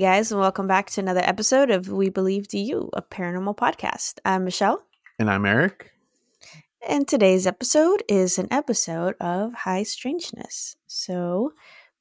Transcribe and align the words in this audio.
Hey 0.00 0.06
guys, 0.06 0.32
and 0.32 0.40
welcome 0.40 0.66
back 0.66 0.88
to 0.92 1.00
another 1.02 1.20
episode 1.22 1.70
of 1.70 1.90
We 1.90 2.08
Believe 2.08 2.48
to 2.48 2.58
You, 2.58 2.88
a 2.94 3.02
paranormal 3.02 3.54
podcast. 3.54 4.14
I'm 4.24 4.44
Michelle. 4.46 4.82
And 5.18 5.30
I'm 5.30 5.44
Eric. 5.44 5.92
And 6.88 7.06
today's 7.06 7.46
episode 7.46 8.02
is 8.08 8.38
an 8.38 8.48
episode 8.50 9.14
of 9.20 9.52
High 9.52 9.82
Strangeness. 9.82 10.76
So 10.86 11.52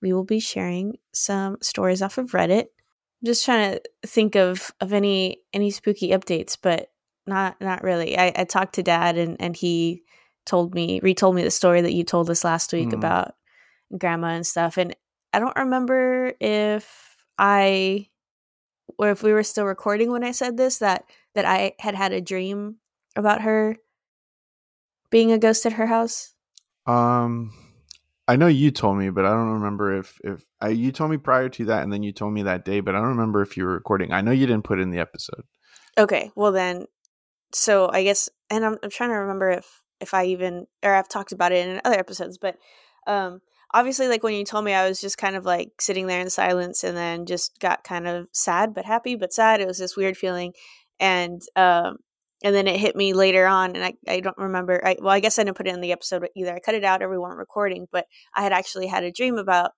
we 0.02 0.13
will 0.13 0.23
be 0.23 0.40
sharing 0.40 0.98
some 1.12 1.57
stories 1.62 2.02
off 2.02 2.17
of 2.17 2.31
Reddit. 2.31 2.67
I'm 2.67 3.26
just 3.26 3.43
trying 3.43 3.73
to 3.73 3.81
think 4.07 4.38
of, 4.38 4.71
of 4.79 4.93
any 4.93 5.41
any 5.52 5.70
spooky 5.70 6.12
updates, 6.12 6.57
but 6.62 6.93
not 7.27 7.59
not 7.59 7.84
really. 7.84 8.18
I, 8.18 8.31
I 8.34 8.43
talked 8.45 8.76
to 8.76 8.81
dad 8.81 9.18
and, 9.18 9.35
and 9.41 9.57
he 9.57 10.04
told 10.45 10.73
me 10.73 11.02
retold 11.04 11.35
me 11.35 11.43
the 11.43 11.52
story 11.52 11.81
that 11.81 11.93
you 11.93 12.05
told 12.05 12.29
us 12.29 12.45
last 12.45 12.71
week 12.71 12.91
mm. 12.91 12.93
about 12.93 13.35
grandma 13.98 14.27
and 14.27 14.48
stuff. 14.48 14.77
And 14.77 14.95
I 15.34 15.40
don't 15.40 15.57
remember 15.57 16.31
if 16.40 17.09
I 17.39 18.09
or 18.98 19.09
if 19.09 19.23
we 19.23 19.31
were 19.31 19.43
still 19.43 19.66
recording 19.66 20.11
when 20.11 20.23
I 20.23 20.31
said 20.31 20.57
this 20.57 20.79
that 20.79 21.05
that 21.34 21.45
I 21.45 21.73
had 21.79 21.95
had 21.95 22.12
a 22.12 22.21
dream 22.21 22.75
about 23.15 23.41
her 23.41 23.77
being 25.09 25.31
a 25.31 25.39
ghost 25.39 25.65
at 25.65 25.73
her 25.73 25.88
house. 25.88 26.34
Um 26.85 27.53
I 28.27 28.35
know 28.35 28.45
you 28.45 28.70
told 28.70 28.99
me, 28.99 29.09
but 29.09 29.25
I 29.25 29.29
don't 29.29 29.53
remember 29.53 29.98
if 29.98 30.20
if 30.23 30.45
I, 30.62 30.70
you 30.70 30.91
told 30.91 31.09
me 31.09 31.18
prior 31.18 31.49
to 31.49 31.65
that, 31.65 31.81
and 31.81 31.91
then 31.91 32.04
you 32.04 32.12
told 32.12 32.31
me 32.31 32.43
that 32.43 32.63
day, 32.63 32.79
but 32.79 32.93
I 32.93 32.99
don't 32.99 33.07
remember 33.07 33.41
if 33.41 33.57
you 33.57 33.63
were 33.63 33.74
recording. 33.74 34.12
I 34.12 34.21
know 34.21 34.29
you 34.29 34.46
didn't 34.46 34.65
put 34.65 34.79
in 34.79 34.91
the 34.91 34.99
episode. 34.99 35.43
Okay, 35.98 36.29
well 36.35 36.51
then, 36.51 36.85
so 37.53 37.90
I 37.91 38.03
guess, 38.03 38.29
and 38.51 38.63
I'm 38.63 38.77
I'm 38.84 38.91
trying 38.91 39.09
to 39.09 39.15
remember 39.15 39.49
if 39.49 39.81
if 39.99 40.13
I 40.13 40.26
even 40.26 40.68
or 40.84 40.93
I've 40.93 41.09
talked 41.09 41.31
about 41.31 41.51
it 41.53 41.68
in 41.68 41.81
other 41.84 41.98
episodes, 41.98 42.37
but 42.37 42.57
um, 43.07 43.41
obviously 43.73 44.07
like 44.07 44.23
when 44.23 44.34
you 44.34 44.43
told 44.43 44.65
me 44.65 44.73
i 44.73 44.87
was 44.87 45.01
just 45.01 45.17
kind 45.17 45.35
of 45.35 45.45
like 45.45 45.70
sitting 45.79 46.07
there 46.07 46.21
in 46.21 46.29
silence 46.29 46.84
and 46.84 46.98
then 46.98 47.25
just 47.25 47.59
got 47.59 47.84
kind 47.84 48.07
of 48.07 48.27
sad 48.31 48.73
but 48.73 48.85
happy 48.85 49.15
but 49.15 49.34
sad 49.34 49.62
it 49.62 49.67
was 49.67 49.77
this 49.77 49.95
weird 49.95 50.17
feeling 50.17 50.53
and 50.99 51.41
um 51.55 51.97
and 52.43 52.55
then 52.55 52.67
it 52.67 52.79
hit 52.79 52.95
me 52.95 53.13
later 53.13 53.45
on 53.45 53.75
and 53.75 53.84
i, 53.84 53.93
I 54.07 54.20
don't 54.20 54.37
remember 54.37 54.81
I, 54.85 54.97
well 54.99 55.12
i 55.13 55.20
guess 55.20 55.37
i 55.37 55.43
didn't 55.43 55.57
put 55.57 55.67
it 55.67 55.73
in 55.73 55.81
the 55.81 55.91
episode 55.91 56.27
either 56.35 56.55
i 56.55 56.59
cut 56.59 56.75
it 56.75 56.84
out 56.84 57.03
or 57.03 57.09
we 57.09 57.17
weren't 57.17 57.37
recording 57.37 57.87
but 57.91 58.05
i 58.35 58.41
had 58.41 58.53
actually 58.53 58.87
had 58.87 59.03
a 59.03 59.12
dream 59.12 59.37
about 59.37 59.71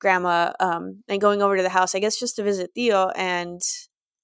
grandma 0.00 0.52
um 0.60 1.02
and 1.08 1.20
going 1.20 1.42
over 1.42 1.56
to 1.56 1.62
the 1.62 1.68
house 1.68 1.94
i 1.94 1.98
guess 1.98 2.18
just 2.18 2.36
to 2.36 2.42
visit 2.42 2.70
theo 2.74 3.08
and 3.16 3.60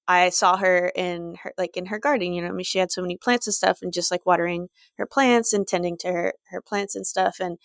I 0.06 0.28
saw 0.30 0.56
her 0.58 0.92
in 0.94 1.36
her 1.42 1.52
like 1.56 1.76
in 1.76 1.86
her 1.86 1.98
garden, 1.98 2.32
you 2.34 2.42
know. 2.42 2.48
I 2.48 2.52
mean, 2.52 2.64
she 2.64 2.78
had 2.78 2.92
so 2.92 3.00
many 3.00 3.16
plants 3.16 3.46
and 3.46 3.54
stuff, 3.54 3.78
and 3.80 3.92
just 3.92 4.10
like 4.10 4.26
watering 4.26 4.68
her 4.98 5.06
plants 5.06 5.52
and 5.52 5.66
tending 5.66 5.96
to 5.98 6.08
her 6.08 6.34
her 6.50 6.60
plants 6.60 6.94
and 6.94 7.06
stuff. 7.06 7.36
And 7.40 7.58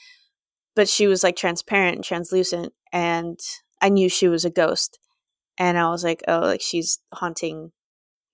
but 0.76 0.88
she 0.88 1.08
was 1.08 1.24
like 1.24 1.36
transparent 1.36 1.96
and 1.96 2.04
translucent 2.04 2.74
and 2.92 3.40
I 3.82 3.90
knew 3.90 4.10
she 4.10 4.28
was 4.28 4.46
a 4.46 4.50
ghost. 4.50 5.00
And 5.58 5.78
I 5.78 5.90
was 5.90 6.04
like, 6.04 6.24
oh, 6.28 6.40
like 6.40 6.62
she's 6.62 7.00
haunting 7.14 7.72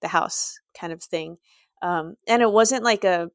the 0.02 0.10
house 0.10 0.60
kind 0.80 0.94
of 0.94 1.04
thing. 1.04 1.38
Um, 1.82 2.16
and 2.28 2.42
it 2.42 2.52
wasn't 2.52 2.84
like 2.84 3.04
a, 3.04 3.30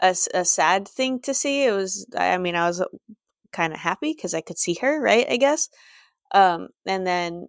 a, 0.00 0.14
a 0.32 0.44
sad 0.44 0.88
thing 0.88 1.20
to 1.20 1.34
see. 1.34 1.64
It 1.64 1.72
was, 1.72 2.06
I 2.16 2.38
mean, 2.38 2.54
I 2.54 2.66
was 2.66 2.80
uh, 2.80 2.86
kind 3.52 3.72
of 3.72 3.80
happy 3.80 4.12
because 4.14 4.34
I 4.34 4.40
could 4.40 4.58
see 4.58 4.74
her, 4.80 5.00
right? 5.00 5.26
I 5.28 5.36
guess. 5.36 5.68
Um, 6.32 6.68
and 6.86 7.06
then, 7.06 7.48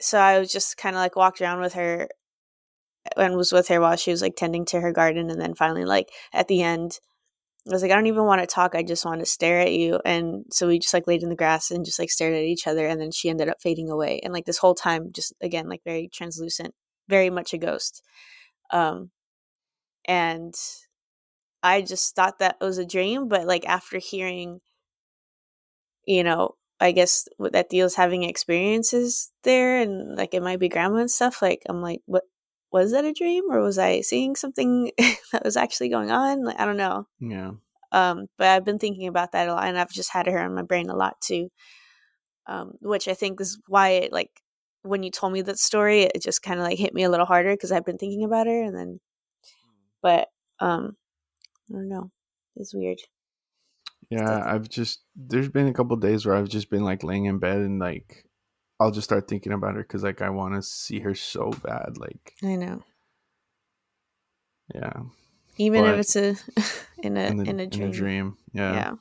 so 0.00 0.18
I 0.18 0.38
was 0.38 0.50
just 0.50 0.76
kind 0.76 0.96
of 0.96 1.00
like 1.00 1.16
walked 1.16 1.40
around 1.40 1.60
with 1.60 1.74
her 1.74 2.08
and 3.16 3.36
was 3.36 3.52
with 3.52 3.68
her 3.68 3.80
while 3.80 3.96
she 3.96 4.10
was 4.10 4.22
like 4.22 4.36
tending 4.36 4.64
to 4.66 4.80
her 4.80 4.92
garden. 4.92 5.30
And 5.30 5.40
then 5.40 5.54
finally, 5.54 5.84
like 5.84 6.10
at 6.32 6.48
the 6.48 6.62
end, 6.62 6.98
I 7.68 7.72
was 7.72 7.82
like, 7.82 7.92
I 7.92 7.94
don't 7.94 8.06
even 8.06 8.24
want 8.24 8.40
to 8.40 8.46
talk. 8.46 8.74
I 8.74 8.82
just 8.82 9.04
want 9.04 9.20
to 9.20 9.26
stare 9.26 9.60
at 9.60 9.72
you. 9.72 10.00
And 10.04 10.44
so 10.50 10.66
we 10.66 10.80
just 10.80 10.92
like 10.92 11.06
laid 11.06 11.22
in 11.22 11.28
the 11.28 11.36
grass 11.36 11.70
and 11.70 11.84
just 11.84 11.98
like 11.98 12.10
stared 12.10 12.34
at 12.34 12.42
each 12.42 12.66
other. 12.66 12.86
And 12.88 13.00
then 13.00 13.12
she 13.12 13.30
ended 13.30 13.48
up 13.48 13.58
fading 13.62 13.88
away. 13.88 14.20
And 14.22 14.32
like 14.32 14.46
this 14.46 14.58
whole 14.58 14.74
time, 14.74 15.12
just 15.12 15.32
again, 15.40 15.68
like 15.68 15.82
very 15.84 16.08
translucent, 16.12 16.74
very 17.08 17.30
much 17.30 17.54
a 17.54 17.58
ghost. 17.58 18.02
Um, 18.72 19.10
and 20.06 20.54
I 21.62 21.82
just 21.82 22.16
thought 22.16 22.40
that 22.40 22.56
was 22.60 22.78
a 22.78 22.84
dream. 22.84 23.28
But 23.28 23.46
like 23.46 23.64
after 23.68 23.98
hearing, 23.98 24.60
you 26.04 26.24
know, 26.24 26.56
I 26.80 26.90
guess 26.90 27.28
that 27.38 27.70
deals 27.70 27.94
having 27.94 28.24
experiences 28.24 29.30
there 29.44 29.78
and 29.80 30.16
like 30.16 30.34
it 30.34 30.42
might 30.42 30.58
be 30.58 30.68
grandma 30.68 30.96
and 30.96 31.10
stuff, 31.10 31.40
like 31.40 31.62
I'm 31.68 31.80
like, 31.80 32.00
what 32.06 32.24
was 32.72 32.92
that 32.92 33.04
a 33.04 33.12
dream 33.12 33.44
or 33.50 33.60
was 33.60 33.78
I 33.78 34.00
seeing 34.00 34.34
something 34.34 34.90
that 35.32 35.44
was 35.44 35.56
actually 35.56 35.90
going 35.90 36.10
on? 36.10 36.44
Like, 36.44 36.58
I 36.58 36.64
don't 36.64 36.76
know. 36.76 37.06
Yeah. 37.20 37.52
Um, 37.92 38.26
but 38.38 38.48
I've 38.48 38.64
been 38.64 38.78
thinking 38.78 39.06
about 39.06 39.32
that 39.32 39.48
a 39.48 39.52
lot, 39.52 39.64
and 39.64 39.78
I've 39.78 39.92
just 39.92 40.10
had 40.10 40.26
her 40.26 40.38
in 40.38 40.54
my 40.54 40.62
brain 40.62 40.88
a 40.88 40.96
lot 40.96 41.20
too. 41.20 41.50
Um, 42.46 42.72
which 42.80 43.06
I 43.06 43.14
think 43.14 43.40
is 43.40 43.58
why, 43.68 43.90
it, 43.90 44.12
like, 44.12 44.30
when 44.82 45.02
you 45.02 45.10
told 45.10 45.32
me 45.32 45.42
that 45.42 45.58
story, 45.58 46.02
it 46.02 46.22
just 46.22 46.42
kind 46.42 46.58
of 46.58 46.66
like 46.66 46.78
hit 46.78 46.94
me 46.94 47.04
a 47.04 47.10
little 47.10 47.26
harder 47.26 47.52
because 47.52 47.70
I've 47.70 47.84
been 47.84 47.98
thinking 47.98 48.24
about 48.24 48.46
her, 48.46 48.62
and 48.62 48.74
then, 48.74 49.00
but 50.02 50.28
um, 50.58 50.96
I 51.70 51.74
don't 51.74 51.88
know, 51.88 52.10
it's 52.56 52.74
weird. 52.74 52.98
Yeah, 54.10 54.42
I've 54.44 54.68
just 54.68 55.02
there's 55.14 55.48
been 55.48 55.68
a 55.68 55.72
couple 55.72 55.96
days 55.96 56.26
where 56.26 56.34
I've 56.34 56.48
just 56.48 56.68
been 56.68 56.82
like 56.82 57.04
laying 57.04 57.26
in 57.26 57.38
bed 57.38 57.58
and 57.58 57.78
like 57.78 58.26
I'll 58.82 58.90
just 58.90 59.04
start 59.04 59.28
thinking 59.28 59.52
about 59.52 59.74
her 59.74 59.82
because 59.82 60.02
like 60.02 60.22
I 60.22 60.30
want 60.30 60.54
to 60.54 60.62
see 60.62 60.98
her 61.00 61.14
so 61.14 61.50
bad. 61.62 61.98
Like 61.98 62.34
I 62.42 62.56
know. 62.56 62.82
Yeah. 64.74 65.02
Even 65.56 65.84
but 65.84 65.94
if 65.94 66.00
it's 66.00 66.16
a 66.16 66.36
in 67.02 67.16
a 67.16 67.26
in, 67.26 67.36
the, 67.36 67.44
in 67.44 67.60
a 67.60 67.66
dream. 67.66 67.82
In 67.82 67.88
a 67.88 67.92
dream. 67.92 68.36
Yeah. 68.52 68.72
Yeah. 68.74 68.94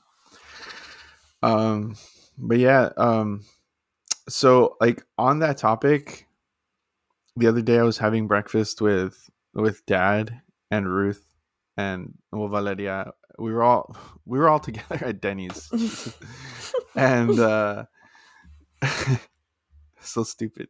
Um 1.42 1.96
but 2.38 2.60
yeah, 2.60 2.90
um 2.96 3.44
so 4.30 4.78
like 4.80 5.04
on 5.18 5.40
that 5.40 5.58
topic, 5.58 6.28
the 7.36 7.48
other 7.48 7.62
day 7.62 7.80
I 7.80 7.84
was 7.84 7.98
having 7.98 8.28
breakfast 8.28 8.82
with 8.82 9.30
with 9.56 9.84
dad 9.88 10.42
and 10.70 10.88
Ruth 10.88 11.26
and 11.76 12.14
well 12.32 12.50
Valeria. 12.50 13.14
We 13.40 13.52
were 13.52 13.64
all 13.64 13.96
we 14.26 14.38
were 14.38 14.48
all 14.48 14.60
together 14.60 15.04
at 15.04 15.22
Denny's. 15.22 16.14
and 16.96 17.40
uh 17.40 17.86
so 20.08 20.24
stupid. 20.24 20.70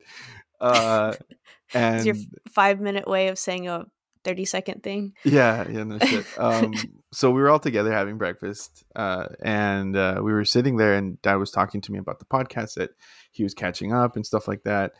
Uh, 0.59 1.13
and 1.73 1.95
it's 1.95 2.05
your 2.05 2.15
five 2.51 2.79
minute 2.79 3.07
way 3.07 3.27
of 3.29 3.37
saying 3.37 3.67
a 3.67 3.85
30 4.23 4.45
second 4.45 4.83
thing. 4.83 5.13
Yeah, 5.23 5.67
yeah, 5.69 5.83
no 5.83 5.99
shit. 5.99 6.25
Um, 6.37 6.73
so 7.11 7.31
we 7.31 7.41
were 7.41 7.49
all 7.49 7.59
together 7.59 7.91
having 7.91 8.17
breakfast, 8.17 8.83
uh, 8.95 9.27
and 9.41 9.95
uh, 9.95 10.21
we 10.23 10.31
were 10.31 10.45
sitting 10.45 10.77
there, 10.77 10.93
and 10.93 11.21
Dad 11.21 11.35
was 11.35 11.51
talking 11.51 11.81
to 11.81 11.91
me 11.91 11.99
about 11.99 12.19
the 12.19 12.25
podcast 12.25 12.75
that 12.75 12.91
he 13.31 13.43
was 13.43 13.53
catching 13.53 13.93
up 13.93 14.15
and 14.15 14.25
stuff 14.25 14.47
like 14.47 14.63
that, 14.63 14.93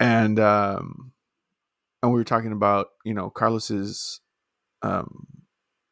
and 0.00 0.40
um, 0.40 1.12
and 2.02 2.12
we 2.12 2.18
were 2.18 2.24
talking 2.24 2.52
about 2.52 2.88
you 3.04 3.14
know 3.14 3.30
Carlos's 3.30 4.20
um 4.82 5.26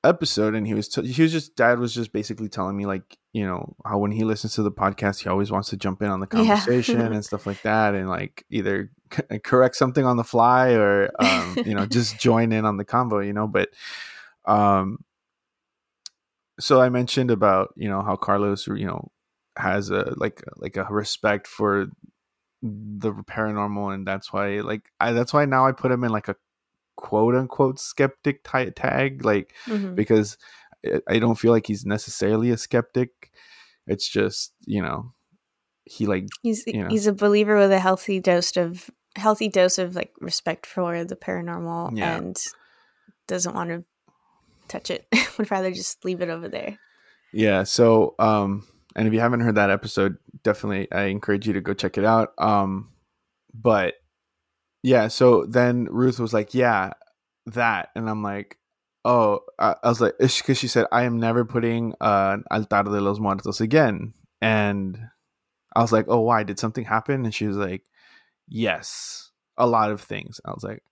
episode 0.05 0.55
and 0.55 0.67
he 0.67 0.75
was 0.75 0.89
t- 0.89 1.07
he 1.07 1.23
was 1.23 1.33
just 1.33 1.57
dad 1.57 1.79
was 1.79 1.95
just 1.95 2.13
basically 2.13 2.49
telling 2.49 2.77
me 2.77 2.85
like 2.85 3.17
you 3.35 3.45
know 3.45 3.77
how 3.85 3.99
when 3.99 4.13
he 4.13 4.25
listens 4.25 4.55
to 4.55 4.63
the 4.63 4.73
podcast 4.73 5.23
he 5.23 5.29
always 5.29 5.51
wants 5.51 5.69
to 5.69 5.77
jump 5.77 6.01
in 6.01 6.09
on 6.09 6.21
the 6.21 6.27
conversation 6.39 7.01
yeah. 7.01 7.07
and 7.07 7.25
stuff 7.25 7.47
like 7.47 7.61
that 7.63 7.95
and 7.95 8.09
like 8.09 8.47
either 8.49 8.91
c- 9.13 9.39
correct 9.41 9.77
something 9.77 10.07
on 10.07 10.17
the 10.17 10.25
fly 10.25 10.71
or 10.73 11.11
um, 11.19 11.57
you 11.67 11.75
know 11.75 11.85
just 11.85 12.19
join 12.21 12.53
in 12.53 12.65
on 12.65 12.79
the 12.79 12.85
convo 12.85 13.25
you 13.25 13.33
know 13.33 13.47
but 13.47 13.69
um 14.47 14.99
so 16.59 16.81
i 16.81 16.89
mentioned 16.89 17.31
about 17.31 17.75
you 17.77 17.89
know 17.89 18.01
how 18.03 18.17
carlos 18.17 18.67
you 18.69 18.87
know 18.87 19.11
has 19.57 19.91
a 19.91 20.15
like 20.17 20.43
like 20.57 20.77
a 20.77 20.85
respect 20.85 21.47
for 21.47 21.87
the 22.65 23.13
paranormal 23.13 23.95
and 23.95 24.07
that's 24.07 24.33
why 24.33 24.61
like 24.61 24.91
I 24.99 25.13
that's 25.13 25.35
why 25.35 25.45
now 25.45 25.67
I 25.67 25.73
put 25.73 25.93
him 25.93 26.03
in 26.03 26.11
like 26.11 26.29
a 26.29 26.37
quote 26.97 27.35
unquote 27.35 27.79
skeptic 27.79 28.43
t- 28.43 28.71
tag 28.71 29.25
like 29.25 29.53
mm-hmm. 29.67 29.95
because 29.95 30.39
I 31.09 31.19
don't 31.19 31.37
feel 31.37 31.53
like 31.53 31.67
he's 31.67 31.87
necessarily 31.87 32.51
a 32.51 32.57
skeptic 32.57 33.31
it's 33.87 34.09
just 34.09 34.53
you 34.67 34.83
know 34.83 35.13
he 35.85 36.07
like 36.07 36.27
he's 36.43 36.67
you 36.67 36.83
know. 36.83 36.89
he's 36.89 37.07
a 37.07 37.13
believer 37.13 37.57
with 37.57 37.73
a 37.73 37.79
healthy 37.79 38.21
dose 38.21 38.57
of 38.57 38.91
healthy 39.17 39.49
dose 39.49 39.79
of 39.79 39.95
like 39.95 40.13
respect 40.21 40.67
for 40.67 41.05
the 41.05 41.17
paranormal 41.17 41.97
yeah. 41.97 42.17
and 42.17 42.43
doesn't 43.27 43.55
want 43.55 43.71
to 43.71 43.85
touch 44.69 44.91
it 44.91 45.07
would 45.39 45.51
rather 45.51 45.71
just 45.71 46.05
leave 46.05 46.21
it 46.21 46.31
over 46.31 46.49
there 46.49 46.79
yeah 47.33 47.63
so 47.63 48.15
um 48.19 48.67
and 48.97 49.07
if 49.07 49.13
you 49.13 49.21
haven't 49.21 49.41
heard 49.41 49.57
that 49.57 49.71
episode 49.71 50.17
definitely 50.43 50.91
i 50.91 51.05
encourage 51.05 51.47
you 51.47 51.53
to 51.53 51.61
go 51.61 51.75
check 51.75 51.99
it 51.99 52.05
out 52.05 52.33
um 52.39 52.89
but 53.53 53.95
yeah 54.83 55.07
so 55.07 55.45
then 55.45 55.87
ruth 55.91 56.19
was 56.19 56.33
like 56.33 56.55
yeah 56.55 56.93
that 57.47 57.91
and 57.95 58.09
i'm 58.09 58.23
like 58.23 58.59
oh 59.05 59.41
i, 59.59 59.75
I 59.83 59.89
was 59.89 60.01
like 60.01 60.15
because 60.19 60.59
she 60.59 60.69
said 60.69 60.87
i 60.93 61.05
am 61.05 61.19
never 61.19 61.45
putting 61.45 61.95
uh, 62.01 62.39
altar 62.51 62.83
de 62.85 63.01
los 63.01 63.19
muertos 63.19 63.61
again. 63.61 64.15
And 64.41 64.99
i 65.75 65.81
was 65.81 65.93
like 65.93 66.07
oh 66.09 66.21
why? 66.21 66.43
Did 66.43 66.59
something 66.59 66.85
happen? 66.85 67.25
And 67.25 67.35
she 67.35 67.47
was 67.47 67.57
like 67.57 67.85
yes 68.49 69.31
a 69.57 69.67
lot 69.67 69.91
of 69.91 70.01
things. 70.01 70.41
I 70.45 70.53
was 70.53 70.65
like 70.65 70.83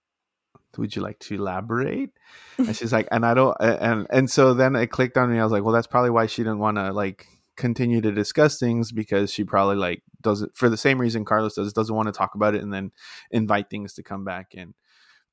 would 0.78 0.96
you 0.96 1.02
like 1.02 1.18
to 1.18 1.34
elaborate? 1.34 2.10
And 2.56 2.74
she's 2.74 2.92
like 2.92 3.08
and 3.10 3.26
i 3.26 3.34
don't 3.34 3.56
and 3.60 4.06
and 4.10 4.30
so 4.30 4.54
then 4.54 4.74
it 4.76 4.88
clicked 4.88 5.16
on 5.16 5.30
me. 5.30 5.38
I 5.38 5.44
was 5.44 5.52
like 5.52 5.64
well 5.64 5.74
that's 5.74 5.86
probably 5.86 6.10
why 6.10 6.26
she 6.26 6.42
didn't 6.42 6.60
want 6.60 6.78
to 6.78 6.92
like 6.92 7.26
continue 7.56 8.00
to 8.00 8.12
discuss 8.12 8.58
things 8.58 8.92
because 8.92 9.32
she 9.32 9.44
probably 9.44 9.76
like 9.76 10.02
does 10.22 10.42
it 10.42 10.50
for 10.54 10.68
the 10.68 10.76
same 10.76 11.00
reason 11.00 11.24
Carlos 11.24 11.54
does 11.54 11.72
doesn't 11.72 11.94
want 11.94 12.06
to 12.06 12.12
talk 12.12 12.34
about 12.34 12.54
it 12.54 12.62
and 12.62 12.72
then 12.72 12.90
invite 13.30 13.68
things 13.68 13.92
to 13.94 14.02
come 14.02 14.24
back 14.24 14.54
and 14.56 14.74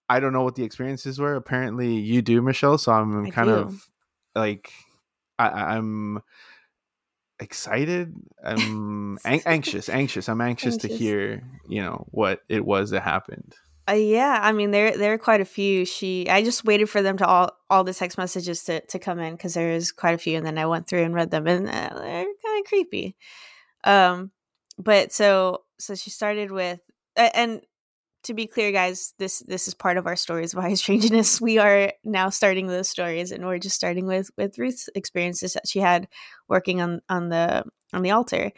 I 0.09 0.19
don't 0.19 0.33
know 0.33 0.44
what 0.44 0.56
the 0.56 0.63
experiences 0.63 1.19
were. 1.19 1.35
Apparently 1.35 1.94
you 1.95 2.21
do, 2.21 2.41
Michelle. 2.41 2.77
So 2.77 2.91
I'm 2.91 3.27
I 3.27 3.29
kind 3.29 3.50
do. 3.50 3.56
of 3.56 3.88
like 4.35 4.71
I, 5.38 5.75
I'm 5.75 6.21
excited. 7.39 8.15
I'm 8.44 9.17
an- 9.25 9.41
anxious, 9.45 9.88
anxious. 9.88 10.27
I'm 10.27 10.41
anxious, 10.41 10.77
to 10.77 10.88
hear, 10.88 11.44
you 11.67 11.81
know, 11.81 12.07
what 12.09 12.41
it 12.50 12.65
was 12.65 12.89
that 12.89 13.01
happened. 13.01 13.56
Uh, 13.89 13.94
yeah, 13.94 14.39
I 14.41 14.51
mean 14.51 14.71
there 14.71 14.95
there 14.97 15.13
are 15.13 15.17
quite 15.17 15.41
a 15.41 15.45
few. 15.45 15.85
She 15.85 16.29
I 16.29 16.44
just 16.44 16.65
waited 16.65 16.89
for 16.89 17.01
them 17.01 17.17
to 17.17 17.25
all 17.25 17.51
all 17.69 17.83
the 17.83 17.94
text 17.94 18.17
messages 18.17 18.63
to 18.65 18.81
to 18.81 19.00
come 19.00 19.19
in 19.19 19.33
because 19.35 19.53
there 19.53 19.71
is 19.71 19.91
quite 19.91 20.13
a 20.13 20.19
few, 20.19 20.38
and 20.38 20.45
then 20.45 20.57
I 20.57 20.65
went 20.65 20.88
through 20.88 21.03
and 21.03 21.13
read 21.13 21.31
them, 21.31 21.47
and 21.47 21.67
uh, 21.67 21.89
they're 21.95 22.23
kind 22.23 22.59
of 22.59 22.67
creepy. 22.67 23.15
Um, 23.83 24.31
but 24.77 25.12
so 25.12 25.63
so 25.79 25.95
she 25.95 26.09
started 26.12 26.51
with, 26.51 26.79
and 27.15 27.62
to 28.29 28.35
be 28.35 28.45
clear, 28.45 28.71
guys, 28.71 29.15
this 29.17 29.39
this 29.39 29.67
is 29.67 29.73
part 29.73 29.97
of 29.97 30.05
our 30.05 30.15
stories 30.15 30.53
of 30.53 30.61
high 30.61 30.73
strangeness. 30.75 31.41
We 31.41 31.57
are 31.57 31.91
now 32.03 32.29
starting 32.29 32.67
those 32.67 32.87
stories, 32.87 33.31
and 33.31 33.45
we're 33.45 33.57
just 33.57 33.75
starting 33.75 34.05
with 34.05 34.29
with 34.37 34.57
Ruth's 34.57 34.87
experiences 34.95 35.53
that 35.53 35.67
she 35.67 35.79
had 35.79 36.07
working 36.47 36.79
on 36.79 37.01
on 37.09 37.29
the 37.29 37.65
on 37.91 38.03
the 38.03 38.11
altar. 38.11 38.51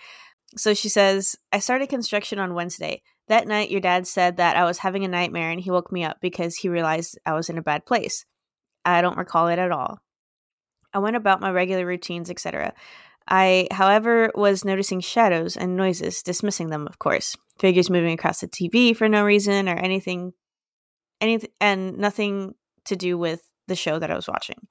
So 0.57 0.73
she 0.73 0.89
says, 0.89 1.37
I 1.53 1.59
started 1.59 1.87
construction 1.87 2.37
on 2.37 2.53
Wednesday. 2.53 3.01
That 3.29 3.47
night, 3.47 3.71
your 3.71 3.79
dad 3.79 4.05
said 4.05 4.37
that 4.37 4.57
I 4.57 4.65
was 4.65 4.79
having 4.79 5.05
a 5.05 5.07
nightmare 5.07 5.49
and 5.49 5.61
he 5.61 5.71
woke 5.71 5.93
me 5.93 6.03
up 6.03 6.17
because 6.19 6.57
he 6.57 6.67
realized 6.67 7.17
I 7.25 7.31
was 7.31 7.49
in 7.49 7.57
a 7.57 7.61
bad 7.61 7.85
place. 7.85 8.25
I 8.83 9.01
don't 9.01 9.17
recall 9.17 9.47
it 9.47 9.59
at 9.59 9.71
all. 9.71 9.99
I 10.93 10.99
went 10.99 11.15
about 11.15 11.39
my 11.39 11.49
regular 11.49 11.85
routines, 11.85 12.29
etc. 12.29 12.73
I, 13.29 13.69
however, 13.71 14.31
was 14.35 14.65
noticing 14.65 14.99
shadows 14.99 15.55
and 15.55 15.77
noises, 15.77 16.21
dismissing 16.21 16.67
them, 16.67 16.85
of 16.85 16.99
course. 16.99 17.37
Figures 17.61 17.91
moving 17.91 18.13
across 18.13 18.41
the 18.41 18.47
TV 18.47 18.95
for 18.95 19.07
no 19.07 19.23
reason 19.23 19.69
or 19.69 19.75
anything, 19.75 20.33
anything, 21.21 21.51
and 21.61 21.97
nothing 21.99 22.55
to 22.85 22.95
do 22.95 23.19
with 23.19 23.43
the 23.67 23.75
show 23.75 23.99
that 23.99 24.09
I 24.09 24.15
was 24.15 24.27
watching. 24.27 24.67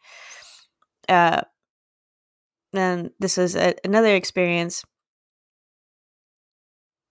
Uh, 1.08 1.42
and 2.74 3.10
this 3.20 3.36
was 3.36 3.54
a, 3.54 3.76
another 3.84 4.14
experience. 4.16 4.84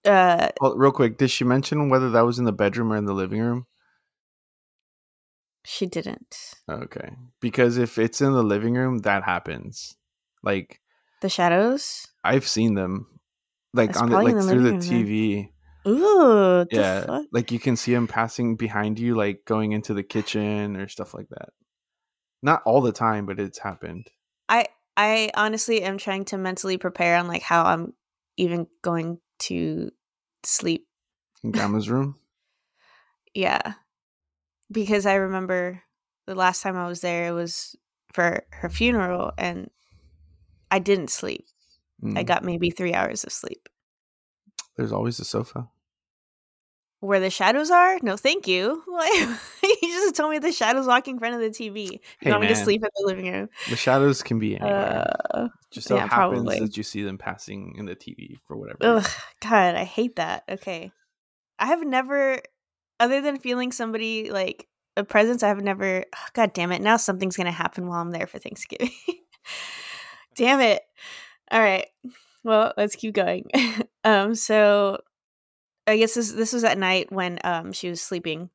Uh, 0.03 0.49
Well, 0.59 0.75
real 0.75 0.91
quick, 0.91 1.17
did 1.17 1.31
she 1.31 1.45
mention 1.45 1.89
whether 1.89 2.09
that 2.09 2.25
was 2.25 2.39
in 2.39 2.45
the 2.45 2.51
bedroom 2.51 2.91
or 2.91 2.97
in 2.97 3.05
the 3.05 3.13
living 3.13 3.39
room? 3.39 3.65
she 5.65 5.85
didn't. 5.85 6.55
Okay. 6.69 7.11
Because 7.39 7.77
if 7.77 7.97
it's 7.97 8.21
in 8.21 8.33
the 8.33 8.43
living 8.43 8.73
room, 8.73 8.99
that 8.99 9.23
happens. 9.23 9.95
Like 10.43 10.81
The 11.21 11.29
shadows. 11.29 12.07
I've 12.23 12.47
seen 12.47 12.73
them. 12.75 13.07
Like 13.73 13.91
That's 13.91 14.01
on 14.01 14.09
the 14.09 14.15
like 14.15 14.41
through 14.41 14.63
the 14.63 14.71
room 14.71 14.81
TV. 14.81 15.49
Ooh, 15.87 16.65
the 16.65 16.69
yeah. 16.71 17.21
Like 17.31 17.51
you 17.51 17.59
can 17.59 17.75
see 17.75 17.93
them 17.93 18.07
passing 18.07 18.55
behind 18.55 18.99
you 18.99 19.15
like 19.15 19.45
going 19.45 19.71
into 19.71 19.93
the 19.93 20.03
kitchen 20.03 20.75
or 20.75 20.87
stuff 20.87 21.13
like 21.13 21.29
that. 21.29 21.49
Not 22.41 22.61
all 22.65 22.81
the 22.81 22.91
time, 22.91 23.25
but 23.25 23.39
it's 23.39 23.59
happened. 23.59 24.09
I 24.47 24.67
I 24.97 25.31
honestly 25.35 25.81
am 25.81 25.97
trying 25.97 26.25
to 26.25 26.37
mentally 26.37 26.77
prepare 26.77 27.17
on 27.17 27.27
like 27.27 27.41
how 27.41 27.63
I'm 27.63 27.93
even 28.37 28.67
going 28.81 29.19
to 29.39 29.91
sleep. 30.43 30.87
In 31.43 31.51
grandma's 31.51 31.89
room. 31.89 32.15
Yeah. 33.33 33.73
Because 34.71 35.05
I 35.05 35.15
remember 35.15 35.81
the 36.25 36.35
last 36.35 36.61
time 36.61 36.77
I 36.77 36.87
was 36.87 37.01
there 37.01 37.27
it 37.27 37.31
was 37.31 37.75
for 38.13 38.43
her 38.51 38.69
funeral 38.69 39.31
and 39.37 39.69
I 40.71 40.79
didn't 40.79 41.09
sleep. 41.09 41.45
I 42.15 42.23
Mm. 42.23 42.27
got 42.27 42.43
maybe 42.43 42.69
3 42.71 42.93
hours 42.93 43.23
of 43.23 43.31
sleep. 43.31 43.69
There's 44.79 44.93
always 44.93 45.19
a 45.19 45.25
sofa. 45.25 45.67
Where 47.01 47.19
the 47.19 47.29
shadows 47.29 47.69
are? 47.69 47.99
No, 48.01 48.15
thank 48.15 48.47
you. 48.47 48.81
You 49.81 49.89
just 49.89 50.15
told 50.15 50.31
me 50.31 50.39
the 50.39 50.53
shadows 50.53 50.87
walking 50.87 51.15
in 51.15 51.19
front 51.19 51.35
of 51.35 51.41
the 51.41 51.49
TV. 51.49 51.91
You 51.91 51.99
Hey, 52.21 52.31
want 52.31 52.43
me 52.43 52.47
to 52.47 52.55
sleep 52.55 52.81
in 52.81 52.89
the 52.95 53.07
living 53.07 53.29
room? 53.31 53.49
The 53.69 53.75
shadows 53.75 54.23
can 54.23 54.39
be 54.39 54.55
anywhere. 54.55 55.05
Uh, 55.33 55.47
Just 55.69 55.87
so 55.89 55.95
yeah, 55.95 56.07
happens 56.07 56.13
probably. 56.13 56.59
that 56.59 56.77
you 56.77 56.83
see 56.83 57.03
them 57.03 57.17
passing 57.17 57.75
in 57.77 57.85
the 57.85 57.95
TV 57.95 58.37
for 58.47 58.55
whatever. 58.55 58.77
Ugh. 58.81 59.07
God, 59.41 59.75
I 59.75 59.83
hate 59.83 60.15
that. 60.15 60.43
Okay. 60.49 60.93
I 61.59 61.65
have 61.67 61.85
never, 61.85 62.41
other 63.01 63.19
than 63.19 63.37
feeling 63.39 63.73
somebody 63.73 64.31
like 64.31 64.67
a 64.95 65.03
presence, 65.03 65.43
I 65.43 65.49
have 65.49 65.61
never, 65.61 66.05
God 66.33 66.53
damn 66.53 66.71
it. 66.71 66.81
Now 66.81 66.95
something's 66.95 67.35
to 67.35 67.51
happen 67.51 67.87
while 67.87 67.99
I'm 68.01 68.11
there 68.11 68.27
for 68.27 68.39
Thanksgiving. 68.39 68.91
damn 70.35 70.61
it. 70.61 70.81
All 71.51 71.59
right. 71.59 71.87
Well, 72.43 72.73
let's 72.77 72.95
keep 72.95 73.13
going. 73.13 73.45
um, 74.03 74.35
so 74.35 74.99
I 75.87 75.97
guess 75.97 76.13
this, 76.13 76.31
this 76.31 76.53
was 76.53 76.63
at 76.63 76.77
night 76.77 77.11
when 77.11 77.39
um, 77.43 77.71
she 77.71 77.89
was 77.89 78.01
sleeping, 78.01 78.49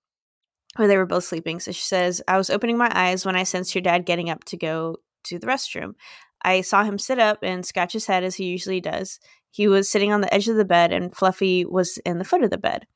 or 0.78 0.86
they 0.86 0.96
were 0.96 1.06
both 1.06 1.25
sleeping. 1.25 1.60
So 1.60 1.72
she 1.72 1.82
says, 1.82 2.22
I 2.26 2.36
was 2.36 2.50
opening 2.50 2.78
my 2.78 2.90
eyes 2.94 3.26
when 3.26 3.36
I 3.36 3.42
sensed 3.42 3.75
your 3.75 3.82
dad 3.82 4.06
getting 4.06 4.31
up 4.31 4.44
to 4.44 4.56
go 4.56 4.96
to 5.25 5.38
the 5.38 5.46
restroom. 5.46 5.94
I 6.42 6.60
saw 6.60 6.84
him 6.84 6.98
sit 6.98 7.19
up 7.19 7.38
and 7.42 7.64
scratch 7.64 7.92
his 7.92 8.06
head 8.06 8.22
as 8.22 8.36
he 8.36 8.44
usually 8.44 8.81
does. 8.81 9.19
He 9.50 9.69
was 9.69 9.90
sitting 9.90 10.12
on 10.12 10.20
the 10.20 10.32
edge 10.32 10.48
of 10.48 10.56
the 10.56 10.64
bed, 10.64 10.92
and 10.92 11.14
Fluffy 11.14 11.64
was 11.64 11.98
in 11.98 12.19
the 12.19 12.25
foot 12.25 12.42
of 12.42 12.50
the 12.50 12.58
bed. 12.58 12.86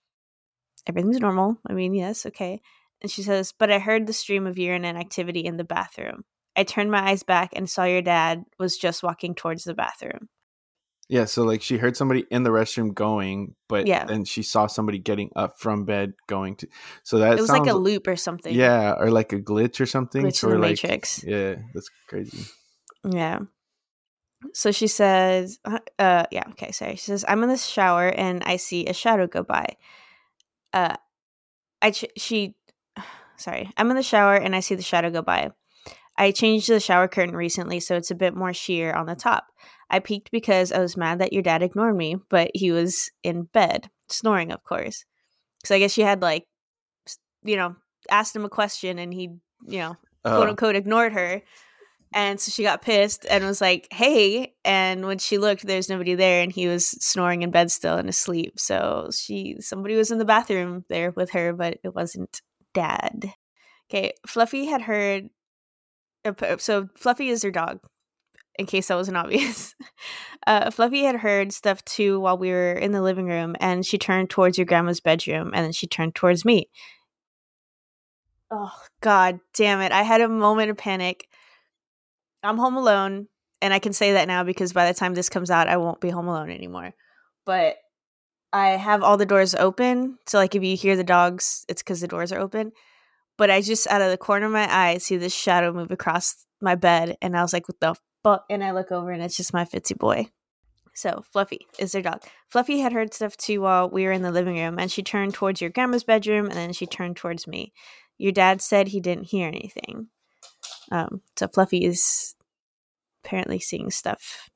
Everything's 0.86 1.20
normal. 1.20 1.58
I 1.68 1.72
mean, 1.72 1.94
yes, 1.94 2.26
okay. 2.26 2.60
And 3.00 3.10
she 3.10 3.22
says, 3.22 3.52
But 3.56 3.70
I 3.70 3.78
heard 3.78 4.06
the 4.06 4.12
stream 4.12 4.46
of 4.46 4.58
urine 4.58 4.84
and 4.84 4.98
activity 4.98 5.40
in 5.40 5.56
the 5.56 5.64
bathroom. 5.64 6.24
I 6.56 6.64
turned 6.64 6.90
my 6.90 7.10
eyes 7.10 7.22
back 7.22 7.50
and 7.54 7.70
saw 7.70 7.84
your 7.84 8.02
dad 8.02 8.44
was 8.58 8.76
just 8.76 9.02
walking 9.02 9.34
towards 9.34 9.64
the 9.64 9.74
bathroom. 9.74 10.28
Yeah, 11.08 11.24
so 11.24 11.44
like 11.44 11.62
she 11.62 11.78
heard 11.78 11.96
somebody 11.96 12.26
in 12.30 12.42
the 12.42 12.50
restroom 12.50 12.92
going, 12.92 13.54
but 13.66 13.86
Yeah. 13.86 14.04
then 14.04 14.24
she 14.26 14.42
saw 14.42 14.66
somebody 14.66 14.98
getting 14.98 15.30
up 15.34 15.58
from 15.58 15.86
bed 15.86 16.12
going 16.26 16.56
to. 16.56 16.68
So 17.02 17.18
that 17.18 17.38
it 17.38 17.40
was 17.40 17.50
like 17.50 17.66
a 17.66 17.72
loop 17.74 18.06
or 18.06 18.16
something. 18.16 18.54
Yeah, 18.54 18.92
or 18.92 19.10
like 19.10 19.32
a 19.32 19.40
glitch 19.40 19.80
or 19.80 19.86
something. 19.86 20.26
Glitch 20.26 20.44
in 20.44 20.50
the 20.50 20.58
like, 20.58 20.82
Matrix. 20.82 21.24
Yeah, 21.24 21.56
that's 21.72 21.88
crazy. 22.08 22.44
Yeah. 23.08 23.40
So 24.52 24.70
she 24.70 24.86
says, 24.86 25.58
uh, 25.64 25.78
uh, 25.98 26.26
yeah, 26.30 26.44
okay, 26.50 26.72
sorry. 26.72 26.96
She 26.96 27.06
says, 27.06 27.24
I'm 27.26 27.42
in 27.42 27.48
the 27.48 27.56
shower 27.56 28.08
and 28.08 28.42
I 28.44 28.56
see 28.56 28.86
a 28.86 28.92
shadow 28.92 29.26
go 29.26 29.42
by. 29.42 29.76
Uh, 30.72 30.96
I, 31.82 31.90
ch- 31.90 32.04
she, 32.16 32.54
sorry, 33.36 33.70
I'm 33.76 33.90
in 33.90 33.96
the 33.96 34.02
shower 34.02 34.34
and 34.34 34.54
I 34.54 34.60
see 34.60 34.74
the 34.74 34.82
shadow 34.82 35.10
go 35.10 35.22
by. 35.22 35.50
I 36.18 36.32
changed 36.32 36.68
the 36.68 36.80
shower 36.80 37.06
curtain 37.06 37.36
recently, 37.36 37.78
so 37.78 37.94
it's 37.94 38.10
a 38.10 38.16
bit 38.16 38.34
more 38.34 38.52
sheer 38.52 38.92
on 38.92 39.06
the 39.06 39.14
top. 39.14 39.46
I 39.88 40.00
peeked 40.00 40.32
because 40.32 40.72
I 40.72 40.80
was 40.80 40.96
mad 40.96 41.20
that 41.20 41.32
your 41.32 41.42
dad 41.42 41.62
ignored 41.62 41.96
me, 41.96 42.16
but 42.28 42.50
he 42.54 42.72
was 42.72 43.10
in 43.22 43.44
bed, 43.44 43.88
snoring, 44.08 44.50
of 44.50 44.64
course. 44.64 45.04
So 45.64 45.76
I 45.76 45.78
guess 45.78 45.92
she 45.92 46.02
had, 46.02 46.20
like, 46.20 46.44
you 47.44 47.56
know, 47.56 47.76
asked 48.10 48.34
him 48.34 48.44
a 48.44 48.50
question 48.50 48.98
and 48.98 49.14
he, 49.14 49.30
you 49.66 49.78
know, 49.78 49.96
quote 50.24 50.48
Uh, 50.48 50.50
unquote 50.50 50.76
ignored 50.76 51.12
her. 51.12 51.42
And 52.12 52.40
so 52.40 52.50
she 52.50 52.62
got 52.62 52.82
pissed 52.82 53.26
and 53.28 53.44
was 53.44 53.60
like, 53.60 53.86
hey. 53.92 54.54
And 54.64 55.06
when 55.06 55.18
she 55.18 55.38
looked, 55.38 55.66
there's 55.66 55.90
nobody 55.90 56.14
there 56.14 56.42
and 56.42 56.50
he 56.50 56.66
was 56.66 56.88
snoring 56.88 57.42
in 57.42 57.50
bed 57.50 57.70
still 57.70 57.96
and 57.96 58.08
asleep. 58.08 58.58
So 58.58 59.10
she 59.12 59.56
somebody 59.60 59.94
was 59.94 60.10
in 60.10 60.18
the 60.18 60.24
bathroom 60.24 60.84
there 60.88 61.10
with 61.10 61.30
her, 61.30 61.52
but 61.52 61.78
it 61.84 61.94
wasn't 61.94 62.40
dad. 62.74 63.32
Okay, 63.90 64.12
Fluffy 64.26 64.66
had 64.66 64.82
heard 64.82 65.28
so 66.58 66.88
Fluffy 66.94 67.28
is 67.28 67.42
her 67.42 67.50
dog, 67.50 67.80
in 68.58 68.66
case 68.66 68.88
that 68.88 68.96
wasn't 68.96 69.16
obvious. 69.16 69.74
Uh, 70.46 70.70
Fluffy 70.70 71.02
had 71.02 71.16
heard 71.16 71.52
stuff 71.52 71.84
too 71.84 72.20
while 72.20 72.38
we 72.38 72.48
were 72.48 72.72
in 72.72 72.92
the 72.92 73.02
living 73.02 73.26
room, 73.26 73.54
and 73.60 73.84
she 73.84 73.98
turned 73.98 74.30
towards 74.30 74.56
your 74.56 74.64
grandma's 74.64 75.00
bedroom, 75.00 75.50
and 75.52 75.62
then 75.62 75.72
she 75.72 75.86
turned 75.86 76.14
towards 76.14 76.42
me. 76.42 76.70
Oh 78.50 78.72
God, 79.02 79.40
damn 79.52 79.80
it! 79.82 79.92
I 79.92 80.02
had 80.04 80.22
a 80.22 80.28
moment 80.28 80.70
of 80.70 80.78
panic. 80.78 81.28
I'm 82.42 82.56
home 82.56 82.76
alone, 82.76 83.28
and 83.60 83.74
I 83.74 83.78
can 83.78 83.92
say 83.92 84.12
that 84.12 84.26
now 84.26 84.42
because 84.42 84.72
by 84.72 84.86
the 84.86 84.98
time 84.98 85.12
this 85.12 85.28
comes 85.28 85.50
out, 85.50 85.68
I 85.68 85.76
won't 85.76 86.00
be 86.00 86.08
home 86.08 86.28
alone 86.28 86.50
anymore. 86.50 86.94
But 87.44 87.76
I 88.52 88.70
have 88.70 89.02
all 89.02 89.18
the 89.18 89.26
doors 89.26 89.54
open, 89.54 90.18
so 90.26 90.38
like 90.38 90.54
if 90.54 90.62
you 90.62 90.76
hear 90.76 90.96
the 90.96 91.04
dogs, 91.04 91.66
it's 91.68 91.82
because 91.82 92.00
the 92.00 92.08
doors 92.08 92.32
are 92.32 92.40
open. 92.40 92.72
But 93.38 93.50
I 93.50 93.62
just 93.62 93.86
out 93.86 94.02
of 94.02 94.10
the 94.10 94.18
corner 94.18 94.46
of 94.46 94.52
my 94.52 94.68
eye 94.70 94.98
see 94.98 95.16
this 95.16 95.34
shadow 95.34 95.72
move 95.72 95.90
across 95.90 96.44
my 96.60 96.74
bed, 96.74 97.16
and 97.22 97.36
I 97.36 97.42
was 97.42 97.52
like, 97.52 97.68
"What 97.68 97.80
the 97.80 97.94
fuck?" 98.22 98.44
And 98.50 98.62
I 98.62 98.72
look 98.72 98.92
over, 98.92 99.10
and 99.10 99.22
it's 99.22 99.36
just 99.36 99.54
my 99.54 99.64
Fitzy 99.64 99.96
boy. 99.96 100.28
So 100.94 101.22
Fluffy 101.32 101.68
is 101.78 101.92
their 101.92 102.02
dog. 102.02 102.24
Fluffy 102.48 102.80
had 102.80 102.92
heard 102.92 103.14
stuff 103.14 103.36
too 103.36 103.60
while 103.60 103.88
we 103.88 104.04
were 104.04 104.12
in 104.12 104.22
the 104.22 104.32
living 104.32 104.56
room, 104.56 104.78
and 104.78 104.90
she 104.90 105.02
turned 105.02 105.32
towards 105.32 105.60
your 105.60 105.70
grandma's 105.70 106.04
bedroom, 106.04 106.46
and 106.46 106.56
then 106.56 106.72
she 106.72 106.86
turned 106.86 107.16
towards 107.16 107.46
me. 107.46 107.72
Your 108.18 108.32
dad 108.32 108.60
said 108.60 108.88
he 108.88 109.00
didn't 109.00 109.28
hear 109.28 109.46
anything. 109.46 110.08
Um, 110.90 111.22
so 111.38 111.46
Fluffy 111.46 111.84
is 111.84 112.34
apparently 113.24 113.60
seeing 113.60 113.90
stuff 113.90 114.50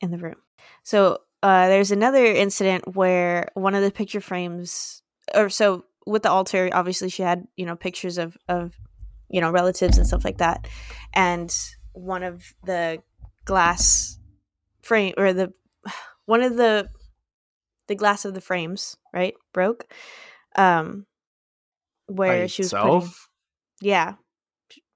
in 0.00 0.12
the 0.12 0.18
room. 0.18 0.36
So 0.84 1.18
uh, 1.42 1.68
there's 1.68 1.90
another 1.90 2.24
incident 2.24 2.94
where 2.94 3.48
one 3.54 3.74
of 3.74 3.82
the 3.82 3.90
picture 3.90 4.20
frames, 4.20 5.02
or 5.34 5.48
so 5.48 5.84
with 6.08 6.22
the 6.22 6.30
altar, 6.30 6.70
obviously 6.72 7.08
she 7.08 7.22
had 7.22 7.46
you 7.56 7.66
know 7.66 7.76
pictures 7.76 8.18
of 8.18 8.36
of 8.48 8.74
you 9.28 9.40
know 9.40 9.50
relatives 9.50 9.98
and 9.98 10.06
stuff 10.06 10.24
like 10.24 10.38
that, 10.38 10.66
and 11.12 11.54
one 11.92 12.22
of 12.22 12.42
the 12.64 13.02
glass 13.44 14.18
frame 14.82 15.14
or 15.16 15.32
the 15.32 15.52
one 16.26 16.42
of 16.42 16.56
the 16.56 16.88
the 17.86 17.94
glass 17.94 18.24
of 18.24 18.34
the 18.34 18.40
frames 18.40 18.96
right 19.14 19.34
broke 19.52 19.86
um 20.56 21.06
where 22.06 22.42
By 22.42 22.46
she 22.46 22.62
was 22.62 22.72
putting 22.72 22.96
itself? 22.96 23.28
yeah. 23.80 24.14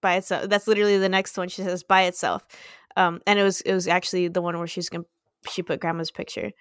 By 0.01 0.17
itself 0.17 0.49
that's 0.49 0.67
literally 0.67 0.99
the 0.99 1.09
next 1.09 1.37
one. 1.37 1.49
She 1.49 1.63
says 1.63 1.83
by 1.83 2.03
itself. 2.03 2.43
Um 2.97 3.21
and 3.27 3.39
it 3.39 3.43
was 3.43 3.61
it 3.63 3.73
was 3.73 3.89
actually 3.89 4.29
the 4.29 4.43
one 4.43 4.57
where 4.59 4.67
she's 4.67 4.89
gonna 4.89 5.05
she 5.49 5.63
put 5.63 5.81
grandma's 5.81 6.11
picture 6.11 6.53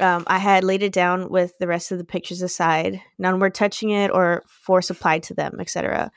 um 0.00 0.24
i 0.26 0.38
had 0.38 0.64
laid 0.64 0.82
it 0.82 0.92
down 0.92 1.28
with 1.30 1.52
the 1.58 1.66
rest 1.66 1.92
of 1.92 1.98
the 1.98 2.04
pictures 2.04 2.42
aside. 2.42 3.00
None 3.18 3.38
were 3.38 3.50
touching 3.50 3.90
it 3.90 4.10
or 4.10 4.42
force 4.46 4.90
applied 4.90 5.22
to 5.24 5.34
them 5.34 5.56
etc 5.60 6.10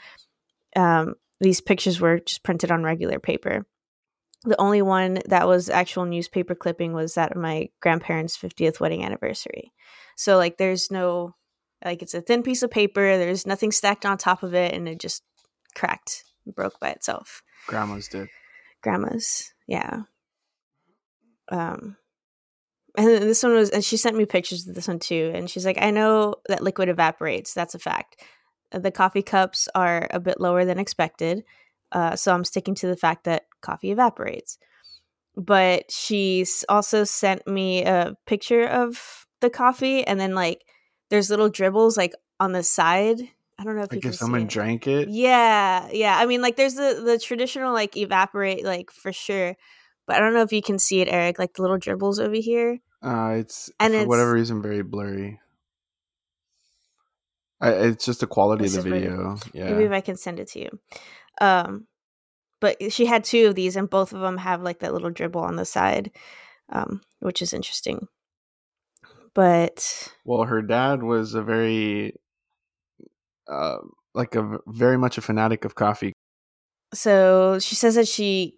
um 0.76 1.16
these 1.40 1.62
pictures 1.62 2.00
were 2.00 2.20
just 2.20 2.44
printed 2.44 2.72
on 2.72 2.84
regular 2.84 3.20
paper. 3.20 3.66
The 4.44 4.60
only 4.60 4.82
one 4.82 5.20
that 5.26 5.48
was 5.48 5.70
actual 5.70 6.06
newspaper 6.06 6.56
clipping 6.56 6.94
was 6.94 7.16
that 7.16 7.32
of 7.32 7.38
my 7.38 7.70
grandparents 7.82 8.38
50th 8.38 8.80
wedding 8.80 9.04
anniversary. 9.04 9.74
So 10.16 10.38
like 10.38 10.58
there's 10.58 10.90
no 10.90 11.36
like 11.84 12.02
it's 12.02 12.14
a 12.14 12.22
thin 12.22 12.42
piece 12.42 12.64
of 12.64 12.72
paper 12.72 13.18
there's 13.18 13.46
nothing 13.46 13.72
stacked 13.72 14.06
on 14.06 14.18
top 14.18 14.42
of 14.42 14.56
it 14.56 14.74
and 14.74 14.88
it 14.88 15.00
just 15.00 15.22
cracked 15.76 16.24
and 16.46 16.56
broke 16.56 16.80
by 16.80 16.90
itself. 16.90 17.44
Grandma's 17.68 18.08
did. 18.08 18.30
grandma's 18.82 19.52
yeah. 19.68 20.04
Um 21.50 21.98
and 22.98 23.08
this 23.08 23.44
one 23.44 23.54
was 23.54 23.70
and 23.70 23.86
she 23.86 23.96
sent 23.96 24.18
me 24.18 24.26
pictures 24.26 24.68
of 24.68 24.76
this 24.76 24.88
one 24.88 25.00
too 25.00 25.32
and 25.34 25.50
she's 25.50 25.66
like 25.66 25.78
i 25.82 25.92
know 25.92 26.36
that 26.50 26.64
liquid 26.64 26.90
evaporates 26.90 27.54
that's 27.54 27.76
a 27.76 27.80
fact 27.80 28.22
the 28.72 28.92
coffee 28.92 29.22
cups 29.22 29.70
are 29.76 30.08
a 30.12 30.20
bit 30.20 30.42
lower 30.42 30.66
than 30.66 30.80
expected 30.80 31.44
uh, 31.94 32.16
so 32.16 32.34
i'm 32.34 32.44
sticking 32.44 32.76
to 32.76 32.88
the 32.88 32.98
fact 32.98 33.24
that 33.24 33.46
coffee 33.62 33.92
evaporates 33.92 34.58
but 35.36 35.90
she's 35.92 36.66
also 36.68 37.04
sent 37.04 37.48
me 37.48 37.84
a 37.86 38.16
picture 38.26 38.66
of 38.66 39.26
the 39.40 39.50
coffee 39.50 40.06
and 40.06 40.20
then 40.20 40.34
like 40.34 40.66
there's 41.10 41.30
little 41.30 41.50
dribbles 41.50 41.96
like 41.96 42.14
on 42.40 42.52
the 42.52 42.64
side 42.64 43.22
i 43.60 43.64
don't 43.64 43.76
know 43.76 43.84
if 43.84 43.92
you 43.94 43.98
Like 43.98 44.06
if 44.06 44.16
someone 44.16 44.42
it. 44.44 44.50
drank 44.50 44.88
it. 44.88 45.10
Yeah, 45.10 45.90
yeah. 45.92 46.18
I 46.18 46.26
mean, 46.28 46.42
like, 46.44 46.58
there's 46.58 46.76
the 46.76 47.02
the 47.04 47.18
traditional 47.18 47.74
like 47.74 47.98
evaporate, 47.98 48.64
like 48.64 48.92
for 48.92 49.12
sure, 49.12 49.56
but 50.06 50.16
I 50.16 50.20
don't 50.20 50.34
know 50.36 50.44
if 50.44 50.52
you 50.54 50.62
can 50.62 50.78
see 50.78 51.02
it, 51.02 51.08
Eric. 51.08 51.40
Like 51.40 51.54
the 51.54 51.64
little 51.64 51.78
dribbles 51.80 52.20
over 52.20 52.36
here. 52.36 52.80
Uh, 53.02 53.36
it's 53.40 53.70
And 53.80 53.94
for 53.94 54.08
whatever 54.08 54.34
reason 54.34 54.62
very 54.62 54.82
blurry. 54.82 55.40
I, 57.60 57.72
it's 57.72 58.06
just 58.06 58.20
the 58.20 58.28
quality 58.28 58.66
of 58.66 58.72
the 58.74 58.82
video. 58.82 59.38
Maybe 59.54 59.60
Yeah. 59.60 59.80
if 59.80 59.92
I 59.92 60.02
can 60.02 60.16
send 60.18 60.40
it 60.40 60.48
to 60.50 60.60
you. 60.60 60.80
Um, 61.42 61.88
but 62.60 62.92
she 62.92 63.06
had 63.06 63.24
two 63.24 63.48
of 63.48 63.56
these, 63.56 63.76
and 63.76 63.90
both 63.90 64.14
of 64.14 64.22
them 64.22 64.38
have 64.38 64.62
like 64.62 64.80
that 64.80 64.94
little 64.94 65.10
dribble 65.12 65.42
on 65.42 65.56
the 65.56 65.66
side, 65.66 66.12
um, 66.70 67.02
which 67.20 67.42
is 67.42 67.54
interesting. 67.54 68.08
But 69.34 70.12
Well, 70.26 70.44
her 70.46 70.62
dad 70.64 71.04
was 71.04 71.36
a 71.36 71.44
very, 71.44 72.16
uh, 73.48 73.78
like 74.16 74.36
a 74.36 74.60
very 74.68 74.98
much 74.98 75.18
a 75.18 75.22
fanatic 75.22 75.66
of 75.66 75.76
coffee. 75.76 76.14
so 76.94 77.60
she 77.60 77.76
says 77.76 77.96
that 77.96 78.08
she 78.08 78.58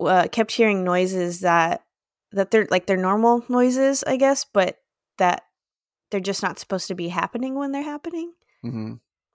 uh, 0.00 0.26
kept 0.32 0.50
hearing 0.50 0.82
noises 0.82 1.40
that 1.40 1.84
that 2.32 2.50
they're 2.50 2.68
like 2.70 2.86
they're 2.86 2.96
normal 2.96 3.44
noises, 3.48 4.04
I 4.06 4.16
guess, 4.16 4.44
but 4.44 4.76
that 5.18 5.42
they're 6.10 6.20
just 6.20 6.42
not 6.42 6.58
supposed 6.58 6.88
to 6.88 6.94
be 6.94 7.08
happening 7.08 7.54
when 7.54 7.72
they're 7.72 7.82
happening. 7.82 8.32
hmm 8.62 8.94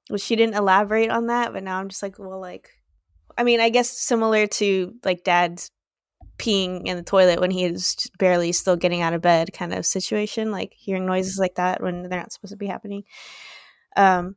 Well, 0.10 0.18
she 0.18 0.36
didn't 0.36 0.56
elaborate 0.56 1.10
on 1.10 1.28
that, 1.28 1.54
but 1.54 1.64
now 1.64 1.80
I'm 1.80 1.90
just 1.90 2.04
like, 2.04 2.20
well, 2.20 2.40
like, 2.40 2.70
I 3.38 3.44
mean, 3.44 3.60
I 3.60 3.70
guess 3.70 3.90
similar 3.90 4.48
to 4.48 4.94
like 5.04 5.24
dad's 5.24 5.72
peeing 6.38 6.86
in 6.86 6.98
the 6.98 7.04
toilet 7.04 7.40
when 7.40 7.52
he 7.52 7.64
is 7.64 7.96
barely 8.20 8.52
still 8.52 8.76
getting 8.76 9.02
out 9.02 9.14
of 9.14 9.22
bed 9.22 9.54
kind 9.54 9.74
of 9.74 9.86
situation, 9.86 10.52
like 10.52 10.74
hearing 10.76 11.06
noises 11.06 11.38
like 11.40 11.56
that 11.56 11.82
when 11.82 12.04
they're 12.10 12.20
not 12.20 12.32
supposed 12.34 12.52
to 12.52 12.58
be 12.58 12.68
happening. 12.68 13.04
Um, 13.96 14.36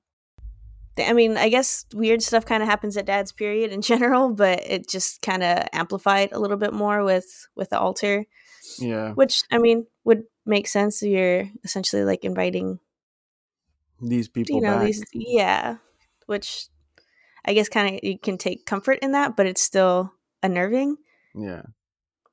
I 0.99 1.13
mean, 1.13 1.37
I 1.37 1.49
guess 1.49 1.85
weird 1.95 2.23
stuff 2.23 2.45
kind 2.45 2.63
of 2.63 2.69
happens 2.69 2.97
at 2.97 3.07
dad's 3.07 3.33
period 3.33 3.73
in 3.73 3.83
general, 3.83 4.31
but 4.33 4.61
it 4.65 4.89
just 4.89 5.23
kind 5.23 5.43
of 5.43 5.67
amplified 5.73 6.31
a 6.33 6.39
little 6.39 6.57
bit 6.57 6.73
more 6.73 7.05
with 7.05 7.49
with 7.55 7.71
the 7.71 7.79
altar, 7.79 8.25
Yeah, 8.79 9.13
which 9.13 9.43
I 9.51 9.59
mean 9.59 9.87
would 10.05 10.25
make 10.45 10.69
sense. 10.69 11.03
You're 11.03 11.49
essentially 11.65 12.05
like 12.05 12.25
inviting 12.25 12.81
these 14.01 14.29
people 14.29 14.57
you 14.57 14.63
know 14.63 14.79
back. 14.79 14.87
these 14.87 15.05
yeah 15.13 15.77
which 16.27 16.67
i 17.45 17.53
guess 17.53 17.69
kind 17.69 17.95
of 17.95 18.01
you 18.03 18.19
can 18.19 18.39
take 18.39 18.67
comfort 18.67 18.99
in 19.03 19.13
that 19.13 19.37
but 19.37 19.47
it's 19.47 19.63
still 19.63 20.13
unnerving 20.43 20.97
Yeah, 21.35 21.63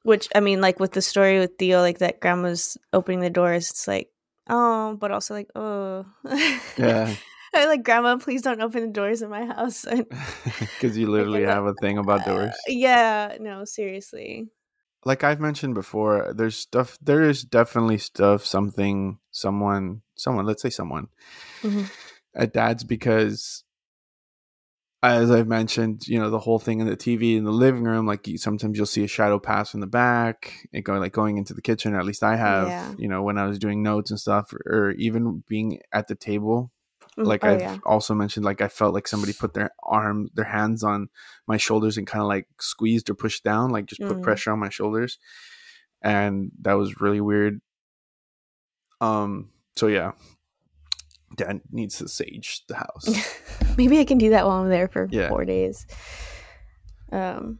which 0.03 0.29
i 0.35 0.39
mean 0.39 0.61
like 0.61 0.79
with 0.79 0.91
the 0.91 1.01
story 1.01 1.39
with 1.39 1.57
theo 1.57 1.81
like 1.81 1.99
that 1.99 2.19
grandma's 2.19 2.77
opening 2.93 3.21
the 3.21 3.29
doors 3.29 3.71
it's 3.71 3.87
like 3.87 4.09
oh 4.47 4.95
but 4.99 5.11
also 5.11 5.33
like 5.33 5.49
oh 5.55 6.05
yeah, 6.77 7.15
I 7.55 7.65
like 7.67 7.83
grandma 7.83 8.17
please 8.17 8.41
don't 8.41 8.61
open 8.61 8.81
the 8.81 8.93
doors 8.93 9.21
in 9.21 9.29
my 9.29 9.45
house 9.45 9.85
because 10.59 10.97
you 10.97 11.07
literally 11.09 11.43
have 11.43 11.65
a 11.65 11.73
thing 11.75 11.97
about 11.97 12.27
uh, 12.27 12.35
doors. 12.35 12.55
yeah 12.67 13.37
no 13.39 13.65
seriously 13.65 14.49
like 15.05 15.23
I've 15.23 15.39
mentioned 15.39 15.75
before, 15.75 16.33
there's 16.35 16.57
stuff. 16.57 16.97
There 17.01 17.23
is 17.23 17.43
definitely 17.43 17.97
stuff. 17.99 18.45
Something. 18.45 19.19
Someone. 19.31 20.01
Someone. 20.15 20.45
Let's 20.45 20.61
say 20.61 20.69
someone 20.69 21.07
Mhm. 21.61 21.89
at 22.35 22.53
dad's 22.53 22.83
because, 22.83 23.63
as 25.03 25.29
I've 25.29 25.47
mentioned, 25.47 26.07
you 26.07 26.17
know 26.19 26.29
the 26.31 26.39
whole 26.39 26.57
thing 26.57 26.79
in 26.79 26.87
the 26.87 26.95
TV 26.97 27.35
in 27.37 27.43
the 27.43 27.51
living 27.51 27.83
room. 27.83 28.07
Like 28.07 28.27
you, 28.27 28.37
sometimes 28.37 28.77
you'll 28.77 28.87
see 28.87 29.03
a 29.03 29.07
shadow 29.07 29.37
pass 29.39 29.73
in 29.75 29.79
the 29.79 29.87
back 29.87 30.67
and 30.73 30.83
going 30.83 30.99
like 30.99 31.13
going 31.13 31.37
into 31.37 31.53
the 31.53 31.61
kitchen. 31.61 31.93
Or 31.93 31.99
at 31.99 32.05
least 32.05 32.23
I 32.23 32.35
have. 32.35 32.67
Yeah. 32.67 32.93
You 32.97 33.07
know 33.07 33.21
when 33.21 33.37
I 33.37 33.45
was 33.45 33.59
doing 33.59 33.83
notes 33.83 34.09
and 34.09 34.19
stuff, 34.19 34.51
or, 34.53 34.61
or 34.87 34.91
even 34.93 35.43
being 35.47 35.79
at 35.93 36.07
the 36.07 36.15
table. 36.15 36.71
Mm, 37.17 37.25
Like 37.27 37.43
oh, 37.45 37.49
I've 37.49 37.59
yeah. 37.61 37.77
also 37.85 38.13
mentioned, 38.13 38.45
like 38.45 38.61
I 38.61 38.67
felt 38.67 38.93
like 38.93 39.07
somebody 39.07 39.33
put 39.33 39.53
their 39.53 39.71
arm, 39.83 40.29
their 40.33 40.45
hands 40.45 40.83
on 40.83 41.09
my 41.47 41.57
shoulders 41.57 41.97
and 41.97 42.05
kind 42.05 42.21
of 42.21 42.27
like 42.27 42.47
squeezed 42.59 43.09
or 43.09 43.13
pushed 43.15 43.43
down, 43.43 43.69
like 43.71 43.85
just 43.85 44.01
put 44.01 44.17
Mhm. 44.17 44.21
pressure 44.23 44.51
on 44.51 44.59
my 44.59 44.69
shoulders, 44.69 45.17
and 46.01 46.51
that 46.61 46.73
was 46.73 46.99
really 47.01 47.21
weird. 47.21 47.61
Um. 49.01 49.51
So 49.75 49.87
yeah, 49.87 50.11
Dad 51.35 51.61
needs 51.71 51.97
to 51.99 52.07
sage 52.07 52.63
the 52.67 52.75
house. 52.75 53.07
maybe 53.77 53.99
i 53.99 54.05
can 54.05 54.17
do 54.17 54.29
that 54.29 54.45
while 54.45 54.61
i'm 54.61 54.69
there 54.69 54.87
for 54.87 55.07
Yeah. 55.11 55.27
four 55.27 55.43
days 55.43 55.85
um 57.11 57.59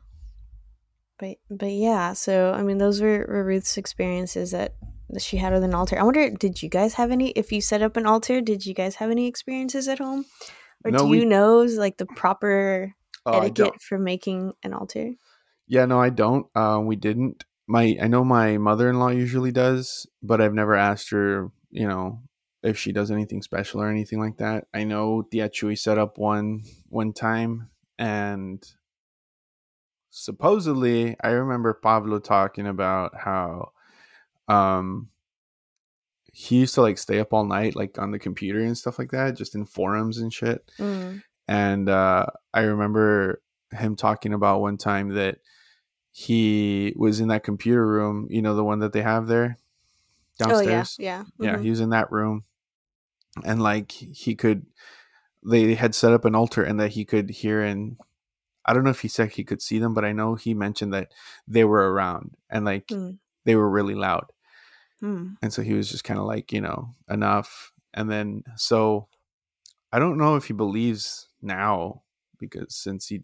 but 1.19 1.38
but 1.50 1.71
yeah 1.71 2.13
so 2.13 2.53
i 2.53 2.62
mean 2.63 2.77
those 2.77 3.01
were, 3.01 3.25
were 3.27 3.43
ruth's 3.43 3.77
experiences 3.77 4.51
that 4.51 4.75
she 5.22 5.38
had 5.38 5.53
with 5.53 5.63
an 5.63 5.74
altar 5.74 5.98
i 6.00 6.03
wonder 6.03 6.29
did 6.29 6.62
you 6.62 6.69
guys 6.69 6.93
have 6.95 7.12
any 7.12 7.29
if 7.31 7.51
you 7.51 7.62
set 7.62 7.81
up 7.81 7.95
an 7.98 8.05
altar 8.05 8.41
did 8.41 8.65
you 8.65 8.74
guys 8.74 8.95
have 8.95 9.12
any 9.12 9.27
experiences 9.27 9.88
at 9.88 10.00
home 10.00 10.25
or 10.84 10.91
No, 10.91 11.00
do 11.00 11.07
we- 11.07 11.19
you 11.19 11.25
know 11.25 11.60
like 11.62 11.98
the 11.98 12.05
proper 12.05 12.93
Oh, 13.25 13.39
etiquette 13.39 13.81
for 13.81 13.98
making 13.98 14.53
an 14.63 14.74
altar 14.74 15.13
Yeah, 15.67 15.86
no, 15.86 16.00
I 16.00 16.12
don't. 16.12 16.45
Uh, 16.53 16.79
we 16.84 16.95
didn't. 16.95 17.43
My 17.67 17.98
I 18.00 18.05
know 18.07 18.24
my 18.24 18.60
mother 18.60 18.88
in 18.88 19.00
law 19.00 19.10
usually 19.10 19.51
does, 19.51 20.05
but 20.22 20.39
I've 20.41 20.53
never 20.53 20.75
asked 20.75 21.10
her. 21.10 21.50
You 21.72 21.88
know, 21.88 22.22
if 22.62 22.77
she 22.77 22.91
does 22.91 23.10
anything 23.10 23.41
special 23.41 23.81
or 23.81 23.89
anything 23.89 24.19
like 24.19 24.38
that. 24.38 24.67
I 24.75 24.84
know 24.84 25.24
Tia 25.24 25.50
Chui 25.50 25.75
set 25.75 25.98
up 25.98 26.19
one 26.19 26.62
one 26.89 27.13
time, 27.13 27.69
and 27.98 28.62
supposedly 30.10 31.15
I 31.24 31.29
remember 31.29 31.74
Pablo 31.74 32.19
talking 32.19 32.67
about 32.67 33.13
how, 33.17 33.72
um, 34.47 35.09
he 36.31 36.57
used 36.57 36.75
to 36.75 36.81
like 36.81 36.97
stay 36.97 37.19
up 37.19 37.33
all 37.33 37.45
night, 37.45 37.75
like 37.75 37.97
on 37.97 38.11
the 38.11 38.19
computer 38.19 38.59
and 38.59 38.77
stuff 38.77 38.99
like 38.99 39.11
that, 39.11 39.37
just 39.37 39.55
in 39.55 39.65
forums 39.65 40.17
and 40.17 40.33
shit 40.33 40.69
Mm. 40.79 41.21
and 41.47 41.89
uh, 41.89 42.25
I 42.53 42.61
remember 42.61 43.41
him 43.71 43.95
talking 43.95 44.33
about 44.33 44.61
one 44.61 44.77
time 44.77 45.09
that 45.15 45.37
he 46.11 46.93
was 46.95 47.19
in 47.19 47.27
that 47.29 47.43
computer 47.43 47.85
room, 47.85 48.27
you 48.29 48.41
know, 48.41 48.55
the 48.55 48.63
one 48.63 48.79
that 48.79 48.93
they 48.93 49.01
have 49.01 49.27
there 49.27 49.57
downstairs. 50.37 50.97
oh 50.99 51.03
yeah 51.03 51.19
yeah 51.19 51.23
yeah, 51.39 51.57
Mhm. 51.57 51.63
he 51.63 51.69
was 51.69 51.79
in 51.81 51.89
that 51.89 52.11
room, 52.11 52.43
and 53.43 53.61
like 53.61 53.91
he 53.91 54.35
could, 54.35 54.65
they 55.45 55.75
had 55.75 55.93
set 55.95 56.13
up 56.13 56.25
an 56.25 56.35
altar, 56.35 56.63
and 56.63 56.79
that 56.79 56.91
he 56.93 57.05
could 57.05 57.29
hear 57.29 57.61
and. 57.61 57.97
I 58.67 58.73
don't 58.73 58.83
know 58.83 58.89
if 58.89 59.01
he 59.01 59.07
said 59.07 59.29
he 59.33 59.43
could 59.43 59.61
see 59.61 59.77
them, 59.77 59.93
but 59.93 60.03
I 60.03 60.11
know 60.11 60.33
he 60.33 60.55
mentioned 60.55 60.91
that 60.91 61.11
they 61.47 61.63
were 61.63 61.93
around 61.93 62.31
and 62.49 62.65
like 62.65 62.87
Mm. 62.87 63.19
they 63.43 63.55
were 63.55 63.69
really 63.69 63.93
loud 63.93 64.25
Mm. 65.05 65.38
and 65.43 65.53
so 65.53 65.62
he 65.62 65.74
was 65.74 65.91
just 65.91 66.03
kind 66.03 66.19
of 66.19 66.25
like 66.25 66.51
you 66.51 66.62
know 66.62 66.95
enough 67.09 67.71
and 67.93 68.09
then 68.09 68.43
so 68.55 69.07
i 69.91 70.00
don't 70.00 70.17
know 70.17 70.35
if 70.35 70.45
he 70.45 70.53
believes 70.53 71.27
now 71.43 72.01
because 72.39 72.75
since 72.75 73.07
he's 73.07 73.21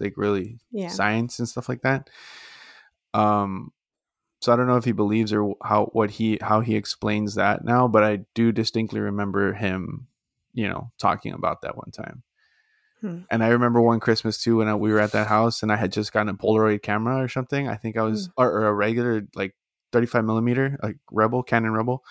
like 0.00 0.14
really 0.16 0.58
yeah 0.72 0.88
science 0.88 1.38
and 1.38 1.48
stuff 1.48 1.68
like 1.68 1.82
that 1.82 2.10
um 3.12 3.70
so 4.40 4.52
i 4.52 4.56
don't 4.56 4.66
know 4.66 4.76
if 4.76 4.84
he 4.84 4.92
believes 4.92 5.32
or 5.32 5.54
how 5.62 5.86
what 5.92 6.10
he 6.10 6.36
how 6.42 6.60
he 6.60 6.74
explains 6.74 7.36
that 7.36 7.64
now 7.64 7.86
but 7.86 8.02
i 8.02 8.18
do 8.34 8.50
distinctly 8.50 8.98
remember 8.98 9.52
him 9.52 10.08
you 10.52 10.68
know 10.68 10.90
talking 10.98 11.32
about 11.32 11.62
that 11.62 11.76
one 11.76 11.92
time 11.92 12.24
Hmm. 13.00 13.18
And 13.30 13.44
I 13.44 13.48
remember 13.48 13.82
one 13.82 14.00
Christmas 14.00 14.42
too 14.42 14.56
when 14.56 14.68
I, 14.68 14.74
we 14.76 14.90
were 14.90 14.98
at 14.98 15.12
that 15.12 15.26
house 15.26 15.62
and 15.62 15.70
I 15.70 15.76
had 15.76 15.92
just 15.92 16.10
gotten 16.10 16.30
a 16.30 16.34
Polaroid 16.34 16.80
camera 16.80 17.22
or 17.22 17.28
something. 17.28 17.68
I 17.68 17.76
think 17.76 17.98
I 17.98 18.02
was, 18.02 18.30
or, 18.38 18.50
or 18.50 18.66
a 18.66 18.72
regular 18.72 19.26
like 19.34 19.54
35 19.94 20.24
millimeter, 20.24 20.76
like 20.82 20.96
Rebel, 21.10 21.42
Canon 21.42 21.72
Rebel. 21.72 22.02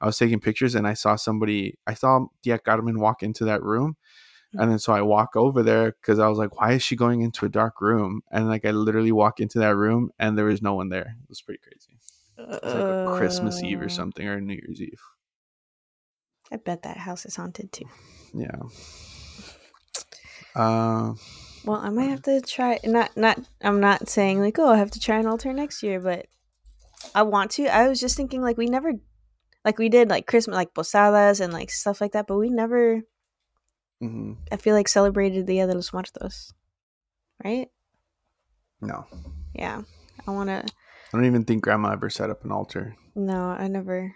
I 0.00 0.06
was 0.06 0.16
taking 0.16 0.40
pictures 0.40 0.74
and 0.74 0.86
I 0.86 0.94
saw 0.94 1.16
somebody, 1.16 1.78
I 1.86 1.94
saw 1.94 2.26
Tia 2.42 2.58
Carmen 2.58 2.98
walk 2.98 3.22
into 3.22 3.44
that 3.44 3.62
room. 3.62 3.96
And 4.54 4.70
then 4.70 4.78
so 4.78 4.92
I 4.92 5.00
walk 5.02 5.34
over 5.34 5.62
there 5.62 5.92
because 5.92 6.18
I 6.18 6.28
was 6.28 6.36
like, 6.38 6.60
why 6.60 6.72
is 6.72 6.82
she 6.82 6.94
going 6.94 7.22
into 7.22 7.46
a 7.46 7.48
dark 7.48 7.80
room? 7.80 8.20
And 8.30 8.48
like 8.48 8.64
I 8.66 8.70
literally 8.70 9.12
walk 9.12 9.40
into 9.40 9.58
that 9.60 9.76
room 9.76 10.10
and 10.18 10.36
there 10.36 10.44
was 10.44 10.60
no 10.60 10.74
one 10.74 10.88
there. 10.90 11.16
It 11.22 11.28
was 11.28 11.40
pretty 11.40 11.60
crazy. 11.62 11.98
It 12.38 12.62
was 12.64 12.74
like 12.74 12.82
a 12.82 13.16
Christmas 13.16 13.62
Eve 13.62 13.80
or 13.80 13.86
Uh, 13.86 13.88
something 13.88 14.26
or 14.28 14.40
New 14.40 14.54
Year's 14.54 14.80
Eve. 14.82 15.00
I 16.50 16.56
bet 16.56 16.82
that 16.82 16.98
house 16.98 17.24
is 17.24 17.36
haunted 17.36 17.72
too. 17.72 17.86
Yeah. 18.34 18.60
Uh, 20.54 21.14
Well, 21.64 21.80
I 21.80 21.88
might 21.90 22.10
have 22.10 22.22
to 22.22 22.40
try. 22.42 22.78
Not, 22.84 23.16
not. 23.16 23.38
I'm 23.62 23.80
not 23.80 24.08
saying 24.08 24.40
like, 24.40 24.58
oh, 24.58 24.68
I 24.68 24.76
have 24.78 24.90
to 24.92 25.00
try 25.00 25.18
an 25.18 25.26
altar 25.26 25.52
next 25.52 25.82
year, 25.82 25.98
but 26.00 26.26
I 27.14 27.22
want 27.22 27.50
to. 27.52 27.66
I 27.66 27.88
was 27.88 28.00
just 28.00 28.16
thinking 28.16 28.42
like 28.42 28.56
we 28.56 28.66
never, 28.66 28.92
like 29.64 29.78
we 29.78 29.88
did 29.88 30.08
like 30.10 30.26
Christmas, 30.26 30.56
like 30.56 30.74
posadas 30.74 31.40
and 31.40 31.52
like 31.52 31.70
stuff 31.70 32.00
like 32.00 32.12
that, 32.12 32.26
but 32.26 32.38
we 32.38 32.48
never. 32.50 33.02
mhm. 34.02 34.36
I 34.50 34.56
feel 34.56 34.74
like 34.74 34.88
celebrated 34.88 35.46
Dia 35.46 35.66
de 35.66 35.74
los 35.74 35.92
Muertos, 35.92 36.52
right? 37.44 37.68
No. 38.80 39.06
Yeah, 39.54 39.82
I 40.26 40.30
want 40.30 40.48
to. 40.48 40.64
I 40.64 41.16
don't 41.18 41.26
even 41.26 41.44
think 41.44 41.62
grandma 41.62 41.92
ever 41.92 42.08
set 42.10 42.30
up 42.30 42.44
an 42.44 42.50
altar. 42.52 42.96
No, 43.14 43.50
I 43.50 43.68
never. 43.68 44.14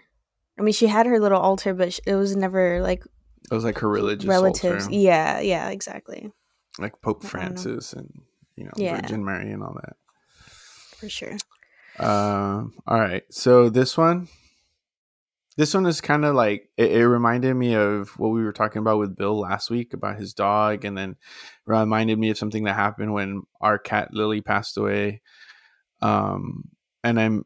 I 0.59 0.63
mean, 0.63 0.73
she 0.73 0.87
had 0.87 1.05
her 1.05 1.19
little 1.19 1.39
altar, 1.39 1.73
but 1.75 1.99
it 2.05 2.15
was 2.15 2.35
never 2.35 2.81
like 2.81 3.03
It 3.51 3.53
was 3.53 3.63
like 3.63 3.77
her 3.79 3.87
religious 3.89 4.27
relatives. 4.27 4.85
altar, 4.85 4.95
Yeah, 4.95 5.39
yeah, 5.39 5.69
exactly, 5.69 6.31
like 6.79 6.99
Pope 7.01 7.19
I 7.19 7.21
don't 7.21 7.23
know. 7.23 7.29
Francis 7.29 7.93
and 7.93 8.09
you 8.55 8.63
know 8.65 8.71
Yeah. 8.75 8.99
Virgin 8.99 9.23
Mary 9.23 9.51
and 9.51 9.61
all 9.63 9.75
that. 9.75 9.95
for 10.97 11.07
sure. 11.07 11.37
Um. 11.99 12.73
All 12.85 12.99
right. 12.99 13.23
So 13.31 13.69
this 13.69 13.97
one, 13.97 14.27
this 15.57 15.73
one 15.73 15.85
is 15.87 16.01
kind 16.01 16.23
of 16.23 16.35
like 16.35 16.69
it, 16.77 16.91
it 16.91 17.07
reminded 17.07 17.55
me 17.55 17.75
of 17.75 18.09
what 18.19 18.29
we 18.29 18.43
were 18.43 18.53
talking 18.53 18.79
about 18.79 18.99
with 18.99 19.15
Bill 19.15 19.39
last 19.39 19.69
week 19.69 19.93
about 19.93 20.19
his 20.19 20.33
dog, 20.33 20.85
and 20.85 20.97
then 20.97 21.15
reminded 21.65 22.19
me 22.19 22.29
of 22.29 22.37
something 22.37 22.63
that 22.65 22.75
happened 22.75 23.13
when 23.13 23.41
our 23.59 23.79
cat 23.79 24.13
Lily 24.13 24.41
passed 24.41 24.77
away. 24.77 25.21
Um, 26.01 26.69
and 27.03 27.19
I'm 27.19 27.43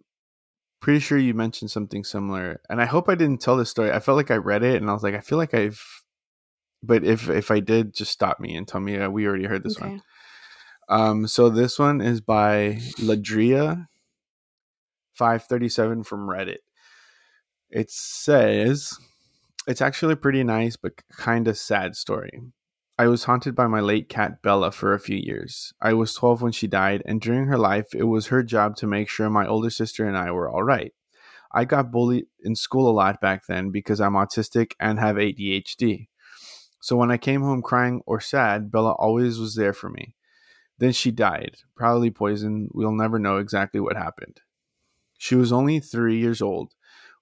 pretty 0.82 1.00
sure 1.00 1.18
you 1.18 1.34
mentioned 1.34 1.72
something 1.72 2.04
similar, 2.04 2.60
and 2.70 2.82
I 2.82 2.86
hope 2.86 3.08
I 3.08 3.16
didn't 3.16 3.42
tell 3.42 3.56
this 3.56 3.70
story. 3.70 3.92
I 3.92 4.00
felt 4.00 4.18
like 4.18 4.32
I 4.32 4.36
read 4.36 4.64
it, 4.64 4.82
and 4.82 4.90
I 4.90 4.94
was 4.94 5.04
like, 5.04 5.16
I 5.16 5.22
feel 5.22 5.38
like 5.38 5.54
I've. 5.54 5.82
But 6.84 7.06
if 7.06 7.30
if 7.30 7.50
I 7.52 7.62
did, 7.62 7.94
just 7.94 8.12
stop 8.12 8.40
me 8.40 8.56
and 8.56 8.68
tell 8.68 8.82
me 8.82 8.98
uh, 8.98 9.10
we 9.10 9.26
already 9.26 9.46
heard 9.46 9.64
this 9.64 9.78
okay. 9.78 9.88
one. 9.88 10.02
Um, 10.90 11.28
so 11.28 11.48
this 11.48 11.80
one 11.80 12.02
is 12.02 12.20
by 12.20 12.80
Ladria 13.00 13.88
five 15.22 15.44
thirty 15.44 15.70
seven 15.70 16.04
from 16.04 16.28
Reddit. 16.28 16.64
It 17.70 17.92
says 17.92 18.98
it's 19.68 19.80
actually 19.80 20.14
a 20.14 20.24
pretty 20.26 20.44
nice 20.44 20.76
but 20.76 20.94
kind 21.16 21.48
of 21.48 21.60
sad 21.60 21.96
story. 21.96 22.42
I 22.98 23.06
was 23.06 23.26
haunted 23.26 23.54
by 23.54 23.68
my 23.68 23.82
late 23.82 24.10
cat 24.10 24.42
Bella 24.42 24.72
for 24.72 24.96
a 24.96 25.00
few 25.00 25.18
years. 25.18 25.74
I 25.80 25.94
was 25.94 26.16
12 26.16 26.42
when 26.42 26.52
she 26.52 26.66
died, 26.66 27.04
and 27.06 27.22
during 27.22 27.46
her 27.46 27.58
life, 27.58 27.94
it 27.94 28.06
was 28.06 28.28
her 28.28 28.42
job 28.42 28.76
to 28.78 28.88
make 28.88 29.10
sure 29.10 29.30
my 29.30 29.46
older 29.46 29.70
sister 29.70 30.08
and 30.08 30.18
I 30.18 30.32
were 30.32 30.50
all 30.50 30.64
right. 30.64 30.92
I 31.52 31.66
got 31.66 31.92
bullied 31.92 32.26
in 32.44 32.56
school 32.56 32.90
a 32.90 32.98
lot 33.04 33.22
back 33.22 33.46
then 33.46 33.70
because 33.70 34.02
I'm 34.02 34.14
autistic 34.14 34.72
and 34.80 34.98
have 34.98 35.18
ADHD. 35.18 36.08
So 36.80 36.96
when 36.96 37.12
I 37.12 37.18
came 37.18 37.42
home 37.42 37.62
crying 37.62 38.02
or 38.08 38.22
sad, 38.22 38.72
Bella 38.72 38.94
always 38.94 39.38
was 39.38 39.54
there 39.54 39.74
for 39.74 39.90
me. 39.90 40.16
Then 40.80 40.94
she 40.94 41.12
died, 41.12 41.58
probably 41.76 42.10
poisoned. 42.10 42.70
We'll 42.74 42.92
never 42.92 43.20
know 43.20 43.38
exactly 43.38 43.80
what 43.80 43.96
happened. 43.96 44.42
She 45.22 45.36
was 45.36 45.52
only 45.52 45.80
three 45.80 46.18
years 46.18 46.42
old. 46.42 46.74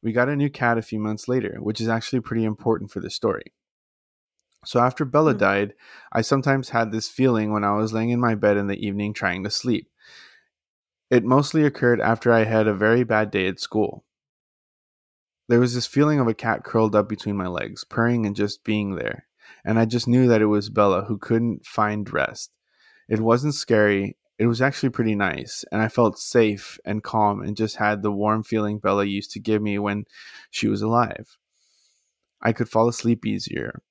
We 0.02 0.14
got 0.14 0.30
a 0.30 0.36
new 0.38 0.50
cat 0.50 0.78
a 0.78 0.82
few 0.82 1.00
months 1.02 1.28
later, 1.28 1.58
which 1.60 1.82
is 1.82 1.90
actually 1.90 2.22
pretty 2.22 2.46
important 2.46 2.92
for 2.92 3.02
the 3.02 3.10
story. 3.10 3.52
So 4.64 4.80
after 4.80 5.04
Bella 5.04 5.34
Hmm. 5.34 5.40
died, 5.40 5.74
I 6.14 6.22
sometimes 6.22 6.70
had 6.70 6.94
this 6.94 7.10
feeling 7.10 7.52
when 7.52 7.66
I 7.66 7.74
was 7.74 7.92
laying 7.92 8.12
in 8.12 8.22
my 8.22 8.36
bed 8.36 8.56
in 8.56 8.68
the 8.68 8.80
evening 8.88 9.12
trying 9.12 9.44
to 9.44 9.50
sleep. 9.50 9.90
It 11.10 11.26
mostly 11.26 11.66
occurred 11.66 12.00
after 12.00 12.32
I 12.32 12.46
had 12.46 12.68
a 12.68 12.74
very 12.74 13.04
bad 13.04 13.32
day 13.32 13.48
at 13.48 13.60
school. 13.60 14.06
There 15.50 15.60
was 15.60 15.74
this 15.76 15.86
feeling 15.86 16.22
of 16.22 16.28
a 16.30 16.34
cat 16.34 16.64
curled 16.64 16.96
up 16.96 17.10
between 17.10 17.36
my 17.36 17.48
legs, 17.48 17.84
purring 17.84 18.26
and 18.26 18.34
just 18.34 18.64
being 18.64 18.96
there. 18.96 19.28
And 19.66 19.78
I 19.78 19.84
just 19.84 20.08
knew 20.08 20.26
that 20.30 20.42
it 20.42 20.46
was 20.46 20.70
Bella 20.70 21.04
who 21.04 21.18
couldn't 21.18 21.66
find 21.66 22.10
rest. 22.14 22.54
It 23.10 23.20
wasn't 23.20 23.56
scary. 23.56 24.16
It 24.40 24.48
was 24.48 24.62
actually 24.62 24.90
pretty 24.90 25.16
nice, 25.16 25.66
and 25.70 25.82
I 25.82 25.90
felt 25.90 26.18
safe 26.18 26.80
and 26.86 27.04
calm 27.04 27.42
and 27.42 27.58
just 27.58 27.76
had 27.76 28.02
the 28.02 28.12
warm 28.12 28.42
feeling 28.42 28.80
Bella 28.80 29.04
used 29.04 29.32
to 29.32 29.40
give 29.40 29.62
me 29.62 29.78
when 29.78 30.06
she 30.50 30.70
was 30.70 30.82
alive. 30.82 31.38
I 32.42 32.54
could 32.54 32.70
fall 32.70 32.88
asleep 32.88 33.26
easier. 33.26 33.82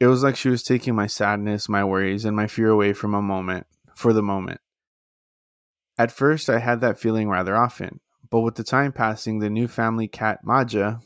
It 0.00 0.08
was 0.08 0.24
like 0.24 0.34
she 0.34 0.48
was 0.48 0.64
taking 0.64 0.96
my 0.96 1.06
sadness, 1.06 1.68
my 1.68 1.84
worries, 1.84 2.24
and 2.24 2.36
my 2.36 2.48
fear 2.48 2.68
away 2.68 2.94
from 2.94 3.14
a 3.14 3.22
moment, 3.22 3.68
for 3.94 4.12
the 4.12 4.24
moment. 4.24 4.60
At 5.96 6.10
first, 6.10 6.50
I 6.50 6.58
had 6.58 6.80
that 6.80 6.98
feeling 6.98 7.28
rather 7.28 7.56
often, 7.56 8.00
but 8.28 8.40
with 8.40 8.56
the 8.56 8.64
time 8.64 8.92
passing, 8.92 9.38
the 9.38 9.48
new 9.48 9.68
family 9.68 10.08
cat 10.08 10.40
Maja 10.42 11.00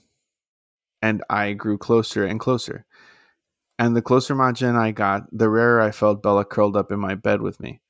and 1.02 1.22
I 1.28 1.52
grew 1.52 1.78
closer 1.78 2.24
and 2.24 2.40
closer. 2.40 2.86
And 3.78 3.94
the 3.94 4.02
closer 4.02 4.34
Maja 4.34 4.68
and 4.68 4.78
I 4.78 4.90
got, 4.90 5.24
the 5.30 5.48
rarer 5.48 5.80
I 5.80 5.90
felt 5.90 6.22
Bella 6.22 6.44
curled 6.44 6.76
up 6.76 6.90
in 6.90 6.98
my 6.98 7.14
bed 7.14 7.40
with 7.42 7.60
me. 7.60 7.80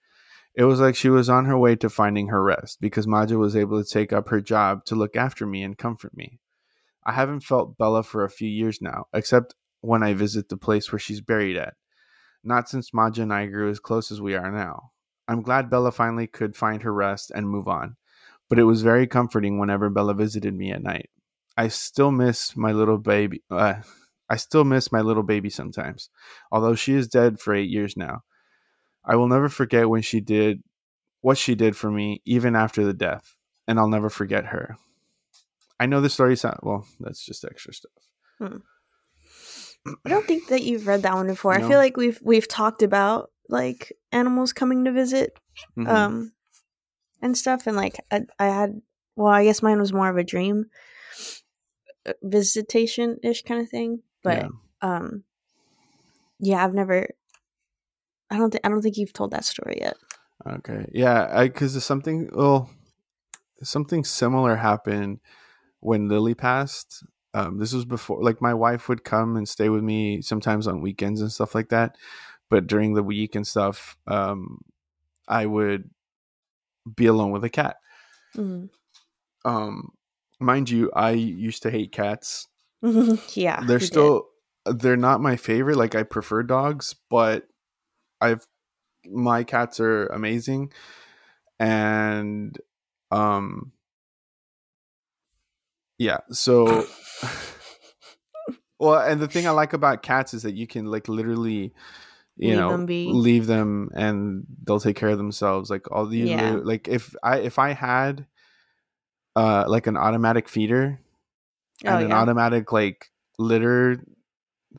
It 0.54 0.64
was 0.64 0.80
like 0.80 0.96
she 0.96 1.10
was 1.10 1.28
on 1.28 1.44
her 1.44 1.56
way 1.56 1.76
to 1.76 1.88
finding 1.88 2.28
her 2.28 2.42
rest 2.42 2.80
because 2.80 3.06
Maja 3.06 3.38
was 3.38 3.54
able 3.54 3.82
to 3.82 3.88
take 3.88 4.12
up 4.12 4.28
her 4.28 4.40
job 4.40 4.84
to 4.86 4.96
look 4.96 5.16
after 5.16 5.46
me 5.46 5.62
and 5.62 5.78
comfort 5.78 6.16
me. 6.16 6.40
I 7.04 7.12
haven't 7.12 7.44
felt 7.44 7.78
Bella 7.78 8.02
for 8.02 8.24
a 8.24 8.30
few 8.30 8.48
years 8.48 8.82
now, 8.82 9.06
except 9.14 9.54
when 9.80 10.02
I 10.02 10.14
visit 10.14 10.48
the 10.48 10.56
place 10.56 10.90
where 10.90 10.98
she's 10.98 11.20
buried 11.20 11.56
at. 11.56 11.74
Not 12.42 12.68
since 12.68 12.92
Maja 12.92 13.22
and 13.22 13.32
I 13.32 13.46
grew 13.46 13.70
as 13.70 13.80
close 13.80 14.10
as 14.10 14.20
we 14.20 14.34
are 14.34 14.50
now. 14.50 14.90
I'm 15.28 15.42
glad 15.42 15.70
Bella 15.70 15.92
finally 15.92 16.26
could 16.26 16.56
find 16.56 16.82
her 16.82 16.92
rest 16.92 17.30
and 17.34 17.48
move 17.48 17.68
on, 17.68 17.96
but 18.48 18.58
it 18.58 18.64
was 18.64 18.82
very 18.82 19.06
comforting 19.06 19.58
whenever 19.58 19.88
Bella 19.88 20.14
visited 20.14 20.54
me 20.54 20.72
at 20.72 20.82
night. 20.82 21.10
I 21.56 21.68
still 21.68 22.10
miss 22.10 22.56
my 22.56 22.72
little 22.72 22.98
baby. 22.98 23.42
Uh, 23.50 23.74
I 24.28 24.36
still 24.36 24.64
miss 24.64 24.90
my 24.90 25.00
little 25.00 25.22
baby 25.22 25.50
sometimes, 25.50 26.10
although 26.50 26.74
she 26.74 26.94
is 26.94 27.08
dead 27.08 27.38
for 27.38 27.54
eight 27.54 27.68
years 27.68 27.96
now. 27.96 28.22
I 29.04 29.16
will 29.16 29.28
never 29.28 29.48
forget 29.48 29.88
when 29.88 30.02
she 30.02 30.20
did 30.20 30.62
what 31.22 31.38
she 31.38 31.54
did 31.54 31.76
for 31.76 31.90
me, 31.90 32.22
even 32.24 32.54
after 32.56 32.84
the 32.84 32.94
death, 32.94 33.34
and 33.68 33.78
I'll 33.78 33.88
never 33.88 34.10
forget 34.10 34.46
her. 34.46 34.76
I 35.78 35.86
know 35.86 36.00
the 36.00 36.10
story 36.10 36.36
sound 36.36 36.58
well. 36.62 36.86
That's 37.00 37.24
just 37.24 37.44
extra 37.44 37.72
stuff. 37.72 37.92
I 38.40 40.08
don't 40.08 40.26
think 40.26 40.48
that 40.48 40.62
you've 40.62 40.86
read 40.86 41.02
that 41.02 41.14
one 41.14 41.26
before. 41.26 41.54
I 41.54 41.60
feel 41.66 41.78
like 41.78 41.96
we've 41.96 42.18
we've 42.22 42.46
talked 42.48 42.82
about 42.82 43.30
like 43.48 43.92
animals 44.12 44.52
coming 44.52 44.84
to 44.84 44.92
visit, 44.92 45.38
Mhm. 45.78 45.88
um, 45.88 46.32
and 47.22 47.36
stuff, 47.36 47.66
and 47.66 47.76
like 47.76 47.98
I, 48.10 48.22
I 48.38 48.46
had. 48.46 48.80
Well, 49.16 49.32
I 49.32 49.44
guess 49.44 49.62
mine 49.62 49.78
was 49.80 49.92
more 49.92 50.08
of 50.08 50.16
a 50.16 50.24
dream 50.24 50.66
visitation 52.22 53.18
ish 53.22 53.42
kind 53.42 53.60
of 53.60 53.68
thing, 53.68 54.02
but 54.22 54.38
Yeah. 54.38 54.48
um, 54.82 55.24
yeah, 56.38 56.64
I've 56.64 56.74
never. 56.74 57.08
I 58.30 58.36
don't 58.38 58.50
think 58.50 58.64
I 58.64 58.68
don't 58.68 58.82
think 58.82 58.96
you've 58.96 59.12
told 59.12 59.32
that 59.32 59.44
story 59.44 59.78
yet. 59.80 59.96
Okay. 60.46 60.88
Yeah, 60.92 61.28
I 61.30 61.48
cuz 61.48 61.82
something 61.84 62.30
well 62.32 62.70
something 63.62 64.04
similar 64.04 64.56
happened 64.56 65.20
when 65.80 66.08
Lily 66.08 66.34
passed. 66.34 67.04
Um 67.34 67.58
this 67.58 67.72
was 67.72 67.84
before 67.84 68.22
like 68.22 68.40
my 68.40 68.54
wife 68.54 68.88
would 68.88 69.04
come 69.04 69.36
and 69.36 69.48
stay 69.48 69.68
with 69.68 69.82
me 69.82 70.22
sometimes 70.22 70.66
on 70.66 70.80
weekends 70.80 71.20
and 71.20 71.32
stuff 71.32 71.54
like 71.54 71.68
that, 71.70 71.96
but 72.48 72.66
during 72.66 72.94
the 72.94 73.02
week 73.02 73.34
and 73.34 73.46
stuff 73.46 73.96
um 74.06 74.60
I 75.28 75.46
would 75.46 75.90
be 76.96 77.06
alone 77.06 77.30
with 77.30 77.44
a 77.44 77.50
cat. 77.50 77.76
Mm. 78.36 78.70
Um 79.44 79.90
mind 80.38 80.70
you, 80.70 80.90
I 80.94 81.10
used 81.10 81.62
to 81.64 81.70
hate 81.70 81.92
cats. 81.92 82.48
yeah, 83.34 83.60
they're 83.66 83.76
you 83.76 83.80
did. 83.80 83.86
still 83.86 84.28
they're 84.66 84.96
not 84.96 85.20
my 85.20 85.36
favorite 85.36 85.76
like 85.76 85.94
I 85.94 86.02
prefer 86.02 86.42
dogs, 86.42 86.94
but 87.10 87.46
I've 88.20 88.46
my 89.06 89.44
cats 89.44 89.80
are 89.80 90.06
amazing. 90.06 90.72
And 91.58 92.56
um 93.10 93.72
yeah 95.98 96.18
so 96.30 96.86
well 98.78 99.00
and 99.00 99.20
the 99.20 99.28
thing 99.28 99.46
i 99.46 99.50
like 99.50 99.72
about 99.72 100.02
cats 100.02 100.32
is 100.32 100.42
that 100.44 100.54
you 100.54 100.66
can 100.66 100.86
like 100.86 101.08
literally 101.08 101.74
you 102.36 102.54
Leave 102.54 102.56
know 102.56 102.70
them 102.70 102.86
leave 103.20 103.46
them 103.46 103.90
and 103.94 104.46
they'll 104.64 104.80
take 104.80 104.96
care 104.96 105.10
of 105.10 105.18
themselves. 105.18 105.68
Like 105.68 105.90
all 105.90 106.06
the 106.06 106.18
Yeah. 106.18 106.60
like 106.62 106.88
if 106.88 107.14
i 107.22 107.38
if 107.38 107.58
i 107.58 107.72
had 107.72 108.26
uh 109.36 109.64
like 109.68 109.86
an 109.86 109.96
automatic 109.96 110.48
feeder 110.48 111.00
Oh 111.84 111.94
and 111.94 112.04
an 112.04 112.12
automatic 112.12 112.72
like 112.72 113.10
litter 113.38 114.02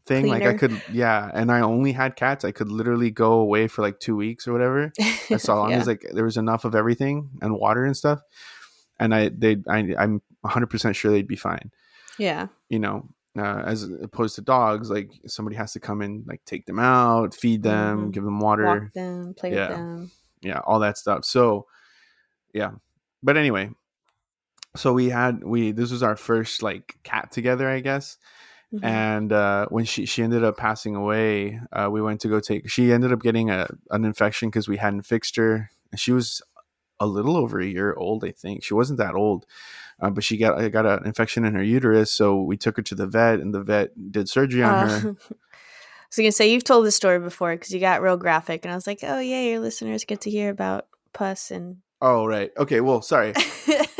thing. 0.05 0.23
Cleaner. 0.23 0.45
Like 0.45 0.55
I 0.55 0.57
could, 0.57 0.81
yeah. 0.91 1.29
And 1.33 1.51
I 1.51 1.61
only 1.61 1.91
had 1.91 2.15
cats. 2.15 2.45
I 2.45 2.51
could 2.51 2.71
literally 2.71 3.11
go 3.11 3.33
away 3.33 3.67
for 3.67 3.81
like 3.81 3.99
two 3.99 4.15
weeks 4.15 4.47
or 4.47 4.53
whatever, 4.53 4.91
as 5.29 5.47
long 5.47 5.71
yeah. 5.71 5.77
as 5.77 5.87
like 5.87 6.05
there 6.13 6.25
was 6.25 6.37
enough 6.37 6.65
of 6.65 6.75
everything 6.75 7.29
and 7.41 7.55
water 7.55 7.85
and 7.85 7.95
stuff. 7.95 8.21
And 8.99 9.15
I, 9.15 9.29
they, 9.29 9.57
I, 9.67 9.93
I'm 9.97 10.21
100 10.41 10.67
percent 10.67 10.95
sure 10.95 11.11
they'd 11.11 11.27
be 11.27 11.35
fine. 11.35 11.71
Yeah. 12.17 12.47
You 12.69 12.79
know, 12.79 13.09
uh, 13.37 13.63
as 13.65 13.83
opposed 13.83 14.35
to 14.35 14.41
dogs, 14.41 14.89
like 14.89 15.11
somebody 15.25 15.55
has 15.55 15.73
to 15.73 15.79
come 15.79 16.01
and 16.01 16.25
like 16.27 16.43
take 16.45 16.65
them 16.65 16.79
out, 16.79 17.33
feed 17.33 17.63
them, 17.63 17.99
mm-hmm. 17.99 18.09
give 18.11 18.23
them 18.23 18.39
water, 18.39 18.65
walk 18.65 18.93
them, 18.93 19.33
play 19.33 19.53
yeah. 19.53 19.67
with 19.67 19.77
them, 19.77 20.11
yeah, 20.41 20.59
all 20.65 20.79
that 20.79 20.97
stuff. 20.97 21.23
So, 21.25 21.67
yeah. 22.53 22.71
But 23.23 23.37
anyway, 23.37 23.69
so 24.75 24.93
we 24.93 25.09
had 25.09 25.43
we 25.43 25.71
this 25.71 25.91
was 25.91 26.03
our 26.03 26.15
first 26.15 26.61
like 26.61 26.97
cat 27.03 27.31
together, 27.31 27.69
I 27.69 27.79
guess. 27.79 28.17
Mm-hmm. 28.73 28.85
And 28.85 29.33
uh, 29.33 29.65
when 29.69 29.83
she 29.83 30.05
she 30.05 30.23
ended 30.23 30.43
up 30.43 30.57
passing 30.57 30.95
away, 30.95 31.59
uh, 31.73 31.89
we 31.91 32.01
went 32.01 32.21
to 32.21 32.29
go 32.29 32.39
take. 32.39 32.69
She 32.69 32.93
ended 32.93 33.11
up 33.11 33.21
getting 33.21 33.49
a 33.49 33.67
an 33.89 34.05
infection 34.05 34.49
because 34.49 34.69
we 34.69 34.77
hadn't 34.77 35.01
fixed 35.01 35.35
her. 35.35 35.69
She 35.95 36.13
was 36.13 36.41
a 37.01 37.05
little 37.05 37.35
over 37.35 37.59
a 37.59 37.65
year 37.65 37.93
old, 37.93 38.23
I 38.23 38.31
think. 38.31 38.63
She 38.63 38.73
wasn't 38.73 38.99
that 38.99 39.15
old, 39.15 39.45
uh, 39.99 40.09
but 40.09 40.23
she 40.23 40.37
got 40.37 40.57
got 40.71 40.85
an 40.85 41.05
infection 41.05 41.43
in 41.43 41.53
her 41.53 41.63
uterus. 41.63 42.13
So 42.13 42.41
we 42.41 42.55
took 42.55 42.77
her 42.77 42.83
to 42.83 42.95
the 42.95 43.07
vet, 43.07 43.39
and 43.39 43.53
the 43.53 43.61
vet 43.61 44.11
did 44.11 44.29
surgery 44.29 44.63
on 44.63 44.87
her. 44.87 45.09
Uh, 45.09 45.35
so 46.09 46.21
you 46.21 46.27
can 46.27 46.31
say 46.31 46.51
you've 46.51 46.63
told 46.63 46.85
this 46.85 46.95
story 46.95 47.19
before 47.19 47.53
because 47.53 47.73
you 47.73 47.79
got 47.81 48.01
real 48.01 48.17
graphic, 48.17 48.63
and 48.63 48.71
I 48.71 48.75
was 48.75 48.87
like, 48.87 48.99
oh 49.03 49.19
yeah, 49.19 49.41
your 49.41 49.59
listeners 49.59 50.05
get 50.05 50.21
to 50.21 50.29
hear 50.29 50.49
about 50.49 50.87
pus 51.11 51.51
and. 51.51 51.77
Oh 51.99 52.25
right, 52.25 52.51
okay. 52.57 52.79
Well, 52.81 53.01
sorry. 53.01 53.33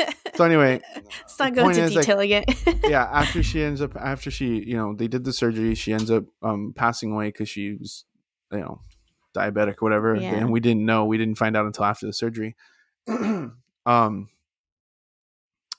so 0.42 0.46
anyway, 0.46 0.80
let's 0.94 1.38
not 1.38 1.54
go 1.54 1.68
into 1.68 1.88
detailing 1.88 2.30
like, 2.30 2.66
it. 2.66 2.78
yeah, 2.88 3.04
after 3.04 3.42
she 3.42 3.62
ends 3.62 3.80
up, 3.80 3.96
after 3.96 4.30
she, 4.30 4.62
you 4.64 4.76
know, 4.76 4.94
they 4.94 5.08
did 5.08 5.24
the 5.24 5.32
surgery, 5.32 5.74
she 5.74 5.92
ends 5.92 6.10
up 6.10 6.24
um, 6.42 6.72
passing 6.76 7.12
away 7.12 7.28
because 7.28 7.48
she 7.48 7.74
was, 7.74 8.04
you 8.50 8.58
know, 8.58 8.80
diabetic 9.34 9.76
or 9.80 9.86
whatever, 9.86 10.14
yeah. 10.14 10.34
and 10.34 10.50
we 10.50 10.60
didn't 10.60 10.84
know. 10.84 11.04
We 11.04 11.18
didn't 11.18 11.38
find 11.38 11.56
out 11.56 11.66
until 11.66 11.84
after 11.84 12.06
the 12.06 12.12
surgery. 12.12 12.56
um, 13.86 14.28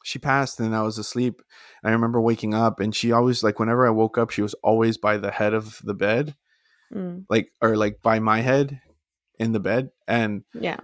she 0.04 0.20
passed 0.20 0.60
and 0.60 0.76
I 0.76 0.84
was 0.84 0.98
asleep. 0.98 1.42
And 1.82 1.90
I 1.90 1.94
remember 1.94 2.22
waking 2.22 2.54
up 2.54 2.80
and 2.80 2.94
she 2.94 3.12
always 3.12 3.42
like 3.42 3.58
whenever 3.58 3.88
I 3.88 3.92
woke 3.92 4.18
up, 4.18 4.30
she 4.30 4.42
was 4.42 4.54
always 4.56 4.98
by 4.98 5.18
the 5.18 5.32
head 5.32 5.54
of 5.54 5.82
the 5.84 5.94
bed. 5.94 6.36
Mm. 6.94 7.26
Like 7.30 7.52
or 7.62 7.76
like 7.76 8.02
by 8.04 8.20
my 8.20 8.42
head 8.42 8.82
in 9.40 9.54
the 9.54 9.60
bed. 9.60 9.90
And 10.08 10.44
yeah. 10.54 10.80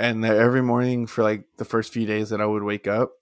And 0.00 0.24
every 0.24 0.62
morning 0.62 1.06
for 1.06 1.22
like 1.22 1.44
the 1.58 1.66
first 1.66 1.92
few 1.92 2.06
days 2.06 2.30
that 2.30 2.40
I 2.40 2.46
would 2.46 2.62
wake 2.62 2.86
up, 2.86 3.12